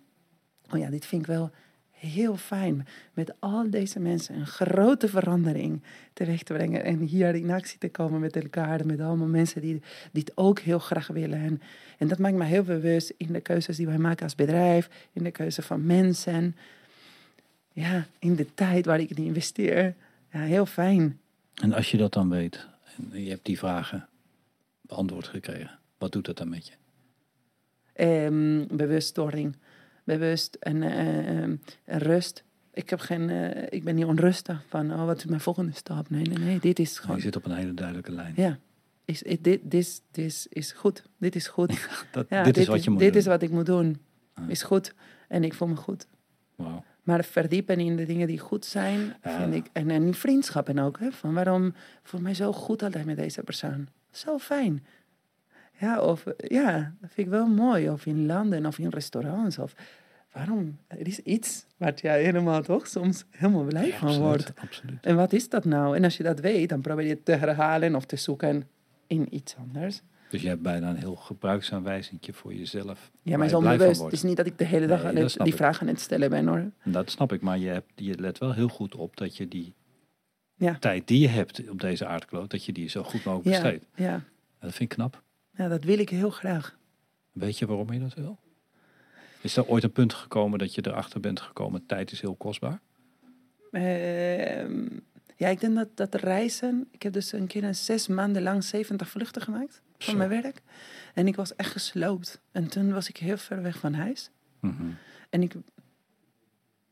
[0.70, 1.50] Oh ja, dit vind ik wel
[1.90, 2.86] heel fijn.
[3.12, 6.84] Met al deze mensen een grote verandering teweeg te brengen.
[6.84, 8.86] En hier in actie te komen met elkaar.
[8.86, 11.38] Met allemaal mensen die dit ook heel graag willen.
[11.38, 11.62] En,
[11.98, 14.88] en dat maakt me heel bewust in de keuzes die wij maken als bedrijf.
[15.12, 16.56] In de keuze van mensen.
[17.72, 19.94] Ja, in de tijd waar ik in investeer.
[20.32, 21.18] Ja, heel fijn.
[21.54, 24.08] En als je dat dan weet, en je hebt die vragen
[24.80, 26.74] beantwoord gekregen, wat doet dat dan met je?
[28.76, 29.56] Bewustwording.
[30.04, 32.44] Bewust en, eh, ehm, en rust.
[32.72, 36.10] Ik, heb geen, eh, ik ben niet onrustig van, oh, wat is mijn volgende stap?
[36.10, 37.20] Nee, nee, nee, dit is Je gewoon...
[37.20, 38.32] zit op een hele duidelijke lijn.
[38.36, 38.58] Ja,
[39.04, 41.02] is, is- dit, dit, dit is goed.
[41.18, 41.88] Dit is goed.
[42.12, 43.20] Dat, Ja, dit is wat je moet Dit doen.
[43.20, 44.00] is wat ik moet doen.
[44.34, 44.48] Ah.
[44.50, 44.94] Is goed.
[45.28, 46.06] En ik voel me goed.
[47.02, 49.40] Maar verdiepen in de dingen die goed zijn, Ja.
[49.40, 49.66] vind ik.
[49.72, 50.98] En, en vriendschappen ook.
[50.98, 53.88] Hè, van waarom voel ik mij zo goed altijd met deze persoon?
[54.10, 54.84] Zo fijn.
[55.78, 57.90] Ja, of ja, dat vind ik wel mooi.
[57.90, 59.58] Of in landen of in restaurants.
[59.58, 59.74] Of
[60.32, 60.78] waarom?
[60.86, 64.52] Er is iets waar jij helemaal toch soms helemaal blij van Absoluut, wordt.
[64.56, 64.98] absoluut.
[65.06, 65.96] En wat is dat nou?
[65.96, 68.68] En als je dat weet, dan probeer je het te herhalen of te zoeken
[69.06, 70.00] in iets anders.
[70.30, 73.10] Dus je hebt bijna een heel gebruiksaanwijzingje voor jezelf.
[73.22, 74.02] Ja, maar je onbewust.
[74.02, 75.54] Het is niet dat ik de hele dag Nee, het- die ik.
[75.54, 76.70] vraag aan het stellen ben hoor.
[76.84, 79.74] Dat snap ik, maar je, hebt, je let wel heel goed op dat je die
[80.54, 80.76] Ja.
[80.78, 83.86] tijd die je hebt op deze aardkloot, dat je die zo goed mogelijk Ja, besteedt.
[83.94, 84.22] ja.
[84.60, 85.22] Dat vind ik knap.
[85.56, 86.78] Ja, dat wil ik heel graag.
[87.32, 88.38] Weet je waarom je dat wil?
[89.40, 92.80] Is er ooit een punt gekomen dat je erachter bent gekomen, tijd is heel kostbaar?
[93.70, 94.86] Ehm,
[95.36, 96.88] ja, ik denk dat, dat reizen...
[96.90, 100.18] Ik heb dus een keer een zes maanden lang 70 vluchten gemaakt van Zo.
[100.18, 100.62] mijn werk.
[101.14, 102.40] En ik was echt gesloopt.
[102.52, 104.30] En toen was ik heel ver weg van huis.
[104.60, 104.90] Mhm.
[105.30, 105.54] En ik,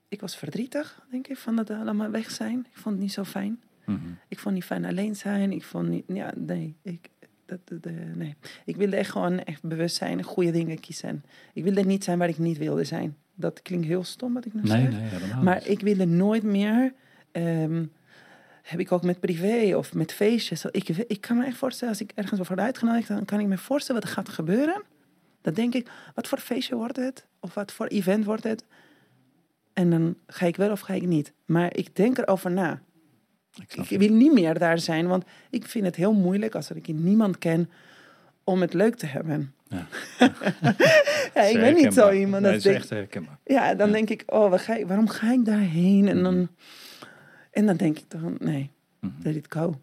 [0.09, 2.59] ik was verdrietig, denk ik, van dat allemaal weg zijn.
[2.59, 3.63] Ik vond het niet zo fijn.
[3.87, 4.09] Mhm.
[4.29, 5.53] Ik vond niet fijn alleen zijn.
[5.53, 6.05] Ik vond niet...
[6.07, 6.77] Ja, nee.
[6.83, 7.09] Ik,
[7.64, 8.34] dat, dat, eh, nee.
[8.64, 11.24] ik wilde echt gewoon echt bewust zijn goede dingen kiezen.
[11.53, 13.16] Ik wilde niet zijn waar ik niet wilde zijn.
[13.34, 14.90] Dat klinkt heel stom wat ik nu Nee, zeg.
[14.90, 16.92] nee, helemaal Maar ik wilde nooit meer.
[17.32, 17.84] ehm,
[18.62, 20.64] heb ik ook met privé of met feestjes.
[20.64, 23.59] Ik, ik kan me echt voorstellen, als ik ergens word uitgenodigd, dan kan ik me
[23.59, 24.82] voorstellen wat er gaat gebeuren.
[25.40, 27.26] Dan denk ik, wat voor feestje wordt het?
[27.40, 28.64] Of wat voor event wordt het?
[29.72, 31.32] En dan ga ik wel of ga ik niet.
[31.44, 32.82] Maar ik denk erover na.
[33.88, 37.38] Ik wil niet meer daar zijn, want ik vind het heel moeilijk als ik niemand
[37.38, 37.70] ken
[38.44, 39.55] om het leuk te hebben.
[39.68, 39.86] Ja.
[41.34, 43.38] ja, ik ben niet zo iemand Nee, dat herkenbaar.
[43.44, 43.92] ja, dan Ja.
[43.92, 46.09] denk ik, oh, waar ga ik, waarom ga ik daarheen?
[46.09, 46.46] En dan, Mhm.
[47.50, 49.12] en dan denk ik dan, nee, Mhm.
[49.22, 49.80] let it go.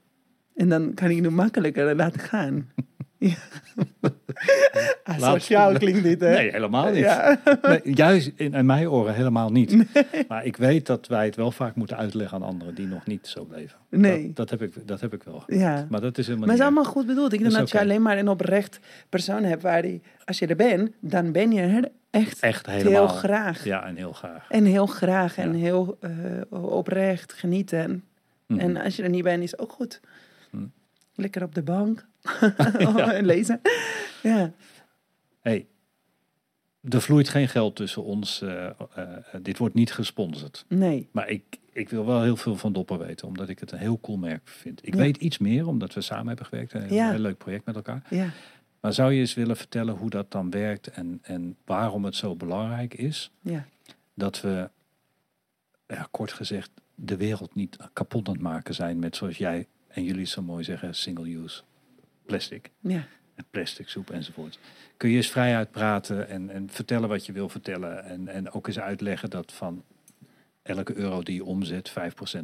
[0.55, 2.69] En dan kan ik nu makkelijker laten gaan.
[3.19, 3.33] ja.
[5.03, 6.29] ah, Laat- sociaal klinkt dit, hè?
[6.33, 6.97] Nee, helemaal niet.
[7.03, 7.39] Ja.
[7.61, 9.85] Nee, juist in, in mijn oren helemaal niet.
[10.27, 13.27] Maar ik weet dat wij het wel vaak moeten uitleggen aan anderen die nog niet
[13.27, 13.77] zo leven.
[13.89, 14.25] Nee.
[14.33, 15.43] Dat, dat, heb, ik, dat heb ik wel.
[15.47, 15.85] ja.
[15.89, 17.33] Maar dat is helemaal Maar het is allemaal goed bedoeld.
[17.33, 20.55] Ik denk Dat je alleen maar een oprecht persoon hebt waar die, als je er
[20.55, 23.07] bent, dan ben je er echt Echt heel helemaal.
[23.07, 23.63] graag.
[23.63, 24.45] Ja, en heel graag.
[24.49, 25.63] En heel graag en Ja.
[25.63, 26.11] heel eh,
[26.63, 28.03] oprecht genieten.
[28.47, 28.59] Mhm.
[28.59, 29.99] En als je er niet bent, is ook goed.
[31.19, 32.07] Lekker op de bank
[33.17, 33.61] en lezen.
[34.23, 34.51] Ja.
[35.39, 35.67] hey,
[36.89, 38.41] er vloeit geen geld tussen ons.
[38.41, 40.65] eh, eh, eh, dit wordt niet gesponsord.
[40.67, 41.09] Nee.
[41.11, 43.99] Maar ik, ik wil wel heel veel van Dopper weten, omdat ik het een heel
[43.99, 44.87] cool merk vind.
[44.87, 44.99] Ik Ja.
[44.99, 46.73] weet iets meer, omdat we samen hebben gewerkt.
[46.73, 47.09] Een heel, Ja.
[47.09, 48.03] heel leuk project met elkaar.
[48.09, 48.29] Ja.
[48.79, 52.35] Maar zou je eens willen vertellen hoe dat dan werkt en, en waarom het zo
[52.35, 53.65] belangrijk is Ja.
[54.13, 54.69] dat we,
[55.87, 60.03] ja, kort gezegd, de wereld niet kapot aan het maken zijn met, zoals jij en
[60.03, 61.61] jullie zo mooi zeggen, single-use
[62.25, 62.71] plastic.
[62.79, 63.07] Ja.
[63.35, 64.59] En plastic soep enzovoort.
[64.97, 68.03] Kun je eens vrij uitpraten en, en vertellen wat je wil vertellen.
[68.03, 69.83] En, en ook eens uitleggen dat van
[70.61, 71.93] elke euro die je omzet, 5%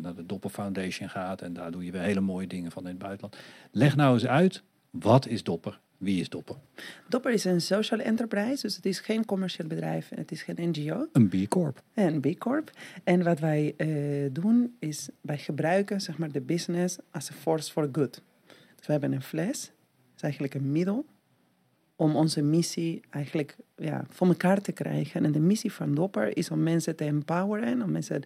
[0.02, 1.41] naar de Dopper Foundation gaat.
[1.41, 3.38] En daar doe je weer hele mooie dingen van in het buitenland.
[3.72, 5.80] Leg nou eens uit, wat is Dopper?
[5.98, 6.56] Wie is Dopper?
[7.10, 10.70] Dopper is een social enterprise, dus het is geen commercieel bedrijf en het is geen
[10.70, 11.08] NGO.
[11.12, 11.82] Een B Corp.
[11.93, 12.72] Een B Corp.
[13.04, 13.88] En wat wij eh,
[14.32, 18.22] doen is, wij gebruiken zeg maar de business als een force for good.
[18.76, 21.06] Dus we hebben een fles, dat is eigenlijk een middel
[21.96, 25.26] om onze missie eigenlijk ja, voor elkaar te krijgen.
[25.26, 28.24] En de missie van Dopper is om mensen te empoweren, om mensen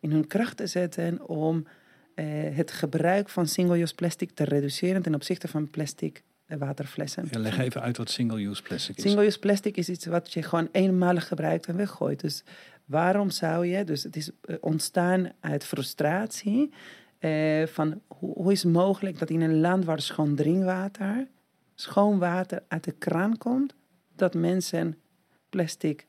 [0.00, 1.66] in hun kracht te zetten, om
[2.14, 7.28] eh, het gebruik van single-use plastic te reduceren ten opzichte van plastic waterflessen.
[7.30, 9.02] Ja, leg even uit wat single-use plastic is.
[9.02, 12.20] Single-use plastic is iets wat je gewoon eenmalig gebruikt en weggooit.
[12.20, 12.44] Dus
[12.84, 16.72] waarom zou je, dus het is eh, ontstaan uit frustratie
[17.18, 21.28] eh, van hoe, hoe is het mogelijk dat in een land waar schoon drinkwater,
[21.74, 23.74] schoon water uit de kraan komt,
[24.16, 24.98] dat mensen
[25.48, 26.06] plastic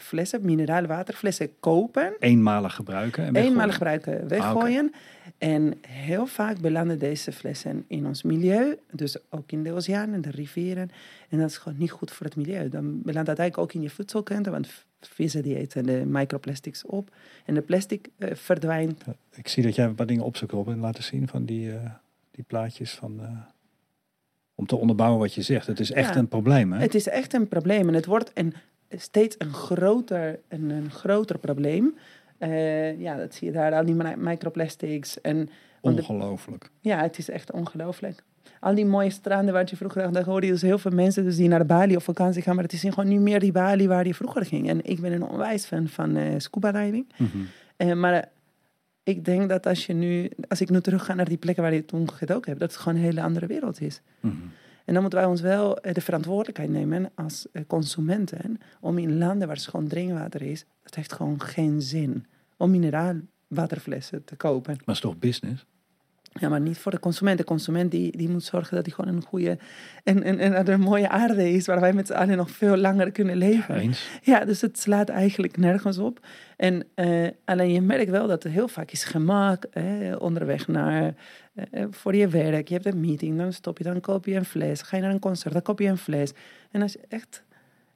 [0.00, 3.50] flessen, mineraalwaterflessen kopen Eenmalig gebruiken en weggooien.
[3.52, 4.92] eenmalig gebruiken, weggooien.
[5.38, 10.20] En heel vaak belanden deze flessen in ons milieu, dus ook in de oceanen en
[10.20, 10.90] de rivieren.
[11.28, 12.68] En dat is gewoon niet goed voor het milieu.
[12.68, 14.68] Dan belandt dat eigenlijk ook in je voedselketen, want
[15.00, 17.10] vissen die eten de microplastics op.
[17.44, 19.04] En de plastic eh, verdwijnt.
[19.34, 20.78] Ik zie dat jij een paar dingen opzoekt, Robin.
[20.78, 21.90] Laten zien van die, eh,
[22.30, 23.20] die plaatjes van...
[23.20, 23.28] eh,
[24.54, 25.66] om te onderbouwen wat je zegt.
[25.66, 26.20] Het is echt Ja.
[26.20, 26.78] een probleem, hè?
[26.78, 28.54] Het is echt een probleem en het wordt een,
[28.90, 31.94] steeds een groter, een, een groter probleem.
[32.38, 35.20] Eh, ja, dat zie je daar, al die mi- microplastics.
[35.20, 35.50] En, de-
[35.80, 36.70] Ongelooflijk.
[36.80, 38.22] Ja, het is echt ongelooflijk.
[38.60, 41.36] Al die mooie stranden waar je vroeger daar hoorde je dus heel veel mensen dus
[41.36, 44.06] die naar Bali op vakantie gaan, maar het is gewoon niet meer die Bali waar
[44.06, 44.68] je vroeger ging.
[44.68, 47.06] En ik ben een onwijs fan van eh, scuba diving.
[47.16, 47.38] Mhm.
[47.76, 48.28] Eh, maar
[49.02, 51.74] ik denk dat als je nu, als ik nu terug ga naar die plekken waar
[51.74, 54.00] je toen gedoken hebt, dat het gewoon een hele andere wereld is.
[54.20, 54.34] Mhm.
[54.90, 59.18] En dan moeten wij ons wel eh, de verantwoordelijkheid nemen als eh, consumenten om in
[59.18, 62.26] landen waar schoon drinkwater is, dat heeft gewoon geen zin
[62.56, 64.72] om mineraalwaterflessen te kopen.
[64.72, 65.66] Maar het is toch business?
[66.32, 67.38] Ja, maar niet voor de consument.
[67.38, 69.58] De consument die, die moet zorgen dat hij gewoon een goede
[70.04, 73.10] en, en, en een mooie aarde is waar wij met z'n allen nog veel langer
[73.10, 73.74] kunnen leven.
[73.74, 74.08] Eens.
[74.22, 76.26] Ja, dus het slaat eigenlijk nergens op.
[76.56, 79.84] En eh, alleen je merkt wel dat er heel vaak is gemak eh,
[80.18, 81.14] onderweg naar
[81.54, 82.68] eh, voor je werk.
[82.68, 84.82] Je hebt een meeting, dan stop je, dan koop je een fles.
[84.82, 86.32] Ga je naar een concert, dan koop je een fles.
[86.70, 87.44] En als je echt,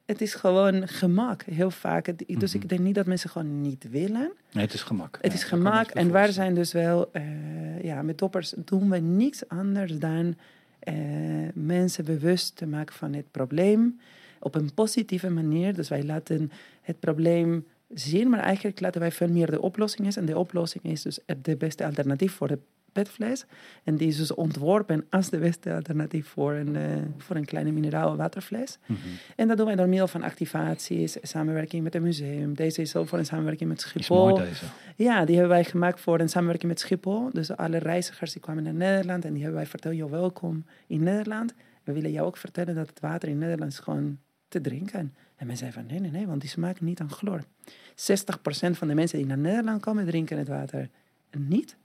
[0.07, 2.05] het is gewoon gemak heel vaak.
[2.39, 2.63] Dus Mhm.
[2.63, 4.33] ik denk niet dat mensen gewoon niet willen.
[4.53, 5.19] Nee, het is gemak.
[5.21, 6.33] Het Ja, is gemak en voorstellen.
[6.33, 10.35] zijn dus wel, eh, ja, met toppers doen we niks anders dan
[10.79, 10.95] eh,
[11.55, 14.01] mensen bewust te maken van het probleem
[14.41, 15.75] op een positieve manier.
[15.75, 16.51] Dus wij laten
[16.83, 20.17] het probleem zien, maar eigenlijk laten wij veel meer de oplossing is.
[20.17, 22.59] En de oplossing is dus de beste alternatief voor de
[22.95, 23.45] petfles.
[23.85, 26.83] En die is dus ontworpen als de beste alternatief voor een, eh,
[27.17, 28.79] voor een kleine mineraal waterfles.
[28.87, 28.99] Mhm.
[29.37, 32.55] En dat doen wij door middel van activaties, samenwerking met een museum.
[32.55, 34.29] Deze is ook voor een samenwerking met Is Schiphol.
[34.29, 34.65] mooi deze.
[34.97, 37.31] Ja, die hebben wij gemaakt voor een samenwerking met Schiphol.
[37.33, 41.03] Dus alle reizigers die kwamen naar Nederland en die hebben wij verteld, joh, welkom in
[41.03, 41.55] Nederland.
[41.85, 44.19] We willen jou ook vertellen dat het water in Nederland is gewoon
[44.49, 45.15] te drinken.
[45.37, 47.41] En men zei van, nee, nee, nee, want die smaken niet aan chloor.
[47.95, 50.89] 60% van de mensen die naar Nederland komen, drinken het water
[51.39, 51.77] niet.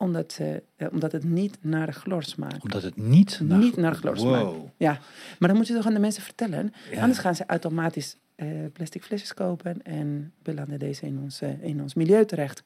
[0.00, 2.62] Omdat, ze, eh, omdat het niet naar chloor smaakt.
[2.62, 4.44] Omdat het niet naar, Niet naar chloor smaakt.
[4.44, 4.68] Wow.
[4.76, 4.98] Ja,
[5.38, 6.72] maar dan moet je toch aan de mensen vertellen.
[6.90, 7.00] Ja.
[7.00, 11.82] Anders gaan ze automatisch eh, plastic flesjes kopen en belanden deze in ons, eh, in
[11.82, 12.62] ons milieu terecht.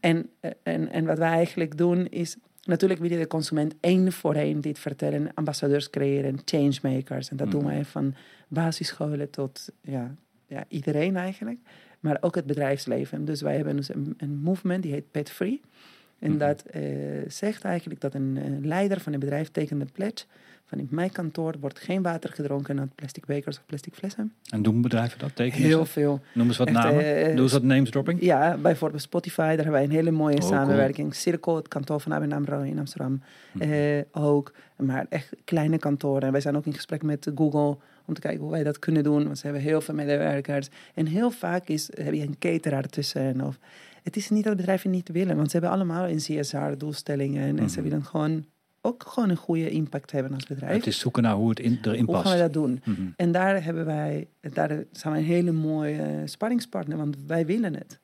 [0.00, 4.12] En, eh, en, en wat wij eigenlijk doen is, natuurlijk wil je de consument één
[4.12, 7.30] voor één dit vertellen, ambassadeurs creëren, changemakers.
[7.30, 7.70] En dat doen Mhm.
[7.70, 8.14] wij van
[8.48, 10.14] basisscholen tot ja,
[10.46, 11.58] ja, iedereen eigenlijk.
[12.00, 13.24] Maar ook het bedrijfsleven.
[13.24, 15.60] Dus wij hebben dus een, een movement die heet Pet Free.
[16.20, 16.38] En Mhm.
[16.38, 16.82] dat eh,
[17.28, 20.24] zegt eigenlijk dat een leider van een bedrijf tekent een pledge
[20.66, 24.32] van in mijn kantoor wordt geen water gedronken uit plastic bekers of plastic flessen.
[24.50, 25.36] En doen bedrijven dat?
[25.36, 26.20] Tekenen Heel veel.
[26.34, 27.16] Noem eens wat Echt, namen.
[27.16, 28.22] eh, Doe eens wat names dropping.
[28.22, 30.52] Ja, bijvoorbeeld Spotify, daar hebben wij een hele mooie Oh, cool.
[30.52, 31.14] samenwerking.
[31.14, 33.22] Cirkel, het kantoor van ABN AMRO in Amsterdam
[33.52, 33.72] Mhm.
[33.72, 34.52] eh, ook.
[34.76, 36.22] Maar echt kleine kantoren.
[36.22, 39.02] En wij zijn ook in gesprek met Google om te kijken hoe wij dat kunnen
[39.02, 39.24] doen.
[39.24, 40.68] Want ze hebben heel veel medewerkers.
[40.94, 43.40] En heel vaak is, heb je een cateraar tussen.
[43.40, 43.58] Of,
[44.02, 47.58] het is niet dat bedrijven niet willen, want ze hebben allemaal een CSR-doelstellingen.
[47.58, 47.88] En ze Mhm.
[47.88, 48.44] willen gewoon
[48.82, 50.74] ook gewoon een goede impact hebben als bedrijf.
[50.76, 52.26] Het is zoeken naar hoe het in, erin hoe past.
[52.26, 52.80] gaan we dat doen?
[52.84, 53.00] Mhm.
[53.16, 57.74] En daar hebben wij, daar zijn wij een hele mooie eh, sparringspartner, want wij willen
[57.74, 57.98] het.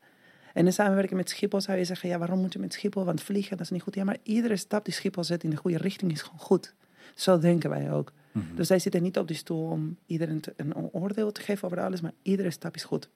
[0.54, 3.04] En in samenwerking met Schiphol zou je zeggen, ja, waarom moet je met Schiphol?
[3.04, 3.94] Want vliegen, dat is niet goed.
[3.94, 6.74] Ja, maar iedere stap die Schiphol zet in de goede richting is gewoon goed.
[7.14, 8.12] Zo denken wij ook.
[8.32, 8.44] Mhm.
[8.54, 12.00] Dus wij zitten niet op die stoel om iedereen een oordeel te geven over alles,
[12.00, 13.08] maar iedere stap is goed.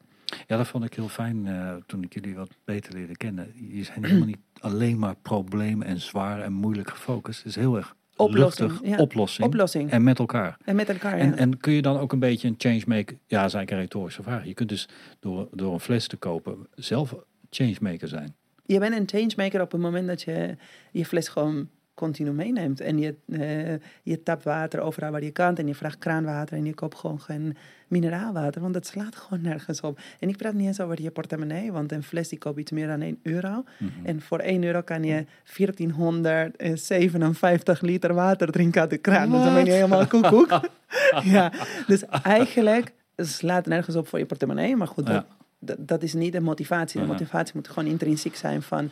[0.47, 3.53] Ja, dat vond ik heel fijn eh, toen ik jullie wat beter leerde kennen.
[3.75, 7.39] Je zijn helemaal niet alleen maar problemen en zwaar en moeilijk gefocust.
[7.39, 8.97] Het is heel erg Oplossing, luchtig, ja.
[8.97, 9.91] oplossing Oplossing.
[9.91, 10.57] en met elkaar.
[10.65, 11.23] En met elkaar, ja.
[11.23, 13.17] En, en kun je dan ook een beetje een changemaker...
[13.27, 14.45] Ja, dat is eigenlijk een retorische vraag.
[14.45, 14.89] Je kunt dus
[15.21, 17.15] door, door een fles te kopen zelf
[17.51, 18.35] changemaker zijn.
[18.67, 20.57] Je bent een changemaker op het moment dat je
[20.93, 22.81] je fles gewoon continu meeneemt.
[22.81, 25.57] En je, eh, je tapt water overal waar je kan.
[25.57, 27.57] En je vraagt kraanwater en je koopt gewoon geen
[27.89, 28.61] mineraalwater.
[28.61, 29.99] Want dat slaat gewoon nergens op.
[30.19, 31.73] En ik praat niet eens over je portemonnee.
[31.73, 33.65] Want een fles die koopt iets meer dan 1 euro.
[33.79, 33.91] Mhm.
[34.03, 39.31] En voor 1 euro kan je 1457 liter water drinken uit de kraan.
[39.31, 40.61] Dus dan ben je helemaal koekoek.
[41.25, 41.53] ja,
[41.87, 44.77] dus eigenlijk slaat nergens op voor je portemonnee.
[44.77, 45.27] Maar goed, Ja.
[45.59, 47.01] dat, dat, is niet de motivatie.
[47.01, 48.91] De motivatie moet gewoon intrinsiek zijn van...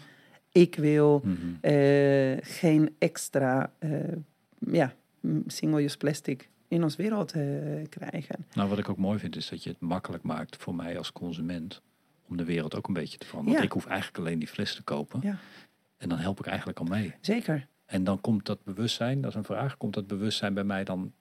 [0.53, 1.37] ik wil Mhm.
[1.61, 3.91] eh, geen extra eh,
[4.59, 4.93] ja,
[5.47, 7.43] single-use plastic in ons wereld eh,
[7.89, 8.47] krijgen.
[8.55, 11.13] Nou, wat ik ook mooi vind, is dat je het makkelijk maakt voor mij als
[11.13, 11.83] consument
[12.29, 13.59] om de wereld ook een beetje te veranderen.
[13.59, 15.21] Want ik hoef eigenlijk alleen die fles te kopen.
[15.23, 15.39] Ja,
[15.97, 17.15] En dan help ik eigenlijk al mee.
[17.21, 17.67] zeker.
[17.87, 21.13] En dan komt dat bewustzijn, dat is een vraag, komt dat bewustzijn bij mij dan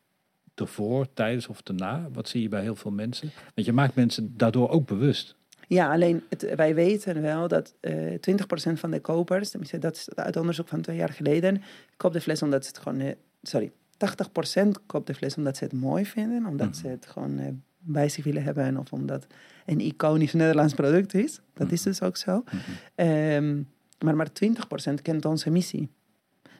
[0.55, 2.07] ervoor, tijdens of daarna?
[2.11, 3.31] Wat zie je bij heel veel mensen?
[3.55, 5.35] Want je maakt mensen daardoor ook bewust.
[5.67, 10.15] Ja, alleen het, wij weten wel dat eh 20% van de kopers, tenminste dat is
[10.15, 11.61] uit onderzoek van twee jaar geleden,
[11.97, 13.11] koopt de fles omdat ze het gewoon, eh,
[13.41, 16.77] sorry, 80% koopt de fles omdat ze het mooi vinden, omdat Mhm.
[16.77, 17.47] ze het gewoon eh,
[17.79, 19.27] bij zich willen hebben of omdat
[19.65, 21.39] een iconisch Nederlands product is.
[21.53, 21.89] Dat is Mhm.
[21.89, 22.43] dus ook zo.
[22.45, 22.57] Mhm.
[22.95, 23.61] Ehm,
[24.05, 25.89] maar maar 20% kent onze missie.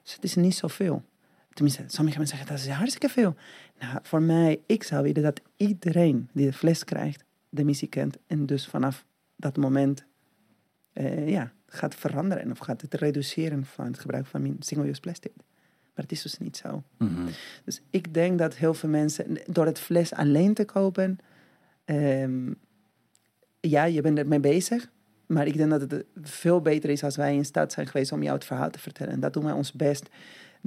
[0.04, 1.04] Dus het is niet zoveel.
[1.54, 3.36] Tenminste, sommige mensen zeggen dat is hartstikke veel.
[3.80, 8.18] Nou, voor mij, ik zou willen dat iedereen die de fles krijgt, de missie kent.
[8.28, 9.06] En dus vanaf
[9.36, 10.06] dat moment
[10.94, 15.32] eh, ja, gaat veranderen of gaat het reduceren van het gebruik van single-use plastic.
[15.36, 16.84] Maar het is dus niet zo.
[16.98, 17.28] Mhm.
[17.64, 21.18] Dus ik denk dat heel veel mensen, door het fles alleen te kopen,
[21.86, 22.54] ehm,
[23.60, 24.90] ja, je bent ermee bezig.
[25.26, 28.24] Maar ik denk dat het veel beter is als wij in staat zijn geweest om
[28.24, 29.14] jou het verhaal te vertellen.
[29.14, 30.10] En dat doen wij ons best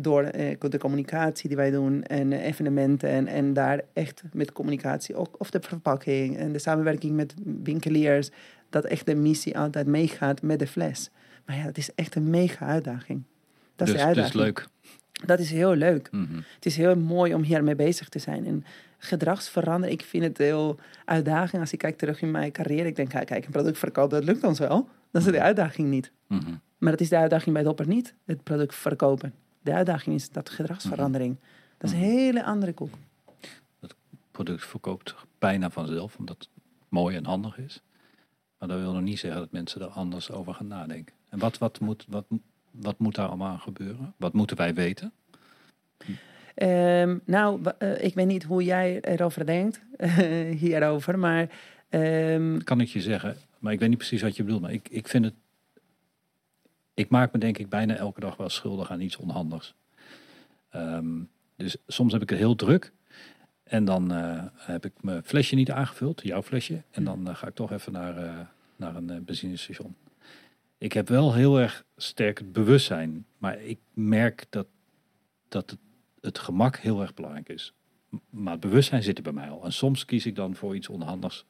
[0.03, 3.09] door eh, de communicatie die wij doen en eh, evenementen.
[3.09, 8.31] En, en daar echt met communicatie, ook of de verpakking en de samenwerking met winkeliers,
[8.71, 11.11] dat echt de missie altijd meegaat met de fles.
[11.47, 13.23] Maar ja, het is echt een mega uitdaging.
[13.77, 14.35] Dat dus, is de uitdaging.
[14.35, 14.67] Dus leuk.
[15.27, 16.09] Dat is heel leuk.
[16.11, 16.37] Mhm.
[16.55, 18.47] Het is heel mooi om hiermee bezig te zijn.
[18.47, 18.65] En
[18.99, 21.63] gedragsveranderen, ik vind het heel uitdaging.
[21.63, 24.45] Als ik kijk terug in mijn carrière, ik denk, kijk, een product verkopen, dat lukt
[24.45, 24.89] ons wel.
[25.11, 26.13] Dat is de uitdaging niet.
[26.27, 26.55] Mhm.
[26.79, 29.35] Maar dat is de uitdaging bij Dopper niet, het product verkopen.
[29.63, 31.37] De uitdaging is dat gedragsverandering.
[31.79, 32.95] Dat is een hele andere koek.
[33.81, 33.95] Het
[34.31, 36.49] product verkoopt bijna vanzelf, omdat het
[36.89, 37.83] mooi en handig is.
[38.59, 41.15] Maar dat wil nog niet zeggen dat mensen er anders over gaan nadenken.
[41.29, 42.25] En wat, wat, moet, wat,
[42.71, 44.15] wat moet daar allemaal aan gebeuren?
[44.17, 45.13] Wat moeten wij weten?
[46.55, 49.81] Ehm, nou, eh, ik weet niet hoe jij erover denkt,
[50.63, 51.49] hierover, maar
[51.89, 54.63] ehm, kan ik je zeggen, maar ik weet niet precies wat je bedoelt.
[54.63, 55.35] Maar ik, ik vind het.
[56.95, 59.75] Ik maak me denk ik bijna elke dag wel schuldig aan iets onhandigs.
[60.71, 61.23] Ehm,
[61.57, 62.93] dus soms heb ik het heel druk.
[63.63, 66.83] En dan eh, heb ik mijn flesje niet aangevuld, jouw flesje.
[66.91, 68.39] En dan eh, ga ik toch even naar, eh,
[68.77, 69.97] naar een benzinestation.
[70.79, 73.27] Ik heb wel heel erg sterk het bewustzijn.
[73.39, 74.67] Maar ik merk dat,
[75.49, 75.81] dat het,
[76.21, 77.75] het gemak heel erg belangrijk is.
[78.31, 79.65] Maar het bewustzijn zit er bij mij al.
[79.65, 81.45] En soms kies ik dan voor iets onhandigs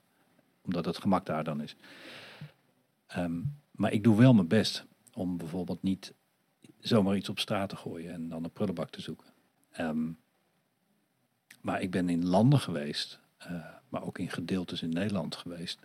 [0.62, 1.76] omdat het gemak daar dan is.
[3.06, 3.40] Ehm,
[3.70, 6.14] maar ik doe wel mijn best om bijvoorbeeld niet
[6.78, 9.26] zomaar iets op straat te gooien en dan een prullenbak te zoeken.
[9.70, 10.12] Ehm,
[11.60, 15.78] maar ik ben in landen geweest, eh, maar ook in gedeeltes in Nederland geweest,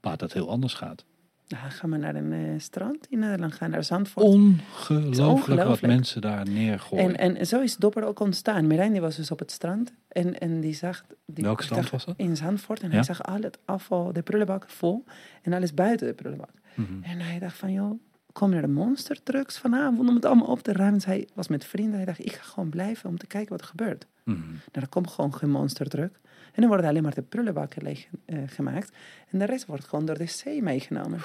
[0.00, 1.04] waar dat heel anders gaat.
[1.50, 4.26] Nou, gaan we naar een eh, strand in Nederland, gaan naar Zandvoort.
[4.26, 7.18] Ongelooflijk, wat mensen daar neergooien.
[7.18, 8.66] En, en zo is Dopper ook ontstaan.
[8.66, 11.04] Marijn die was dus op het strand en, en die zag...
[11.26, 12.14] Die, Welk strand was dat?
[12.16, 12.80] In Zandvoort.
[12.80, 12.94] En Ja.
[12.94, 15.04] hij zag al het afval, de prullenbak vol
[15.42, 16.52] en alles buiten de prullenbak.
[16.74, 17.02] Mhm.
[17.02, 18.00] En hij dacht van, joh,
[18.32, 20.94] komen er de monstertrucks vanavond om het allemaal op te ruimen?
[20.98, 21.96] Dus hij was met vrienden.
[21.96, 24.06] Hij dacht, ik ga gewoon blijven om te kijken wat er gebeurt.
[24.24, 24.38] Mhm.
[24.38, 26.20] Nou, er komt gewoon geen monstertruck.
[26.52, 28.96] En dan worden alleen maar de prullenbakken leeg eh, gemaakt.
[29.30, 31.20] En de rest wordt gewoon door de zee meegenomen.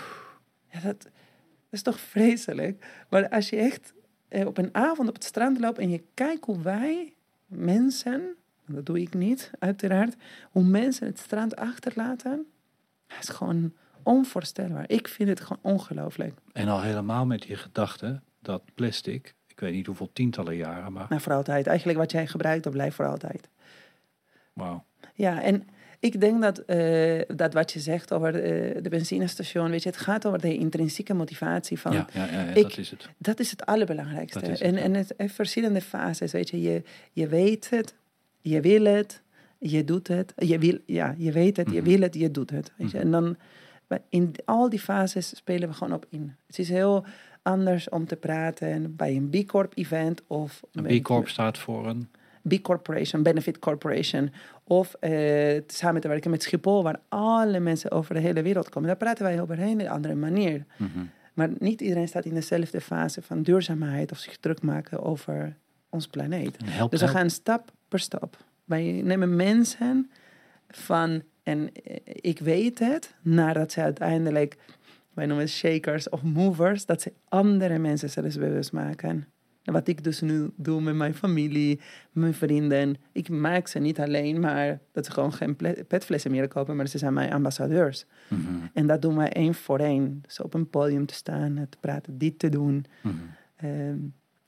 [0.70, 1.12] Ja, dat, dat
[1.70, 3.06] is toch vreselijk.
[3.10, 3.94] Maar als je echt
[4.28, 7.14] eh, op een avond op het strand loopt en je kijkt hoe wij
[7.46, 8.36] mensen,
[8.66, 10.16] dat doe ik niet, uiteraard,
[10.52, 12.46] hoe mensen het strand achterlaten,
[13.08, 13.74] dat is gewoon
[14.04, 14.84] onvoorstelbaar.
[14.88, 16.40] Ik vind het gewoon ongelooflijk.
[16.54, 21.06] En al helemaal met die gedachte dat plastic, ik weet niet hoeveel tientallen jaren, maar
[21.10, 21.68] Nou, voor altijd.
[21.68, 23.50] Eigenlijk wat jij gebruikt, dat blijft voor altijd.
[24.54, 24.86] wauw.
[25.18, 25.68] Ja, en
[26.00, 29.98] ik denk dat, eh, dat wat je zegt over eh, de benzinestation, weet je, het
[29.98, 33.10] gaat over de intrinsieke motivatie van, Ja, ja, ja, ja ik- dat is het.
[33.18, 34.40] dat is het allerbelangrijkste.
[34.42, 34.80] Is het, en, ja.
[34.80, 36.62] en het heeft verschillende fases, weet je.
[36.62, 36.84] je.
[37.12, 37.96] Je weet het,
[38.42, 39.22] je wil het,
[39.60, 40.34] je doet het.
[40.36, 41.90] Je, wil, ja, je weet het, je Mhm.
[41.90, 42.72] wil het, je doet het.
[42.78, 42.98] Weet je.
[42.98, 43.06] Mhm.
[43.06, 43.38] En dan,
[44.10, 46.36] in al die fases spelen we gewoon op in.
[46.48, 47.06] Het is heel
[47.42, 51.58] anders om te praten bij een B Corp event of Een met- B Corp staat
[51.58, 52.10] voor een
[52.48, 54.32] B Corporation, Benefit Corporation.
[54.64, 58.90] Of eh, samen te werken met Schiphol, waar alle mensen over de hele wereld komen.
[58.90, 60.66] Daar praten wij op een hele andere manier.
[60.78, 61.06] Mhm.
[61.34, 65.56] Maar niet iedereen staat in dezelfde fase van duurzaamheid of zich druk maken over
[65.90, 66.58] ons planeet.
[66.90, 68.38] Dus we gaan stap per stap.
[68.64, 70.10] Wij nemen mensen
[70.70, 74.58] van, en eh, ik weet het, nadat ze uiteindelijk,
[75.14, 79.28] wij noemen het shakers of movers, dat ze andere mensen zelfs bewust maken.
[79.66, 81.80] Wat ik dus nu doe met mijn familie,
[82.12, 82.96] mijn vrienden.
[83.12, 85.56] Ik maak ze niet alleen maar dat ze gewoon geen
[85.88, 88.06] petflessen meer kopen, maar ze zijn mijn ambassadeurs.
[88.28, 88.42] Mhm.
[88.74, 90.20] En dat doen wij één voor één.
[90.22, 92.86] Dus op een podium te staan, te praten, dit te doen.
[93.02, 93.16] Mhm.
[93.56, 93.98] Ehm,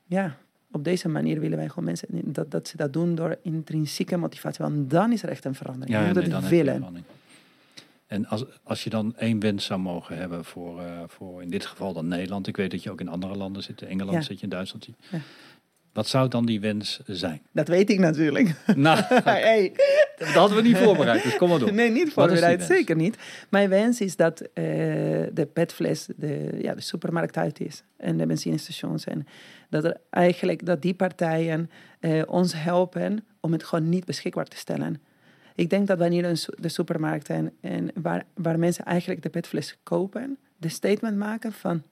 [0.06, 0.38] ja,
[0.72, 4.65] op deze manier willen wij gewoon mensen dat, dat ze dat doen door intrinsieke motivatie.
[4.65, 5.98] Want dan is er echt een verandering.
[5.98, 7.06] Ja, ja, nee, dan willen.
[8.08, 11.66] En als, als je dan één wens zou mogen hebben voor, eh, voor in dit
[11.66, 12.48] geval dan Nederland.
[12.48, 13.82] Ik weet dat je ook in andere landen zit.
[13.82, 14.22] In Engeland Ja.
[14.22, 15.18] zit je, in Duitsland zit je.
[15.18, 15.24] Ja.
[15.94, 17.42] Wat zou dan die wens zijn?
[17.52, 18.56] Dat weet ik natuurlijk.
[18.76, 19.74] nou, hey.
[20.18, 21.74] dat hadden we niet voorbereid, dus kom maar door.
[21.74, 23.18] Nee, niet voorbereid, zeker niet.
[23.50, 24.64] Mijn wens is dat eh,
[25.34, 29.04] de petfles de, ja, de supermarkt uit is en de benzinestations.
[29.04, 29.28] En
[29.70, 31.70] dat er eigenlijk dat die partijen
[32.00, 35.02] eh, ons helpen om het gewoon niet beschikbaar te stellen.
[35.58, 40.70] Ik denk dat wanneer de supermarkten en waar, waar mensen eigenlijk de petfles kopen, de
[40.70, 41.84] statement maken van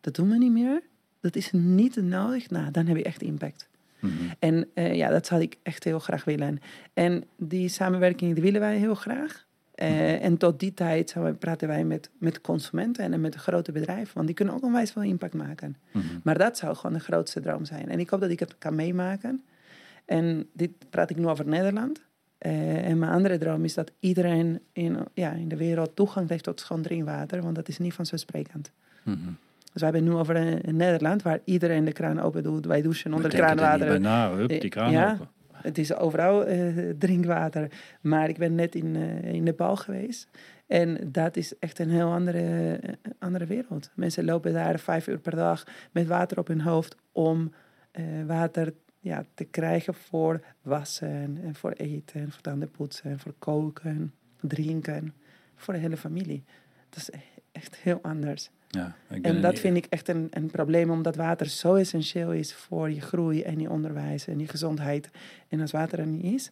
[0.00, 0.82] dat doen we niet meer,
[1.20, 3.68] dat is niet nodig, nou, dan heb je echt impact.
[4.00, 4.12] Mhm.
[4.38, 6.60] En eh, ja, dat zou ik echt heel graag willen.
[6.94, 9.46] En die samenwerking die willen wij heel graag.
[9.74, 14.14] Eh, en tot die tijd praten wij met, met consumenten en met grote bedrijven.
[14.14, 15.76] Want die kunnen ook onwijs veel impact maken.
[15.92, 16.04] Mhm.
[16.22, 17.88] Maar dat zou gewoon de grootste droom zijn.
[17.88, 19.44] En ik hoop dat ik het kan meemaken.
[20.04, 22.00] En dit praat ik nu over Nederland.
[22.38, 26.44] Eh, en mijn andere droom is dat iedereen in, ja, in de wereld toegang heeft
[26.44, 27.42] tot schoon drinkwater.
[27.42, 28.72] Want dat is niet vanzelfsprekend.
[29.02, 29.16] Mhm.
[29.72, 32.66] Dus wij hebben nu over eh, Nederland, waar iedereen de kraan open doet.
[32.66, 33.86] Wij douchen onder er kraanwater.
[33.86, 35.12] bij na, hup, die kraan Ja.
[35.12, 35.28] open.
[35.52, 37.70] Het is overal eh, drinkwater.
[38.00, 40.28] Maar ik ben net in, eh, in Nepal geweest.
[40.66, 43.90] En dat is echt een heel andere, eh, andere wereld.
[43.94, 47.52] Mensen lopen daar vijf uur per dag met water op hun hoofd om
[47.90, 54.14] eh, water ja, te krijgen voor wassen en voor eten, en voor tandenpoetsen, voor koken,
[54.40, 55.14] drinken,
[55.56, 56.42] voor de hele familie.
[56.88, 57.10] Dat is
[57.52, 58.50] echt heel anders.
[58.68, 62.54] Ja, ik En dat vind ik echt een, een probleem, omdat water zo essentieel is
[62.54, 65.10] voor je groei en je onderwijs en je gezondheid.
[65.48, 66.50] En als water er niet is,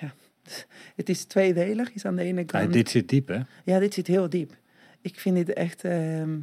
[0.00, 0.12] ja,
[0.96, 1.92] het is tweedelig.
[1.92, 2.72] Is aan de ene Ja, kant.
[2.72, 3.40] dit zit diep, hè?
[3.64, 4.56] Ja, dit zit heel diep.
[5.00, 6.40] Ik vind dit echt ehm,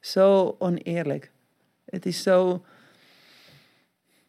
[0.00, 1.30] zo oneerlijk.
[1.84, 2.64] Het is zo.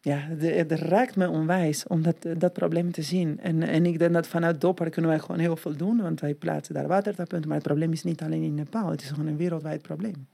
[0.01, 3.39] Ja, het, raakt me onwijs om dat, dat probleem te zien.
[3.39, 6.33] En, en ik denk dat vanuit Dopper kunnen wij gewoon heel veel doen, want wij
[6.33, 7.47] plaatsen daar watertappunten.
[7.47, 10.27] Maar het probleem is niet alleen in Nepal, het is gewoon een wereldwijd probleem.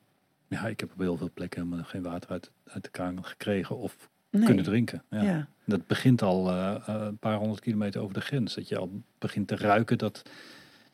[0.47, 3.77] Ja, ik heb op heel veel plekken helemaal geen water uit, uit de kraan gekregen
[3.77, 4.45] of Nee.
[4.45, 5.03] kunnen drinken.
[5.09, 5.21] Ja.
[5.21, 5.47] Ja.
[5.65, 8.55] Dat begint al eh, eh, een paar honderd kilometer over de grens.
[8.55, 10.21] Dat je al begint te ruiken dat,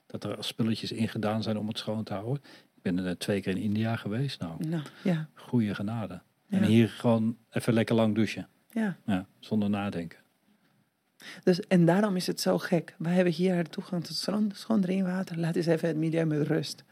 [0.06, 2.44] dat er spulletjes in gedaan zijn om het schoon te houden.
[2.76, 4.40] Ik ben er twee keer in India geweest.
[4.40, 6.22] Nou, Nou, ja, goede genade.
[6.48, 6.58] Ja.
[6.58, 8.48] En hier gewoon even lekker lang douchen.
[8.74, 8.98] Ja.
[9.06, 10.20] Ja, zonder nadenken.
[11.44, 12.96] Dus, en daarom is het zo gek.
[12.98, 15.40] Wij hebben hier toegang tot schoon, schoon drinkwater.
[15.40, 16.84] Laat eens even het milieu met rust.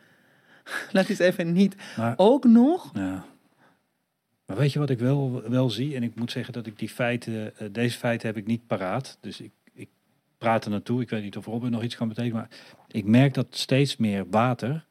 [0.91, 1.75] Laat eens even niet.
[1.97, 2.91] Maar, Ook nog.
[2.93, 3.25] ja.
[4.45, 5.95] maar weet je wat ik wel, wel zie?
[5.95, 9.17] En ik moet zeggen dat ik die feiten, eh, deze feiten heb ik niet paraat.
[9.21, 9.89] Dus ik, ik
[10.37, 11.01] praat er naartoe.
[11.01, 12.37] Ik weet niet of Robin nog iets kan betekenen.
[12.37, 12.49] Maar
[12.87, 14.85] ik merk dat steeds meer water,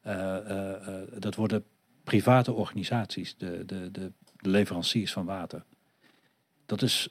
[0.00, 1.64] eh, eh, dat worden
[2.04, 5.64] private organisaties, de, de, de, de leveranciers van water.
[6.68, 7.08] Dat is,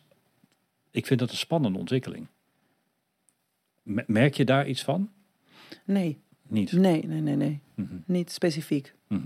[0.91, 2.27] ik vind dat een spannende ontwikkeling.
[3.83, 5.11] Me- Merk je daar iets van?
[5.85, 6.71] Nee, Niet.
[6.71, 7.59] nee, nee, nee, nee.
[7.75, 7.95] Mhm.
[8.05, 8.93] Niet specifiek.
[9.07, 9.23] Mhm.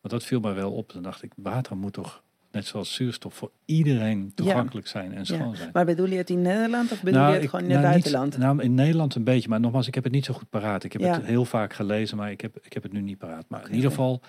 [0.00, 0.92] Want dat viel mij wel op.
[0.92, 2.22] Dan dacht ik, water moet toch,
[2.56, 5.70] net zoals zuurstof, voor iedereen toegankelijk zijn en schoon zijn.
[5.72, 7.94] Maar bedoel je het in Nederland of bedoel je het ik- gewoon in het nou,
[7.94, 8.38] niet- buitenland?
[8.38, 10.84] nou, in Nederland een beetje, maar nogmaals, ik heb het niet zo goed paraat.
[10.84, 13.44] Ik heb het heel vaak gelezen, maar ik heb, ik heb het nu niet paraat.
[13.48, 14.20] Maar in ieder geval,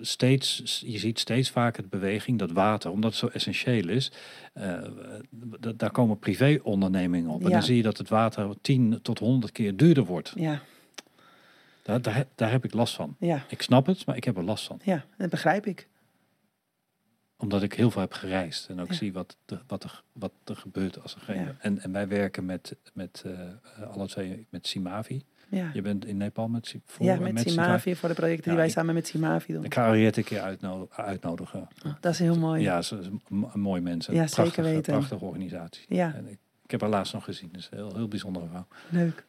[0.00, 4.12] steeds, je ziet steeds vaker de beweging dat water, omdat het zo essentieel is,
[4.52, 4.72] eh,
[5.76, 7.44] daar komen privéondernemingen op.
[7.44, 10.32] En dan zie je dat het water 10 tot 100 keer duurder wordt.
[10.36, 10.60] Ja,
[11.82, 13.16] Daar, daar, daar heb ik last van.
[13.18, 14.80] ja, Ik snap het, maar ik heb er last van.
[14.84, 15.88] ja, dat begrijp ik.
[17.40, 18.94] Omdat ik heel veel heb gereisd en ook Ja.
[18.94, 21.40] zie wat, de, wat, er, wat er gebeurt als er geen...
[21.40, 21.54] Ja.
[21.58, 25.22] En, en wij werken met, met eh, alle twee met Simavi.
[25.50, 28.66] Ja, Je bent in Nepal met, voor, ja met Simavi voor de projecten die wij
[28.66, 29.64] ik- samen met Simavi doen.
[29.64, 31.68] Ik ga Ariette een keer uitno- uitnodigen.
[31.86, 32.62] Oh, dat is heel mooi.
[32.62, 33.20] Ja, ze is een,
[33.54, 34.08] mooi mens.
[34.08, 34.92] Een Ja, zeker prachtige, weten.
[34.92, 35.84] prachtige organisatie.
[35.88, 36.14] Ja.
[36.14, 37.48] En ik, ik heb haar laatst nog gezien.
[37.52, 38.66] Dus een heel, heel bijzondere vrouw.
[38.88, 39.26] Leuk.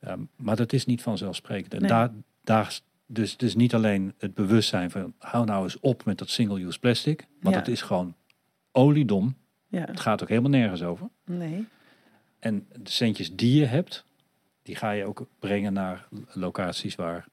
[0.00, 1.74] Ja, maar dat is niet vanzelfsprekend.
[1.74, 1.88] En Nee.
[1.90, 2.10] daar,
[2.44, 2.80] daar,
[3.12, 5.14] dus, dus niet alleen het bewustzijn van...
[5.18, 7.26] hou nou eens op met dat single-use plastic.
[7.40, 7.60] Want Ja.
[7.60, 8.14] het is gewoon
[8.72, 9.36] oliedom.
[9.68, 11.08] Ja, Het gaat ook helemaal nergens over.
[11.24, 11.66] nee.
[12.38, 14.04] En de centjes die je hebt,
[14.62, 17.26] die ga je ook brengen naar locaties waar.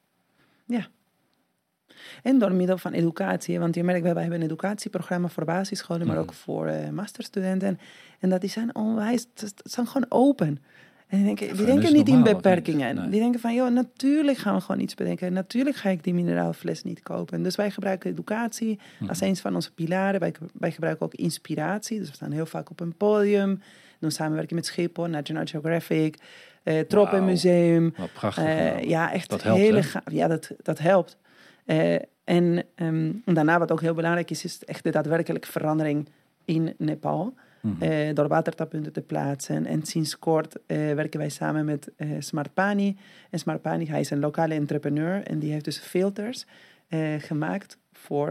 [2.23, 3.59] En door middel van educatie.
[3.59, 6.23] Want je merkt, wij hebben een educatieprogramma voor basisscholen, maar Mhm.
[6.25, 7.79] ook voor eh, masterstudenten.
[8.19, 9.27] En dat die zijn onwijs,
[9.63, 10.63] zijn gewoon open.
[11.09, 12.95] En die denken, die niet in normaal, beperkingen.
[12.95, 13.09] Nee.
[13.09, 15.33] Die denken van, joh, natuurlijk gaan we gewoon iets bedenken.
[15.33, 17.43] Natuurlijk ga ik die mineraalfles niet kopen.
[17.43, 19.09] Dus wij gebruiken educatie Mhm.
[19.09, 20.19] als een van onze pilaren.
[20.19, 21.99] Wij, wij gebruiken ook inspiratie.
[21.99, 23.61] Dus we staan heel vaak op een podium.
[23.99, 26.17] Doen samenwerking met Schiphol, National Geographic,
[26.63, 27.93] eh Tropenmuseum.
[28.13, 28.43] Prachtig.
[28.43, 30.03] Eh, ja, echt Dat helpt, hele gaaf.
[30.11, 31.17] Ja, dat, dat helpt.
[31.65, 36.09] Eh, en ehm, daarna wat ook heel belangrijk is, is echt de daadwerkelijke verandering
[36.45, 37.33] in Nepal.
[37.61, 37.81] Mhm.
[37.83, 39.65] eh, door watertappunten te plaatsen.
[39.65, 42.97] En sinds kort eh, werken wij samen met eh Smartpani.
[43.29, 46.45] En Smartpani, hij is een lokale entrepreneur en die heeft dus filters
[46.87, 48.29] eh, gemaakt voor,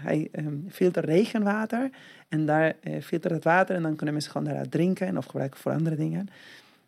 [0.00, 1.90] hij ehm filtert regenwater
[2.28, 5.60] en daar filtert het water en dan kunnen mensen gewoon daaruit drinken en of gebruiken
[5.60, 6.28] voor andere dingen.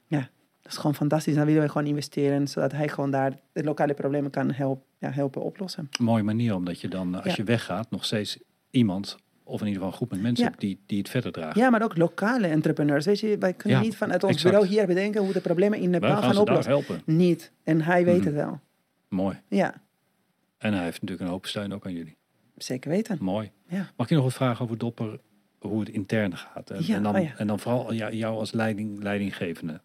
[0.07, 0.29] Ja,
[0.63, 1.35] dat is gewoon fantastisch.
[1.35, 5.11] Dan willen we gewoon investeren, zodat hij gewoon daar de lokale problemen kan help, ja,
[5.11, 5.89] helpen oplossen.
[6.01, 7.33] Mooie manier, omdat je dan, als Ja.
[7.37, 8.39] je weggaat, nog steeds
[8.71, 9.17] iemand,
[9.51, 10.53] of in ieder geval een groep met mensen Ja.
[10.59, 11.61] die, die het verder dragen.
[11.61, 13.05] Ja, maar ook lokale entrepreneurs.
[13.07, 14.51] Weet je, wij kunnen Ja, niet vanuit ons exact.
[14.55, 16.73] bureau hier bedenken hoe de problemen in Nepal gaan gaan oplossen.
[16.73, 17.03] helpen.
[17.05, 17.53] Niet.
[17.65, 18.25] En hij weet Mhm.
[18.27, 18.61] het wel.
[19.09, 19.41] Mooi.
[19.49, 19.75] Ja,
[20.59, 22.17] En hij heeft natuurlijk een hoop steun ook aan jullie.
[22.57, 23.17] zeker weten.
[23.21, 23.51] Mooi.
[23.69, 23.79] Ja.
[23.79, 25.19] Mag ik je nog wat vragen over Dopper,
[25.59, 26.71] hoe het intern gaat?
[26.71, 29.81] En, Ja, en, dan, oh en dan vooral jou als leiding, leidinggevende.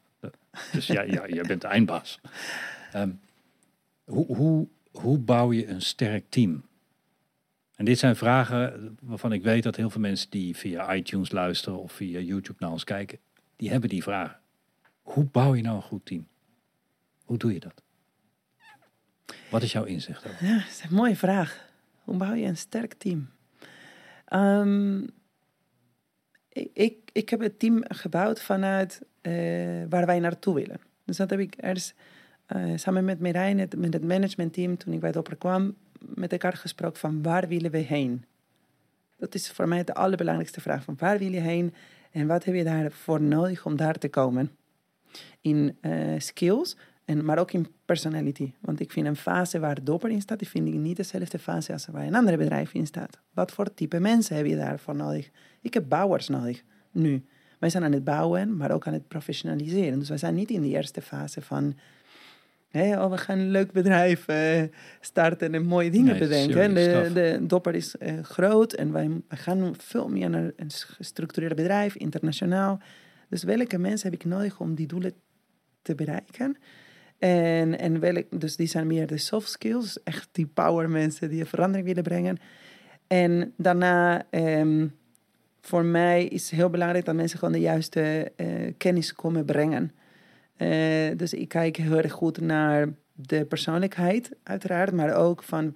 [0.71, 2.19] Dus ja, ja, jij bent de eindbaas.
[2.91, 3.09] Ehm,
[4.05, 6.63] hoe, hoe, hoe bouw je een sterk team?
[7.75, 11.79] En dit zijn vragen waarvan ik weet dat heel veel mensen die via iTunes luisteren
[11.79, 13.19] of via YouTube naar ons kijken,
[13.55, 14.39] die hebben die vragen.
[15.01, 16.27] Hoe bouw je nou een goed team?
[17.23, 17.83] Hoe doe je dat?
[19.49, 20.45] Wat is jouw inzicht over?
[20.45, 21.69] Ja, dat is een mooie vraag.
[22.03, 23.29] Hoe bouw je een sterk team?
[24.25, 25.03] Ehm,
[26.73, 29.33] ik, ik, heb het team gebouwd vanuit eh,
[29.89, 30.79] waar wij naartoe willen.
[31.03, 31.95] Dus dat heb ik eerst
[32.55, 35.75] uh, samen met Merijn, met het managementteam, toen ik bij Dopper kwam,
[36.07, 38.25] met elkaar gesproken van waar willen we heen?
[39.17, 40.83] Dat is voor mij de allerbelangrijkste vraag.
[40.83, 41.73] Van waar wil je heen
[42.11, 44.51] en wat heb je daarvoor nodig om daar te komen?
[45.41, 48.51] In uh, skills, en, maar ook in personality.
[48.59, 51.71] Want ik vind een fase waar Dopper in staat, die vind ik niet dezelfde fase
[51.71, 53.19] als waar een andere bedrijf in staat.
[53.33, 55.29] Wat voor type mensen heb je daarvoor nodig?
[55.61, 57.25] Ik heb bouwers nodig, nu.
[57.59, 59.99] Wij zijn aan het bouwen, maar ook aan het professionaliseren.
[59.99, 61.75] Dus wij zijn niet in de eerste fase van...
[62.75, 64.61] Hey, oh, we gaan een leuk bedrijf uh,
[64.99, 66.73] starten en mooie dingen nee, bedenken.
[66.73, 71.55] De, de, Dopper is uh, groot en wij, wij, gaan veel meer naar een gestructureerd
[71.55, 72.79] bedrijf, internationaal.
[73.29, 75.13] Dus welke mensen heb ik nodig om die doelen
[75.81, 76.57] te bereiken?
[77.19, 81.39] En, en welk, dus die zijn meer de soft skills, echt die power mensen die
[81.39, 82.37] een verandering willen brengen.
[83.07, 84.95] En daarna, um,
[85.61, 89.91] voor mij is het heel belangrijk dat mensen gewoon de juiste uh, kennis komen brengen.
[90.57, 95.75] Uh, dus ik kijk heel erg goed naar de persoonlijkheid, uiteraard, maar ook van,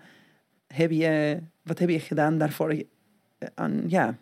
[0.68, 2.84] heb je, wat heb je gedaan daarvoor?
[3.56, 4.18] Aan, ja,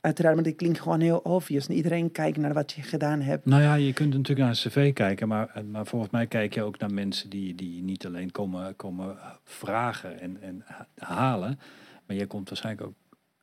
[0.00, 1.66] uiteraard, maar dit klinkt gewoon heel obvious.
[1.66, 3.44] Iedereen kijkt naar wat je gedaan hebt.
[3.44, 6.62] Nou ja, je kunt natuurlijk naar een cv kijken, maar, maar volgens mij kijk je
[6.62, 10.64] ook naar mensen die, die niet alleen komen, komen vragen en, en
[10.96, 11.58] halen,
[12.06, 12.94] maar je komt waarschijnlijk ook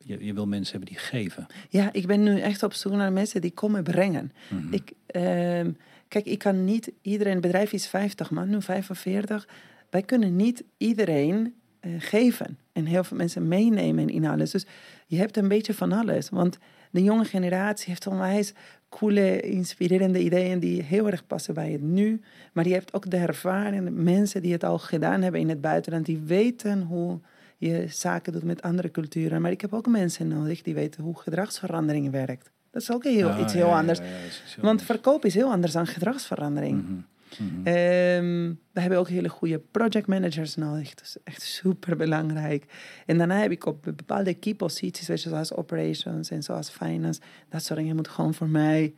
[0.04, 1.46] je, je wil mensen hebben die geven.
[1.68, 4.32] Ja, ik ben nu echt op zoek naar mensen die komen brengen.
[4.48, 4.72] Mm -hmm.
[4.72, 5.72] ik, uh,
[6.14, 9.48] kijk, ik kan niet iedereen, bedrijf is 50 man, nu 45.
[9.90, 14.50] Wij kunnen niet iedereen uh, geven en heel veel mensen meenemen in alles.
[14.50, 14.66] Dus
[15.06, 16.28] je hebt een beetje van alles.
[16.28, 16.58] Want
[16.90, 18.52] de jonge generatie heeft onwijs
[18.88, 22.20] coole, inspirerende ideeën die heel erg passen bij het nu.
[22.52, 26.06] Maar je hebt ook de ervarende mensen die het al gedaan hebben in het buitenland,
[26.06, 27.20] die weten hoe
[27.56, 29.42] je zaken doet met andere culturen.
[29.42, 32.53] Maar ik heb ook mensen nodig die weten hoe gedragsverandering werkt.
[32.74, 33.98] Dat is ook heel, ah, iets heel ja, anders.
[33.98, 36.82] Ja, ja, heel Want verkoop is heel anders dan gedragsverandering.
[36.82, 37.06] Mm -hmm.
[37.38, 37.66] Mm -hmm.
[37.66, 40.94] um, we hebben ook hele goede project managers nodig.
[40.94, 42.64] Dat is echt super belangrijk.
[43.06, 47.20] En daarna heb ik op bepaalde key posities, zoals operations en zoals finance.
[47.48, 48.94] Dat soort dingen moet gewoon voor mij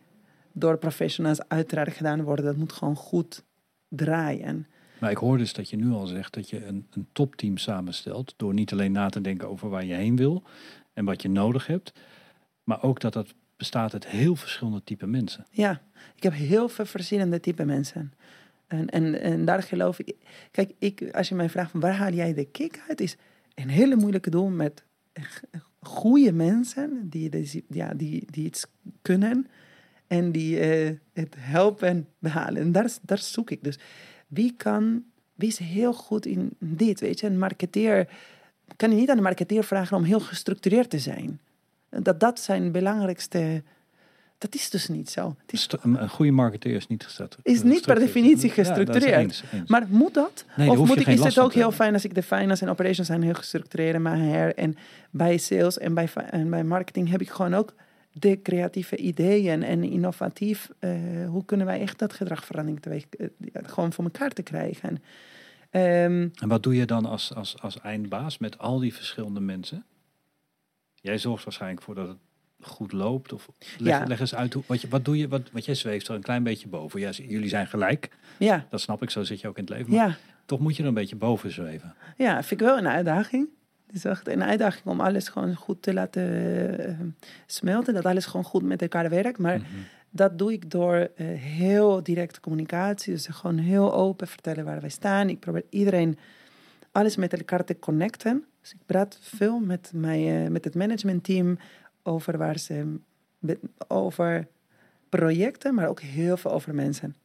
[0.52, 2.44] door professionals uiteraard gedaan worden.
[2.44, 3.42] Dat moet gewoon goed
[3.88, 4.66] draaien.
[5.00, 8.34] Maar ik hoor dus dat je nu al zegt dat je een, een topteam samenstelt.
[8.36, 10.42] Door niet alleen na te denken over waar je heen wil
[10.92, 11.92] en wat je nodig hebt.
[12.64, 15.46] Maar ook dat dat bestaat uit heel verschillende type mensen.
[15.50, 15.82] Ja,
[16.16, 18.12] ik heb heel veel verschillende type mensen.
[18.66, 20.16] En, en, en daar geloof ik.
[20.50, 23.16] Kijk, ik, als je mij vraagt van waar haal jij de kick uit, is
[23.54, 24.84] een hele moeilijke doel met
[25.80, 28.66] goede mensen die, ja, die, die iets
[29.02, 29.46] kunnen
[30.06, 32.62] en die uh, het helpen behalen.
[32.62, 33.78] En daar, daar zoek ik dus
[34.26, 35.04] wie kan,
[35.34, 37.26] wie is heel goed in dit, weet je.
[37.26, 38.08] Een marketeer,
[38.76, 41.40] kan je niet aan de marketeer vragen om heel gestructureerd te zijn.
[42.02, 43.62] Dat dat zijn belangrijkste...
[44.38, 45.36] Dat is dus niet zo.
[45.46, 47.56] Is, een goede marketeer is niet gestructureerd.
[47.56, 49.44] Is niet per definitie gestructureerd.
[49.52, 50.44] Ja, maar moet dat?
[50.56, 53.06] Nee, of moet ik, is het ook heel fijn als ik de finance en operations
[53.06, 54.76] zijn heel gestructureerd, maar her en
[55.10, 57.74] bij sales en bij, en bij marketing heb ik gewoon ook
[58.12, 60.90] de creatieve ideeën en innovatief, uh,
[61.28, 64.90] hoe kunnen wij echt dat gedragverandering teweeg, uh, gewoon voor elkaar te krijgen.
[64.90, 69.84] Um, en wat doe je dan als, als, als eindbaas met al die verschillende mensen?
[71.06, 72.18] Jij zorgt waarschijnlijk voor dat het
[72.60, 73.32] goed loopt.
[73.32, 74.06] Of leg, ja.
[74.06, 76.22] leg eens uit, hoe, wat, je, wat doe je, wat, wat jij zweeft er een
[76.22, 77.00] klein beetje boven.
[77.00, 78.08] Ja, jullie zijn gelijk,
[78.38, 78.66] ja.
[78.70, 79.94] dat snap ik, zo zit je ook in het leven.
[79.94, 80.16] Maar ja.
[80.44, 81.94] toch moet je er een beetje boven zweven.
[82.16, 83.48] Ja, vind ik wel een uitdaging.
[83.86, 86.22] Het is echt een uitdaging om alles gewoon goed te laten
[86.90, 87.06] uh,
[87.46, 87.94] smelten.
[87.94, 89.38] Dat alles gewoon goed met elkaar werkt.
[89.38, 89.84] Maar mm -hmm.
[90.10, 93.12] dat doe ik door uh, heel directe communicatie.
[93.12, 95.28] Dus gewoon heel open vertellen waar wij staan.
[95.28, 96.18] Ik probeer iedereen
[96.92, 98.44] alles met elkaar te connecten.
[98.66, 101.58] Dus ik praat veel met, mijn, uh, met het managementteam
[102.02, 102.98] over waar ze
[103.88, 104.46] over
[105.08, 107.16] projecten, maar ook heel veel over mensen.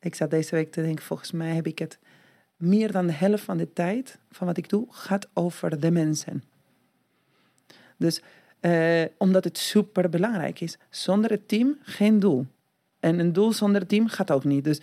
[0.00, 1.98] Ik zat deze week te denken, volgens mij heb ik het
[2.56, 6.42] meer dan de helft van de tijd van wat ik doe gaat over de mensen.
[7.96, 8.22] Dus
[8.60, 10.78] uh, omdat het super belangrijk is.
[10.90, 12.46] Zonder het team geen doel.
[13.00, 14.64] En een doel zonder het team gaat ook niet.
[14.64, 14.80] Dus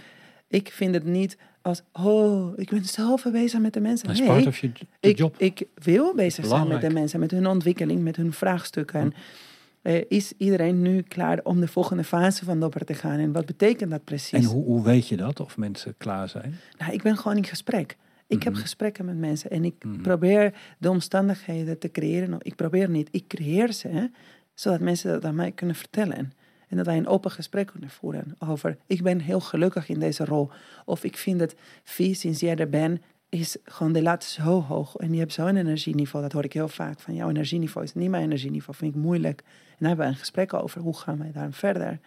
[0.47, 4.07] ik vind het niet als, oh, ik ben zelf bezig met de mensen.
[4.07, 5.35] Nee, part of je ik, job.
[5.37, 9.01] ik wil bezig zijn met de mensen, met hun ontwikkeling, met hun vraagstukken.
[9.01, 9.89] Hm.
[9.89, 13.19] Uh, is iedereen nu klaar om de volgende fase van Dopper te gaan?
[13.19, 14.31] En wat betekent dat precies?
[14.31, 16.55] En hoe, hoe weet je dat, of mensen klaar zijn?
[16.77, 17.91] Nou, ik ben gewoon in gesprek.
[17.91, 17.97] Ik mm
[18.27, 18.53] -hmm.
[18.53, 20.01] heb gesprekken met mensen en ik mm -hmm.
[20.01, 22.37] probeer de omstandigheden te creëren.
[22.41, 24.05] Ik probeer niet, ik creëer ze, hè,
[24.53, 26.31] zodat mensen dat aan mij kunnen vertellen.
[26.75, 30.25] En dat wij een open gesprek kunnen voeren over, ik ben heel gelukkig in deze
[30.25, 30.49] rol.
[30.85, 32.99] Of ik vind het vies sinds jij er bent,
[33.29, 34.95] is gewoon, de lat zo hoog.
[34.95, 36.23] En die hebben zo'n energieniveau.
[36.23, 36.99] Dat hoor ik heel vaak.
[36.99, 38.77] Van jouw energieniveau is niet mijn energieniveau.
[38.77, 39.39] Vind ik moeilijk.
[39.41, 40.81] En daar hebben we een gesprek over.
[40.81, 41.87] Hoe gaan wij daar verder?
[41.87, 41.99] En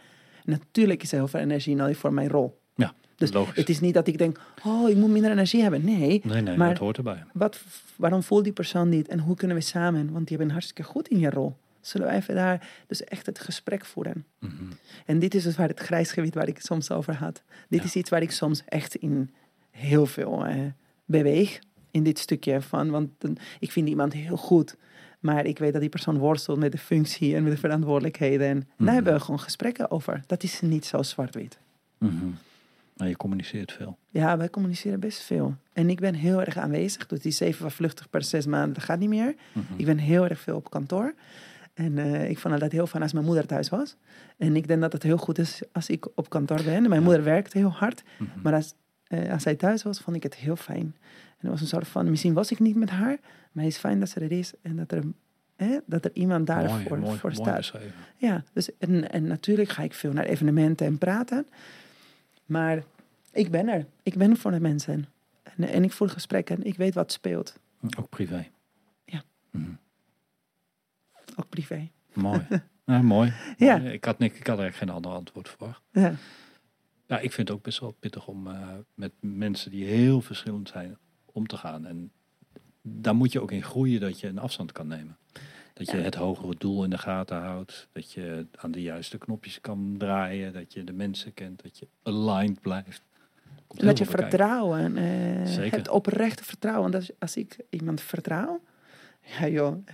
[0.44, 2.58] natuurlijk is er heel veel energie nodig voor mijn rol.
[2.74, 3.56] Ja, Dus logisch.
[3.56, 5.84] het is niet dat ik denk, oh, ik moet minder energie hebben.
[5.84, 7.24] Nee, nee, nee, maar- dat hoort erbij.
[7.32, 7.60] wat,
[7.96, 9.08] waarom voelt die persoon niet?
[9.08, 10.12] En hoe kunnen we samen?
[10.12, 11.56] Want die hebben hartstikke goed in je rol.
[11.80, 14.24] Zullen we even daar dus echt het gesprek voeren?
[14.38, 14.52] Mhm.
[15.06, 17.42] En dit is dus waar het grijsgebied waar ik soms over had.
[17.68, 17.84] Dit Ja.
[17.86, 19.30] is iets waar ik soms echt in
[19.70, 20.56] heel veel eh,
[21.04, 21.58] beweeg.
[21.90, 23.10] In dit stukje van, want
[23.58, 24.76] ik vind iemand heel goed.
[25.20, 28.46] Maar ik weet dat die persoon worstelt met de functie en met de verantwoordelijkheden.
[28.48, 28.84] En Mhm.
[28.84, 30.22] daar hebben we gewoon gesprekken over.
[30.26, 31.58] Dat is niet zo zwart-wit.
[31.98, 32.14] Mhm.
[32.96, 33.98] Maar je communiceert veel.
[34.10, 35.56] Ja, wij communiceren best veel.
[35.72, 37.06] En ik ben heel erg aanwezig.
[37.06, 39.34] Dus die zeven van vluchtig per zes maanden, dat gaat niet meer.
[39.52, 39.64] Mhm.
[39.76, 41.14] Ik ben heel erg veel op kantoor.
[41.78, 43.96] En eh, ik vond altijd heel fijn als mijn moeder thuis was.
[44.36, 46.74] En ik denk dat het heel goed is als ik op kantoor ben.
[46.74, 48.02] En mijn moeder werkt heel hard.
[48.18, 48.40] Mhm.
[48.42, 48.74] Maar als,
[49.06, 50.96] eh, als zij thuis was, vond ik het heel fijn.
[51.10, 53.18] En het was een soort van, misschien was ik niet met haar.
[53.52, 54.52] Maar het is fijn dat ze er is.
[54.62, 55.02] En dat er,
[55.56, 57.82] eh, dat er iemand daarvoor mooi, voor mooi staat.
[58.16, 61.46] Ja, dus en, en natuurlijk ga ik veel naar evenementen en praten.
[62.46, 62.82] Maar
[63.32, 63.86] ik ben er.
[64.02, 65.06] Ik ben er voor de mensen.
[65.42, 66.62] En, en ik voer gesprekken.
[66.62, 67.58] Ik weet wat speelt.
[67.98, 68.46] Ook privé.
[69.04, 69.22] Ja.
[69.50, 69.70] Mhm.
[71.38, 71.90] Ook privé.
[72.14, 72.46] Mooi.
[72.86, 73.32] ja, mooi.
[73.56, 73.78] Ja.
[73.78, 73.92] Mooi.
[73.92, 75.82] Ik, had, niks, ik had eigenlijk geen ander antwoord verwacht.
[75.92, 76.14] Ja.
[77.06, 80.68] Ja, ik vind het ook best wel pittig om eh, met mensen die heel verschillend
[80.68, 81.86] zijn om te gaan.
[81.86, 82.10] En
[82.82, 85.16] daar moet je ook in groeien dat je een afstand kan nemen.
[85.74, 86.02] Dat je Ja.
[86.02, 87.88] het hogere doel in de gaten houdt.
[87.92, 90.52] Dat je aan de juiste knopjes kan draaien.
[90.52, 91.62] Dat je de mensen kent.
[91.62, 93.02] Dat je aligned blijft.
[93.66, 95.76] Komt dat je vertrouwen eh, Zeker.
[95.76, 96.82] hebt, oprechte vertrouwen.
[96.82, 98.60] Want als, als ik iemand vertrouw,
[99.38, 99.86] ja joh,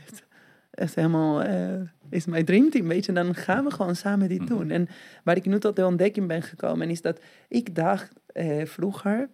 [0.74, 1.80] echt helemaal, eh,
[2.10, 3.12] is mijn dreamteam, weet je.
[3.12, 4.48] Dan gaan we gewoon samen dit Mhm.
[4.48, 4.70] doen.
[4.70, 4.88] En
[5.24, 9.28] waar ik nu tot de ontdekking ben gekomen, is dat ik dacht eh, vroeger,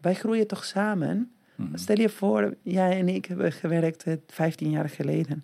[0.00, 1.32] wij groeien toch samen?
[1.56, 1.76] Mhm.
[1.76, 5.42] Stel je voor, jij en ik hebben gewerkt eh, 15 jaar geleden.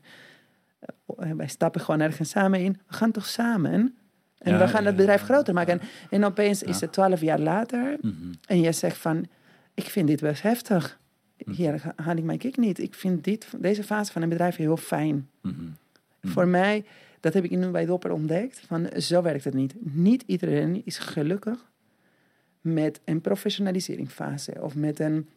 [1.18, 2.72] Eh, wij stappen gewoon ergens samen in.
[2.86, 3.96] We gaan toch samen?
[4.38, 5.80] En Ja, we gaan het bedrijf groter maken.
[5.80, 7.96] En, en opeens is het 12 jaar later.
[8.00, 8.14] Mhm.
[8.46, 9.26] En je zegt van,
[9.74, 10.98] ik vind dit best heftig.
[11.44, 11.50] Hm.
[11.50, 12.78] Hier ha- haal ik mijn kick niet.
[12.78, 15.28] Ik vind dit, deze fase van een bedrijf heel fijn.
[15.40, 15.54] Mhm.
[16.20, 16.28] Hm.
[16.28, 16.84] Voor mij,
[17.20, 19.74] dat heb ik nu bij Dopper ontdekt, van zo werkt het niet.
[19.78, 21.70] Niet iedereen is gelukkig
[22.60, 25.28] met een professionaliseringsfase of met een,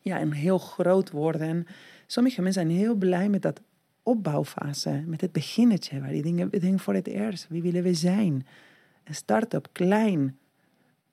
[0.00, 1.66] ja, een heel groot worden.
[2.06, 3.60] Sommige mensen zijn heel blij met dat
[4.02, 8.46] opbouwfase, met het beginnetje, waar die dingen, dingen voor het eerst, wie willen we zijn?
[9.04, 10.38] Een start-up, klein.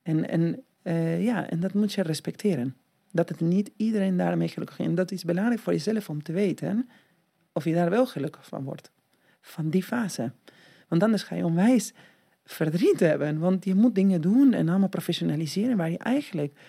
[0.03, 2.75] En, en, eh, ja, en dat moet je respecteren.
[3.15, 4.85] Dat het niet iedereen daarmee gelukkig is.
[4.85, 6.89] En dat is belangrijk voor jezelf om te weten
[7.53, 8.91] of je daar wel gelukkig van wordt.
[9.41, 10.31] Van die fase.
[10.87, 11.93] Want anders ga je onwijs
[12.45, 13.39] verdriet hebben.
[13.39, 16.59] Want je moet dingen doen en allemaal professionaliseren waar je eigenlijk...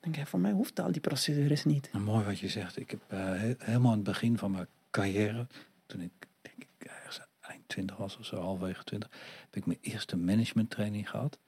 [0.00, 1.88] denk je, voor mij hoeft al die procedures niet.
[1.92, 2.76] Nou, mooi wat je zegt.
[2.78, 5.46] Ik heb eh, he- helemaal aan het begin van mijn carrière,
[5.86, 6.12] toen ik
[6.42, 9.10] denk ik ergens eind 20 was of zo, halverwege 20,
[9.44, 11.38] heb ik mijn eerste management training gehad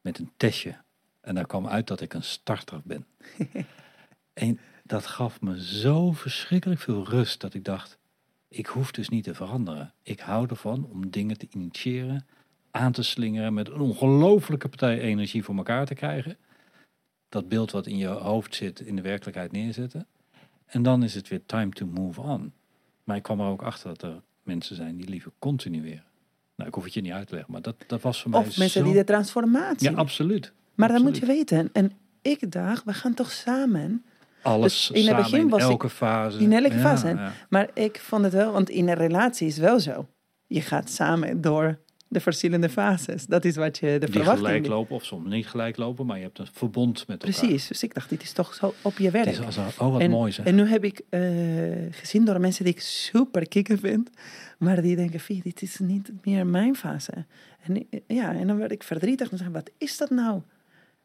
[0.00, 0.74] met een testje.
[1.20, 3.06] En daar kwam uit dat ik een starter ben.
[4.36, 7.98] en dat gaf me zo verschrikkelijk veel rust dat ik dacht,
[8.48, 9.92] ik hoef dus niet te veranderen.
[10.02, 12.26] Ik hou ervan om dingen te initiëren,
[12.70, 16.36] aan te slingeren, met een ongelofelijke partij energie voor elkaar te krijgen.
[17.28, 20.06] Dat beeld wat in je hoofd zit, in de werkelijkheid neerzetten.
[20.66, 22.52] En dan is het weer time to move on.
[23.04, 26.04] Maar ik kwam er ook achter dat er mensen zijn die liever continueren.
[26.54, 28.40] Nou, ik hoef het je niet uit te leggen, maar dat, dat was voor mij
[28.40, 28.86] Of mensen zo...
[28.86, 29.90] die de transformatie...
[29.90, 30.52] Ja, absoluut.
[30.74, 31.70] maar dat moet je weten.
[31.72, 31.92] En
[32.22, 34.04] ik dacht, we gaan toch samen...
[34.46, 36.38] Alles Dus in het begin in was ik- elke fase.
[36.38, 37.08] in elke Ja, fase.
[37.08, 37.32] ja.
[37.48, 40.06] Maar ik vond het wel, want in een relatie is het wel zo.
[40.46, 41.78] Je gaat samen door
[42.08, 43.26] de verschillende fases.
[43.26, 46.16] Dat is wat je de Die verwachting gelijk lopen of soms niet gelijk lopen, maar
[46.16, 47.40] je hebt een verbond met elkaar.
[47.40, 47.66] Precies.
[47.68, 49.26] Dus ik dacht, dit is toch zo op je werk.
[49.26, 50.46] Is oh, wat en, mooi zeg.
[50.46, 51.20] En nu heb ik eh,
[51.90, 54.10] gezien door mensen die ik super kikker vind,
[54.58, 57.12] maar die denken, Vie, dit is niet meer mijn fase.
[57.62, 60.40] En, ik- ja, en dan werd ik verdrietig en zei, wat is dat nou?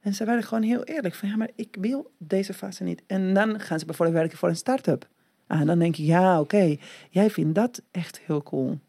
[0.02, 3.02] En ze werden gewoon heel eerlijk van, ja, maar ik wil deze fase niet.
[3.08, 5.08] En dan gaan ze bijvoorbeeld werken voor een start-up.
[5.48, 6.76] Ah, dan denk ik, ja, oké,
[7.10, 8.80] jij vindt dat echt heel cool.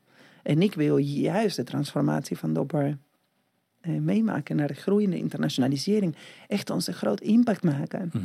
[0.42, 2.98] En ik wil juist de transformatie van Dopper
[3.80, 6.16] eh, meemaken naar de groeiende internationalisering.
[6.48, 8.10] Echt onze groot impact maken.
[8.12, 8.24] Mhm,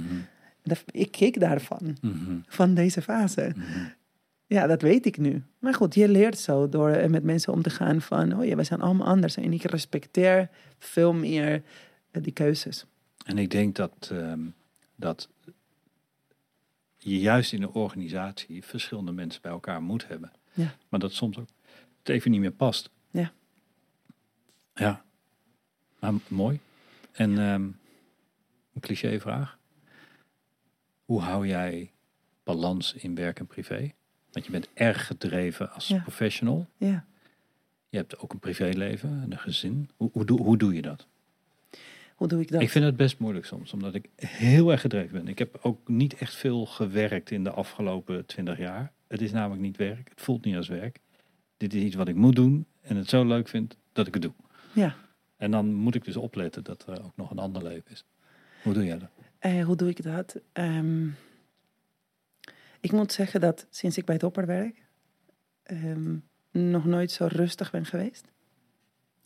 [0.64, 3.51] Dat- Ik keek daarvan, mhm, van deze fase.
[3.55, 3.68] mhm.
[4.45, 5.43] Ja, dat weet ik nu.
[5.59, 8.34] Maar goed, je leert zo door eh, met mensen om te gaan van...
[8.39, 9.38] oh ja, we zijn allemaal anders.
[9.38, 10.49] En ik respecteer
[10.80, 11.61] veel meer
[12.23, 12.85] die keuzes.
[13.26, 14.45] En ik denk dat, ehm,
[14.95, 15.30] dat
[16.98, 20.31] je juist in een organisatie verschillende mensen bij elkaar moet hebben.
[20.53, 20.76] Ja.
[20.89, 21.48] Maar dat soms ook
[21.99, 22.89] het even niet meer past.
[23.11, 23.31] Ja.
[24.76, 25.06] Ja.
[25.99, 26.60] Maar mooi.
[27.11, 27.61] En ehm,
[28.73, 29.57] een cliché vraag.
[31.06, 31.91] Hoe hou jij
[32.44, 33.91] balans in werk en privé?
[34.31, 36.02] Want je bent erg gedreven als Ja.
[36.02, 36.68] professional.
[36.77, 37.06] Ja.
[37.89, 39.89] Je hebt ook een privéleven en een gezin.
[39.95, 41.07] Hoe, hoe, hoe doe je dat?
[42.18, 42.61] Hoe doe ik dat?
[42.61, 45.27] Ik vind het best moeilijk soms, omdat ik heel erg gedreven ben.
[45.27, 48.91] Ik heb ook niet echt veel gewerkt in de afgelopen twintig jaar.
[49.07, 50.10] Het is namelijk niet werk.
[50.10, 50.99] Het voelt niet als werk.
[51.57, 54.23] Dit is iets wat ik moet doen en het zo leuk vind dat ik het
[54.23, 54.34] doe.
[54.73, 54.95] Ja.
[55.38, 58.06] En dan moet ik dus opletten dat er ook nog een ander leven is.
[58.64, 59.10] Hoe doe jij dat?
[59.39, 60.39] Eh, hoe doe ik dat?
[60.53, 61.07] Ehm,
[62.80, 64.85] ik moet zeggen dat sinds ik bij Dopper werk,
[65.64, 66.15] ehm,
[66.52, 68.26] nog nooit zo rustig ben geweest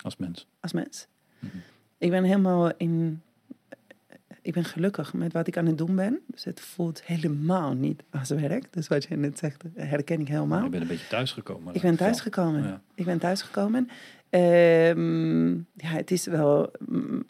[0.03, 0.47] Als mens.
[0.59, 1.07] als mens.
[1.39, 1.57] Mhm.
[2.01, 3.21] Ik ben helemaal in.
[4.41, 6.19] Ik ben gelukkig met wat ik aan het doen ben.
[6.25, 8.73] Dus het voelt helemaal niet als werk.
[8.73, 10.63] Dus wat je net zegt, herken ik helemaal.
[10.63, 11.73] Je bent een beetje thuisgekomen.
[11.73, 12.63] Ik ben thuisgekomen.
[12.63, 12.81] Ja.
[12.95, 13.89] Ik ben thuisgekomen.
[14.29, 16.71] Ehm ja, het is wel.
[16.85, 17.25] mm,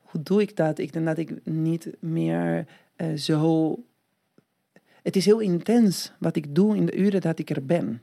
[0.00, 0.78] hoe doe ik dat?
[0.78, 2.66] Ik denk dat ik niet meer
[2.96, 3.76] eh, zo.
[5.02, 8.02] Het is heel intens wat ik doe in de uren dat ik er ben.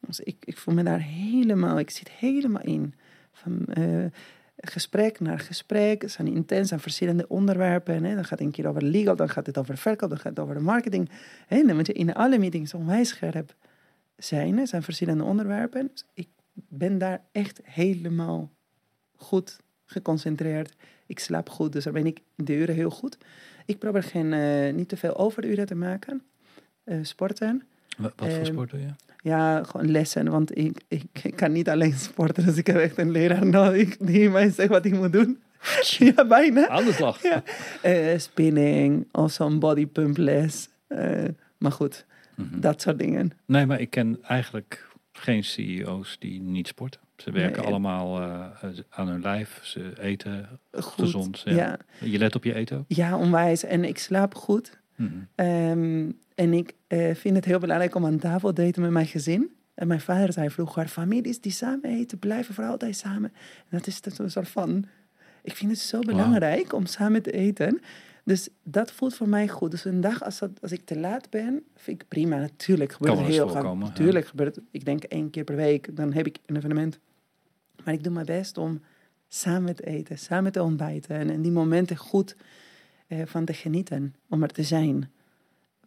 [0.00, 1.78] Dus ik, ik voel me daar helemaal.
[1.78, 2.94] Ik zit helemaal in.
[3.32, 4.04] Van eh,
[4.60, 6.02] gesprek naar gesprek.
[6.02, 8.04] Het zijn intens aan verschillende onderwerpen.
[8.04, 8.14] Hè.
[8.14, 10.38] Dan gaat het een keer over legal, dan gaat het over verkoop, dan gaat het
[10.38, 11.10] over de marketing.
[11.46, 11.62] Hè.
[11.62, 13.54] Dan moet je in alle meetings onwijs scherp
[14.16, 14.58] zijn.
[14.58, 15.90] Er zijn verschillende onderwerpen.
[15.92, 18.50] Dus ik ben daar echt helemaal
[19.16, 20.74] goed geconcentreerd.
[21.06, 23.18] Ik slaap goed, dus daar ben ik de uren heel goed.
[23.66, 26.22] Ik probeer geen, eh, niet te veel overuren te maken.
[26.84, 27.62] Eh, sporten.
[27.98, 28.90] Wat, wat voor Ehm, sport doe je?
[29.22, 32.44] Ja, gewoon lessen, want ik, ik, ik kan niet alleen sporten.
[32.44, 35.38] Dus ik heb echt een leraar nodig die mij zegt wat ik moet doen.
[35.98, 36.68] ja, bijna.
[36.68, 37.22] Aan de slag.
[37.22, 37.42] Ja.
[37.82, 40.68] Eh, spinning of zo'n bodypump les.
[40.86, 41.24] Eh,
[41.58, 42.04] maar goed,
[42.36, 42.60] Mhm.
[42.60, 43.30] dat soort dingen.
[43.46, 47.00] Nee, maar ik ken eigenlijk geen CEO's die niet sporten.
[47.16, 47.66] Ze werken Nee.
[47.70, 48.44] allemaal eh,
[48.90, 49.60] aan hun lijf.
[49.62, 51.04] Ze eten Goed.
[51.04, 51.42] gezond.
[51.44, 51.52] Ja.
[51.54, 51.78] Ja.
[52.00, 52.84] Je let op je eten ook?
[52.88, 53.64] ja, onwijs.
[53.64, 54.78] En ik slaap goed.
[55.34, 56.10] Ehm,
[56.40, 59.50] en ik eh, vind het heel belangrijk om aan tafel te eten met mijn gezin.
[59.74, 63.32] En mijn vader zei vroeger, families die samen eten, blijven voor altijd samen.
[63.58, 64.84] En dat is een soort van...
[65.42, 67.80] Ik vind het zo belangrijk om samen te eten.
[68.24, 69.70] Dus dat voelt voor mij goed.
[69.70, 72.36] Dus een dag als, dat, als ik te laat ben, vind ik prima.
[72.36, 73.62] Natuurlijk gebeurt het heel vaak.
[73.62, 73.74] ja.
[73.74, 76.98] Natuurlijk gebeurt het, ik denk één keer per week, dan heb ik een evenement.
[77.84, 78.80] Maar ik doe mijn best om
[79.28, 81.16] samen te eten, samen te ontbijten.
[81.16, 82.36] En, en die momenten goed
[83.06, 85.10] eh, van te genieten, om er te zijn.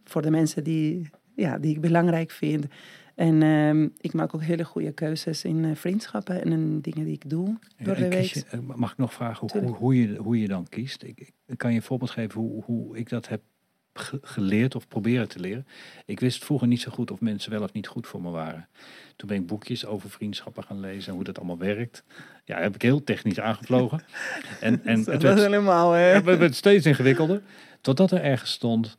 [0.03, 2.65] Voor de mensen die, ja, die ik belangrijk vind.
[3.15, 7.13] En ehm, ik maak ook hele goede keuzes in eh, vriendschappen en in dingen die
[7.13, 8.23] ik doe door de week.
[8.33, 11.03] je- eh, mag ik nog vragen hoe, hoe, je, hoe je dan kiest?
[11.03, 13.41] Ik, ik- kan je een voorbeeld geven hoe, hoe ik dat heb
[13.93, 15.67] ge- geleerd of proberen te leren?
[16.05, 18.67] Ik wist vroeger niet zo goed of mensen wel of niet goed voor me waren.
[19.15, 22.03] Toen ben ik boekjes over vriendschappen gaan lezen en hoe dat allemaal werkt.
[22.45, 24.01] Ja, heb ik heel technisch aangevlogen.
[24.59, 25.99] En, en het dat is werd, helemaal, hè?
[26.01, 27.41] het werd steeds ingewikkelder.
[27.81, 28.97] Totdat er ergens stond,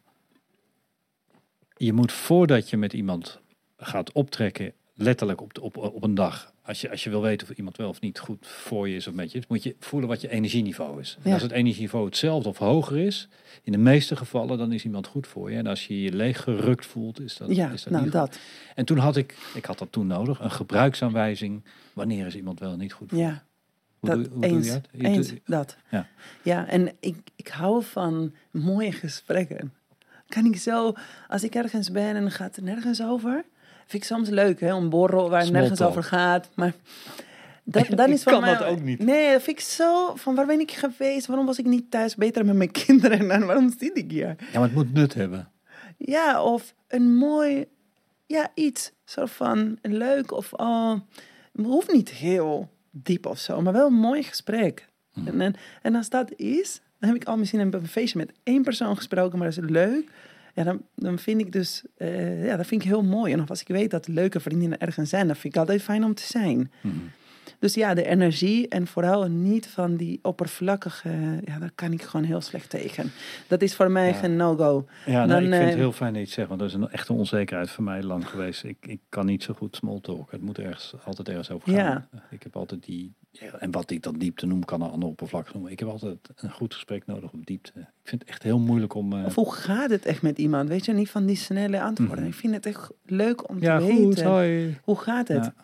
[1.84, 3.40] je moet voordat je met iemand
[3.76, 6.52] gaat optrekken, letterlijk op, de, op, op een dag.
[6.62, 9.06] Als je, als je wil weten of iemand wel of niet goed voor je is
[9.06, 11.18] of met je is, moet je voelen wat je energieniveau is.
[11.22, 13.28] En als het energieniveau hetzelfde of hoger is,
[13.62, 15.56] in de meeste gevallen, dan is iemand goed voor je.
[15.56, 18.38] En als je je leeg gerukt voelt, is dat, Ja, is dat nou niet dat.
[18.74, 21.64] En toen had ik, ik had dat toen nodig, een gebruiksaanwijzing.
[21.92, 23.24] Wanneer is iemand wel of niet goed voor je?
[23.24, 23.44] Ja,
[23.98, 24.88] Hoe, dat, doe, hoe doe eens, je dat?
[24.92, 25.76] Je eens, doet- dat.
[25.90, 26.08] Ja.
[26.42, 29.72] ja, en ik, ik hou van mooie gesprekken.
[30.28, 30.92] Kan ik zo,
[31.28, 33.44] als ik ergens ben en gaat het nergens over,
[33.86, 36.48] vind ik soms leuk, hè, een borrel waar het nergens over gaat.
[36.54, 36.74] Maar
[37.64, 38.98] dat, dan Ik is van kan mij, dat ook niet.
[38.98, 41.26] Nee, dat vind ik zo, van waar ben ik geweest?
[41.26, 43.30] Waarom was ik niet thuis beter met mijn kinderen?
[43.30, 44.36] En waarom zit ik hier?
[44.52, 45.48] Ja, maar het moet nut hebben.
[45.96, 47.64] Ja, of een mooi,
[48.26, 48.92] ja, iets.
[49.04, 50.94] Soort van leuk of, oh,
[51.52, 54.88] het hoeft niet heel diep of zo, maar wel een mooi gesprek.
[55.14, 55.26] Mhm.
[55.28, 58.62] En, en, en als dat is, dan heb ik al misschien een feestje met één
[58.62, 60.10] persoon gesproken, maar dat is leuk.
[60.54, 63.32] Ja, dan, dan vind ik dus, eh, ja, dat vind ik heel mooi.
[63.32, 66.04] En of als ik weet dat leuke vriendinnen ergens zijn, dan vind ik altijd fijn
[66.04, 66.70] om te zijn.
[66.80, 66.94] Mhm.
[67.58, 71.08] Dus ja, de energie en vooral niet van die oppervlakkige,
[71.44, 73.12] ja, daar kan ik gewoon heel slecht tegen.
[73.48, 74.12] Dat is voor mij Ja.
[74.12, 74.86] geen no-go.
[75.06, 76.68] Ja, nou, Dan, ik vind het eh, heel fijn dat je het zegt, want dat
[76.68, 78.64] is een echte onzekerheid voor mij lang geweest.
[78.64, 80.30] Ik, ik kan niet zo goed small talk.
[80.30, 82.08] Het moet ergens, altijd ergens over gaan.
[82.30, 83.12] Ik heb altijd die,
[83.58, 85.72] en wat ik dan diepte noem, kan een ander oppervlak noemen.
[85.72, 87.72] Ik heb altijd een goed gesprek nodig op diepte.
[87.78, 89.12] Ik vind het echt heel moeilijk om...
[89.12, 90.68] eh, Of hoe gaat het echt met iemand?
[90.68, 92.18] Weet je, niet van die snelle antwoorden.
[92.18, 92.26] Mhm.
[92.26, 94.26] Ik vind het echt leuk om ja, te goed, weten.
[94.30, 94.78] hoi.
[94.82, 95.44] Hoe gaat het?
[95.44, 95.54] Ja.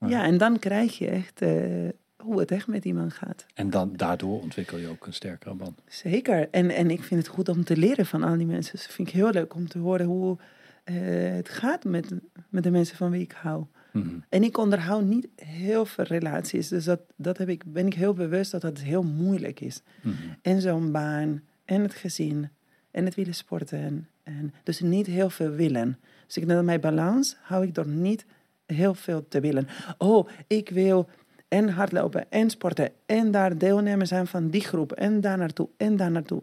[0.00, 0.08] Ja.
[0.08, 0.24] Ja.
[0.24, 3.46] en dan krijg je echt eh, hoe het echt met iemand gaat.
[3.54, 5.82] En dan, daardoor ontwikkel je ook een sterkere band.
[5.88, 6.48] Zeker.
[6.50, 8.72] En, en ik vind het goed om te leren van al die mensen.
[8.72, 10.38] Dus dat vind ik heel leuk om te horen hoe
[10.84, 10.94] eh,
[11.34, 12.12] het gaat met,
[12.48, 13.64] met de mensen van wie ik hou.
[13.96, 14.18] Mhm.
[14.28, 16.68] En ik onderhoud niet heel veel relaties.
[16.68, 19.82] Dus dat, dat heb ik, ben ik heel bewust dat dat heel moeilijk is.
[20.02, 20.14] Mhm.
[20.42, 22.48] En zo'n baan, en het gezin,
[22.90, 23.78] en het willen sporten.
[23.78, 25.98] En, en dus niet heel veel willen.
[26.26, 28.26] Dus ik denk dat mijn balans hou ik door niet
[28.66, 29.68] heel veel te willen.
[29.98, 31.08] Oh, ik wil
[31.48, 35.96] en hardlopen en sporten en daar deelnemer zijn van die groep en daar naartoe en
[35.96, 36.42] daar naartoe.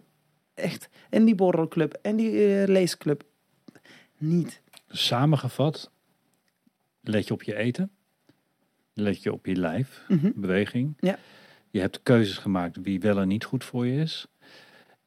[0.54, 0.90] Echt.
[1.10, 3.24] En die borrelclub en die eh, leesclub.
[4.18, 4.62] Niet.
[4.88, 5.92] Samengevat,
[7.04, 7.92] let je op je eten.
[8.94, 10.32] Let je op je lijf, Mhm.
[10.36, 10.94] beweging.
[11.00, 11.18] Ja.
[11.70, 14.28] Je hebt keuzes gemaakt wie wel en niet goed voor je is.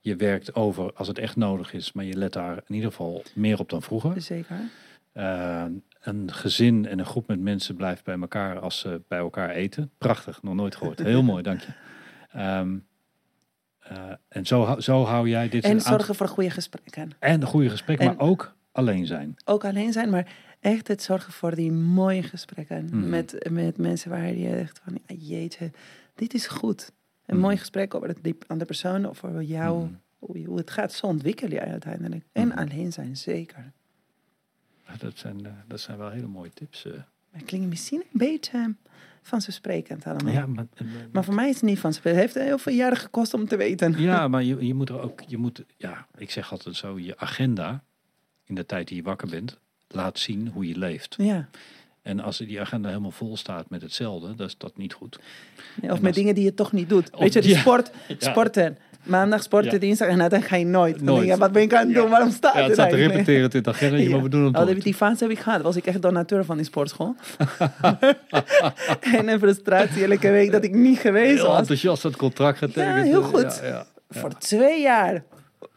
[0.01, 3.23] Je werkt over als het echt nodig is, maar je let daar in ieder geval
[3.35, 4.21] meer op dan vroeger.
[4.21, 4.57] Zeker.
[5.13, 5.65] Eh,
[6.01, 9.91] een gezin en een groep met mensen blijft bij elkaar als ze bij elkaar eten.
[9.99, 10.99] Prachtig, nog nooit gehoord.
[10.99, 11.73] Heel mooi, dank je.
[12.33, 12.77] Ehm,
[13.79, 17.11] eh, en zo, hou- zo hou jij dit En zorgen voor goede gesprekken.
[17.19, 19.35] en een goede gesprek, En- maar ook alleen zijn.
[19.45, 20.35] Ook alleen zijn, maar
[20.75, 22.85] echt het zorgen voor die mooie gesprekken.
[22.85, 23.09] Mhm.
[23.09, 25.71] Met, met mensen waar je echt van, ja, jeetje,
[26.15, 26.93] dit is goed.
[27.27, 27.45] Een Mhm.
[27.45, 29.95] mooi gesprek over het diep aan de persoon of over jou, Mhm.
[30.45, 30.93] hoe, het gaat.
[30.93, 32.25] Zo ontwikkel je uiteindelijk.
[32.33, 33.73] En alleen zijn, zeker.
[34.87, 36.85] Ja, Dat zijn, eh, dat zijn wel hele mooie tips.
[36.85, 36.93] eh.
[36.93, 38.75] Maar het klinkt misschien een beetje
[39.23, 40.33] vanzelfsprekend allemaal.
[40.33, 42.25] Ja, maar, eh, Maar voor mij is het niet vanzelfsprekend.
[42.25, 44.01] Het heeft heel veel jaren gekost om te weten.
[44.01, 47.19] ja, maar je, je moet er ook, je moet, ja, ik zeg altijd zo, je
[47.19, 47.85] agenda
[48.45, 49.59] in de tijd die je wakker bent,
[49.89, 51.15] laat zien hoe je leeft.
[51.19, 51.49] Ja.
[52.03, 55.19] En als die agenda helemaal vol staat met hetzelfde, dan is dat niet goed.
[55.81, 57.11] Nee, En Of met dingen die je toch niet doet.
[57.19, 57.59] Weet je, die ja.
[57.61, 58.17] sport, Ja.
[58.19, 58.79] sporten.
[59.03, 59.79] Maandag sporten, Ja.
[59.79, 60.97] dinsdag en uiteindelijk ga je nooit.
[60.97, 61.19] Dan Nooit.
[61.21, 62.09] denk je, wat ben ik aan het doen?
[62.11, 64.57] Waarom staat Ja, het het staat te repeteren in het agenda, maar we doen het
[64.69, 65.63] Oh, die fase heb ik gehad.
[65.63, 67.15] Was ik echt donateur van die sportschool.
[69.01, 71.59] en een frustratie elke week dat ik niet geweest Heel was.
[71.59, 72.85] enthousiast dat contract getekend.
[72.97, 73.63] Ja, heel goed.
[74.09, 75.23] Voor twee jaar.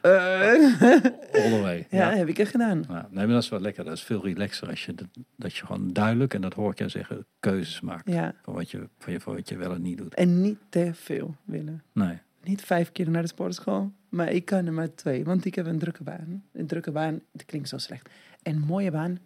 [0.01, 1.87] Eh, All the way.
[1.89, 2.83] ja, heb ik het gedaan.
[2.89, 3.83] Ja, nee, maar dat is wel lekker.
[3.83, 6.77] Dat is veel relaxer als je dat, dat je gewoon duidelijk, en dat hoor ik
[6.77, 8.09] jou zeggen, keuzes maakt.
[8.11, 8.33] Ja.
[8.43, 10.13] Van, wat je, van, je, van wat je wel en niet doet.
[10.15, 11.83] En niet te veel willen.
[11.93, 12.17] Nee.
[12.43, 13.91] Niet vijf keer naar de sportschool.
[14.09, 15.23] Maar ik kan er maar twee.
[15.23, 16.43] Want ik heb een drukke baan.
[16.53, 18.09] Een drukke baan, dat klinkt zo slecht.
[18.43, 19.19] Een mooie baan,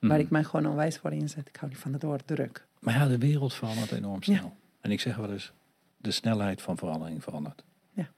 [0.00, 0.20] waar Mhm.
[0.20, 1.48] ik mij gewoon onwijs voor inzet.
[1.48, 2.66] Ik hou niet van het woord druk.
[2.80, 4.36] Maar ja, de wereld verandert enorm snel.
[4.36, 4.52] Ja.
[4.80, 5.52] En ik zeg wel eens,
[5.96, 7.64] de snelheid van verandering verandert.
[7.92, 8.08] Ja.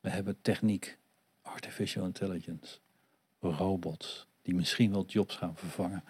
[0.00, 0.98] We hebben techniek,
[1.56, 2.78] artificial intelligence,
[3.40, 6.04] robots, die misschien wel jobs gaan vervangen.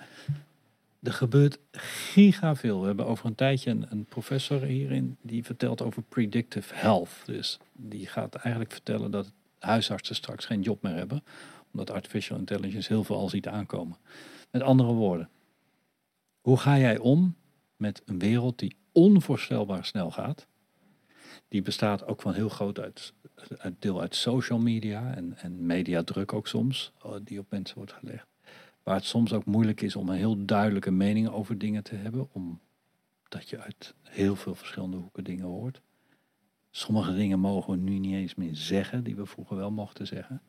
[1.02, 1.58] Er gebeurt
[2.12, 2.80] giga veel.
[2.80, 7.10] We hebben over een tijdje een, een professor hierin die vertelt over predictive health.
[7.24, 11.24] Dus die gaat eigenlijk vertellen dat huisartsen straks geen job meer hebben,
[11.72, 13.96] omdat artificial intelligence heel veel al ziet aankomen.
[14.50, 15.28] Met andere woorden,
[16.40, 17.36] hoe ga jij om
[17.76, 20.46] met een wereld die onvoorstelbaar snel gaat?
[21.48, 23.12] Die bestaat ook van heel groot uit,
[23.58, 27.92] uit deel uit social media en, en mediadruk ook soms, eh, die op mensen wordt
[27.92, 28.26] gelegd.
[28.82, 32.28] Waar het soms ook moeilijk is om een heel duidelijke mening over dingen te hebben,
[32.32, 35.80] omdat je uit heel veel verschillende hoeken dingen hoort.
[36.70, 40.42] Sommige dingen mogen we nu niet eens meer zeggen, die we vroeger wel mochten zeggen.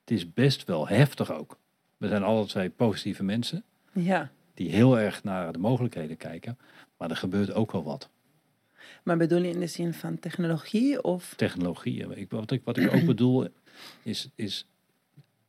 [0.00, 1.58] Het is best wel heftig ook.
[1.96, 4.30] We zijn alle twee positieve mensen Ja.
[4.54, 6.58] die heel erg naar de mogelijkheden kijken,
[6.96, 8.08] maar er gebeurt ook wel wat.
[9.06, 11.34] Maar bedoel je in de zin van technologie of...
[11.36, 12.18] Technologieën.
[12.18, 13.48] Ik, wat, ik, wat ik ook bedoel
[14.02, 14.66] is, is,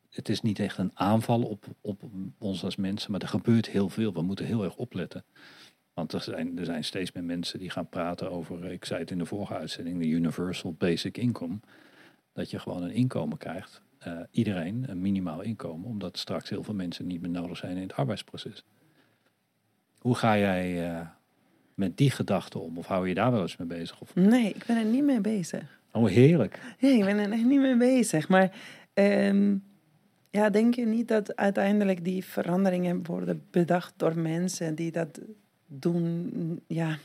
[0.09, 2.01] het is niet echt een aanval op, op
[2.37, 4.13] ons als mensen, maar er gebeurt heel veel.
[4.13, 5.23] We moeten heel erg opletten.
[5.93, 9.11] Want er zijn, er zijn steeds meer mensen die gaan praten over, ik zei het
[9.11, 11.59] in de vorige uitzending, de Universal Basic Income.
[12.33, 13.81] Dat je gewoon een inkomen krijgt.
[13.97, 17.81] eh, iedereen een minimaal inkomen, omdat straks heel veel mensen niet meer nodig zijn in
[17.81, 18.63] het arbeidsproces.
[19.97, 21.07] Hoe ga jij eh,
[21.77, 22.77] met die gedachten om?
[22.77, 24.01] Of hou je daar wel eens mee bezig?
[24.01, 25.79] Of, Nee, ik ben er niet mee bezig.
[25.91, 26.59] oh, heerlijk.
[26.79, 28.27] Nee, ik ben er echt niet mee bezig.
[28.27, 28.51] Maar
[28.93, 29.55] ehm,
[30.29, 35.19] ja, denk je niet dat uiteindelijk die veranderingen worden bedacht door mensen die dat
[35.67, 36.61] doen?
[36.67, 36.97] Ja,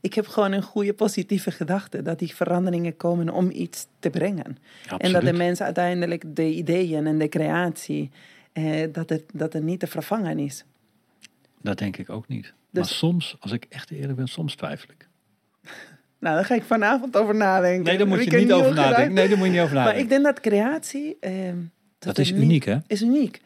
[0.00, 4.58] ik heb gewoon een goede positieve gedachte dat die veranderingen komen om iets te brengen.
[4.98, 8.10] En dat de mensen uiteindelijk de ideeën en de creatie,
[8.52, 10.64] eh, dat, het, dat het niet te vervangen is.
[11.62, 12.54] Dat denk ik ook niet.
[12.70, 15.08] Dus- maar soms, als ik echt eerlijk ben, soms twijfel ik.
[16.18, 17.84] Nou, daar ga ik vanavond over nadenken.
[17.84, 19.12] Nee, daar moet je niet over nadenken.
[19.14, 20.02] Nee, daar moet je niet over Maar nadenken.
[20.04, 21.16] ik denk dat creatie...
[21.20, 21.58] ehm,
[21.98, 22.78] dat is niet- uniek, hè?
[22.86, 23.40] is uniek.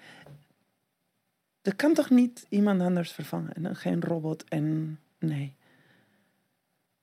[1.63, 3.53] Er kan toch niet iemand anders vervangen?
[3.55, 5.55] En Geen robot en nee.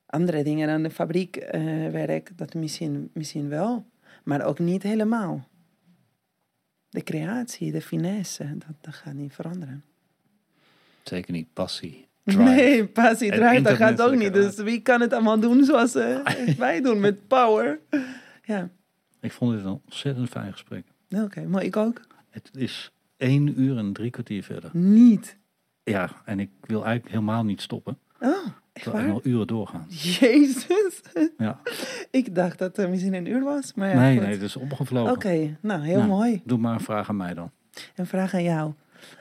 [0.06, 3.86] Andere dingen dan de fabriekwerk, dat misschien, misschien wel,
[4.24, 5.48] maar ook niet helemaal.
[6.88, 9.84] De creatie, de finesse, dat, dat gaat niet veranderen.
[11.02, 12.06] Zeker niet passie.
[12.24, 12.42] Drive.
[12.42, 14.32] Nee, passie, drive, dat gaat ook niet.
[14.32, 16.16] Dus wie kan het allemaal doen zoals eh,
[16.58, 17.78] wij doen, met power?
[18.44, 18.68] Ja,
[19.20, 20.84] Ik vond dit een ontzettend fijn gesprek.
[21.10, 22.00] oké, maar ik ook.
[22.30, 24.70] Het is één uur en drie kwartier verder.
[24.72, 25.38] Niet.
[25.84, 27.98] Ja, en ik wil eigenlijk helemaal niet stoppen.
[28.20, 29.06] Oh, echt waar?
[29.06, 29.86] nog uren doorgaan.
[29.88, 31.00] Jezus.
[31.38, 31.60] Ja.
[32.10, 34.26] Ik dacht dat het misschien een uur was, maar ja, nee, goed.
[34.26, 35.12] nee, dat is opgevlogen.
[35.12, 36.08] Oké, nou, heel Nou.
[36.08, 36.40] mooi.
[36.44, 37.50] Doe maar een vraag aan mij dan.
[37.96, 38.72] Een vraag aan jou.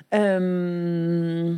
[0.09, 1.55] Ehm,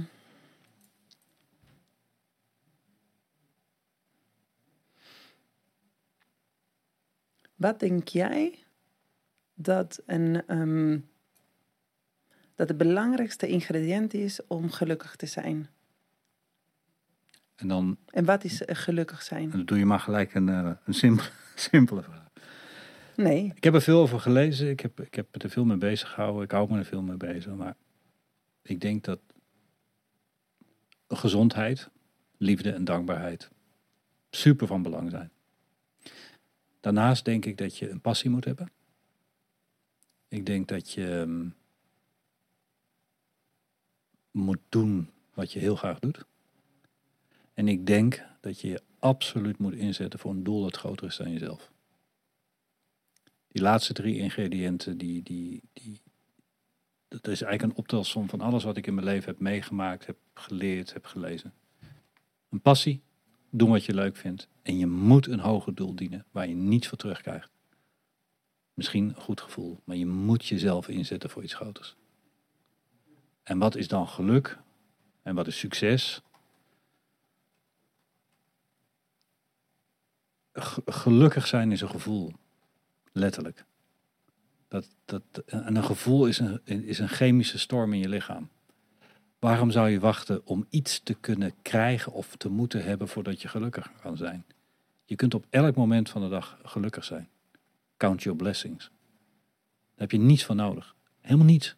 [7.64, 8.60] wat denk jij
[9.54, 11.00] dat, een, ehm,
[12.56, 15.70] dat het belangrijkste ingrediënt is om gelukkig te zijn?
[17.56, 19.50] En dan, En wat is eh, gelukkig zijn?
[19.50, 22.32] dan doe je maar gelijk een, eh, een simpele, simpele vraag.
[23.16, 23.52] Nee.
[23.56, 24.70] Ik heb er veel over gelezen.
[24.70, 26.44] Ik heb, ik heb er veel mee bezig gehouden.
[26.44, 27.54] Ik hou me er veel mee bezig.
[27.54, 27.76] Maar
[28.62, 29.20] ik denk dat
[31.08, 31.90] gezondheid,
[32.38, 33.50] liefde en dankbaarheid
[34.30, 35.32] super van belang zijn.
[36.84, 38.72] Daarnaast denk ik dat je een passie moet hebben.
[40.28, 41.50] Ik denk dat je ehm,
[44.32, 46.26] moet doen wat je heel graag doet.
[47.54, 51.18] En ik denk dat je je absoluut moet inzetten voor een doel dat groter is
[51.18, 51.72] dan jezelf.
[53.48, 56.02] Die laatste drie ingrediënten, die, die, die,
[57.08, 60.18] dat is eigenlijk een optelsom van alles wat ik in mijn leven heb meegemaakt, heb
[60.34, 61.54] geleerd, heb gelezen.
[62.50, 63.02] Een passie,
[63.56, 64.48] doen wat je leuk vindt.
[64.62, 67.50] En je moet een hoger doel dienen waar je niets voor terugkrijgt.
[68.74, 71.96] Misschien een goed gevoel, maar je moet jezelf inzetten voor iets groters.
[73.44, 74.60] En wat is dan geluk?
[75.22, 76.22] En wat is succes?
[80.86, 82.32] Gelukkig zijn is een gevoel.
[83.12, 83.66] Letterlijk.
[84.68, 88.50] Dat, dat, en een gevoel is een, is een chemische storm in je lichaam.
[89.44, 93.48] Waarom zou je wachten om iets te kunnen krijgen of te moeten hebben voordat je
[93.48, 94.46] gelukkig kan zijn?
[95.06, 97.30] Je kunt op elk moment van de dag gelukkig zijn.
[97.98, 98.84] Count your blessings.
[98.84, 100.96] Daar heb je niets van nodig.
[101.20, 101.76] Helemaal niets.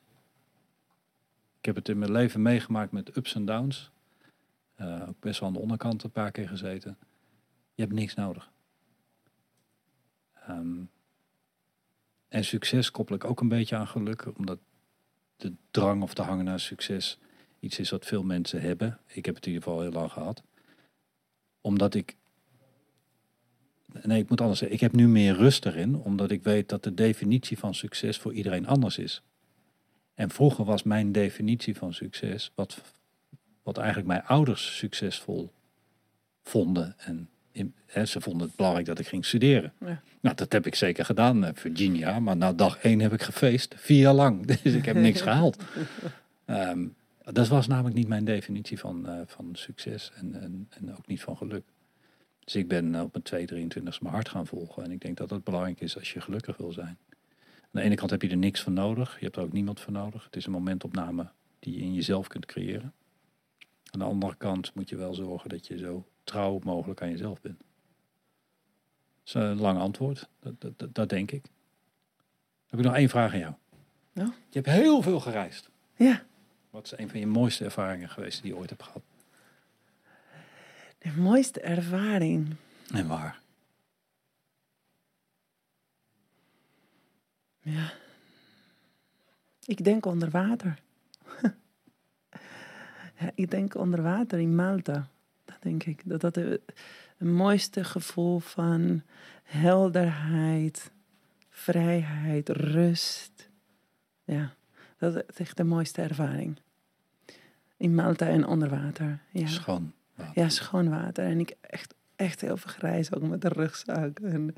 [1.60, 3.92] Ik heb het in mijn leven meegemaakt met ups en downs.
[4.76, 6.98] Eh, ook best wel aan de onderkant een paar keer gezeten.
[7.74, 8.52] Je hebt niks nodig.
[10.34, 10.84] Ehm,
[12.28, 14.60] en succes koppel ik ook een beetje aan geluk, omdat
[15.36, 17.20] de drang of de hangen naar succes
[17.66, 19.00] iets is wat veel mensen hebben.
[19.08, 20.44] Ik heb het in ieder geval heel lang gehad.
[21.62, 22.16] Omdat ik.
[24.04, 24.78] Nee, ik moet anders zeggen.
[24.78, 28.34] Ik heb nu meer rust erin, omdat ik weet dat de definitie van succes voor
[28.34, 29.22] iedereen anders is.
[30.14, 32.82] En vroeger was mijn definitie van succes, wat,
[33.64, 35.52] wat eigenlijk mijn ouders succesvol
[36.44, 36.96] vonden.
[36.98, 39.74] En in, hè, ze vonden het belangrijk dat ik ging studeren.
[39.80, 40.02] Ja.
[40.22, 42.20] Nou, dat heb ik zeker gedaan, eh, Virginia.
[42.20, 44.46] Maar na dag één heb ik gefeest, vier jaar lang.
[44.64, 45.58] Dus ik heb niks gehaald.
[46.46, 46.86] Ehm,
[47.34, 51.22] dat was namelijk niet mijn definitie van, eh, van succes en, en, en ook niet
[51.22, 51.64] van geluk.
[52.40, 54.84] Dus ik ben op mijn 2, 23 mijn hart gaan volgen.
[54.84, 56.98] En ik denk dat dat belangrijk is als je gelukkig wil zijn.
[57.62, 59.18] Aan de ene kant heb je er niks voor nodig.
[59.20, 60.24] Je hebt er ook niemand voor nodig.
[60.24, 62.94] Het is een momentopname die je in jezelf kunt creëren.
[63.92, 67.42] Aan de andere kant moet je wel zorgen dat je zo trouw mogelijk aan jezelf
[67.42, 67.58] bent.
[67.58, 67.68] Dat
[69.26, 70.30] is een lang antwoord.
[70.40, 71.44] Dat, dat, dat, dat denk ik.
[71.44, 71.52] Dan
[72.68, 73.54] heb ik nog één vraag aan jou.
[74.14, 74.30] Nou?
[74.30, 75.70] Je hebt heel veel gereisd.
[75.96, 76.26] Ja,
[76.76, 79.02] Wat is een van je mooiste ervaringen geweest die je ooit hebt gehad?
[80.98, 82.56] de mooiste ervaring.
[82.94, 83.40] En waar?
[87.62, 87.94] Ja.
[89.66, 90.80] Ik denk onder water.
[93.20, 95.08] ja, ik denk onder water in Malta.
[95.46, 96.02] Dat denk ik.
[96.06, 96.74] Dat dat het
[97.18, 99.02] mooiste gevoel van
[99.44, 100.92] helderheid,
[101.50, 103.50] vrijheid, rust.
[104.24, 104.56] Ja,
[105.14, 106.58] dat is echt de mooiste ervaring.
[107.78, 109.20] In Malta en onder water.
[109.32, 109.48] Ja.
[109.48, 110.42] Schoon water.
[110.44, 111.26] Ja, schoon water.
[111.26, 114.20] En ik echt, echt heel veel gereisd, ook met de rugzak.
[114.20, 114.56] En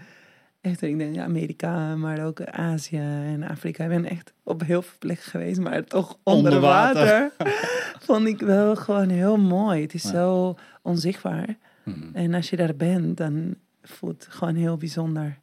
[0.61, 3.83] echt, ik denk ja, Amerika, maar ook Azië en Afrika.
[3.83, 7.31] Ik ben echt op heel veel plekken geweest, maar toch onder, Onder water.
[8.07, 9.81] Vond ik wel gewoon heel mooi.
[9.81, 10.09] Het is Ja.
[10.09, 11.57] zo onzichtbaar.
[11.83, 12.09] Mhm.
[12.15, 15.39] En als je daar bent, dan voelt het gewoon heel bijzonder.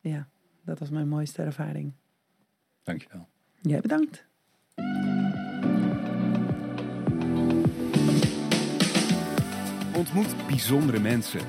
[0.00, 0.28] Ja,
[0.64, 1.92] dat was mijn mooiste ervaring.
[2.82, 3.28] Dankjewel.
[3.60, 4.24] Jij bedankt.
[10.02, 11.40] Ontmoet bijzondere mensen.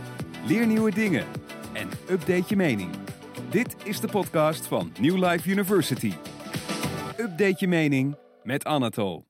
[0.47, 1.25] Leer nieuwe dingen.
[1.73, 2.89] En update je mening.
[3.49, 6.13] Dit is de podcast van New Life University.
[7.17, 9.25] Update je mening met Anatol.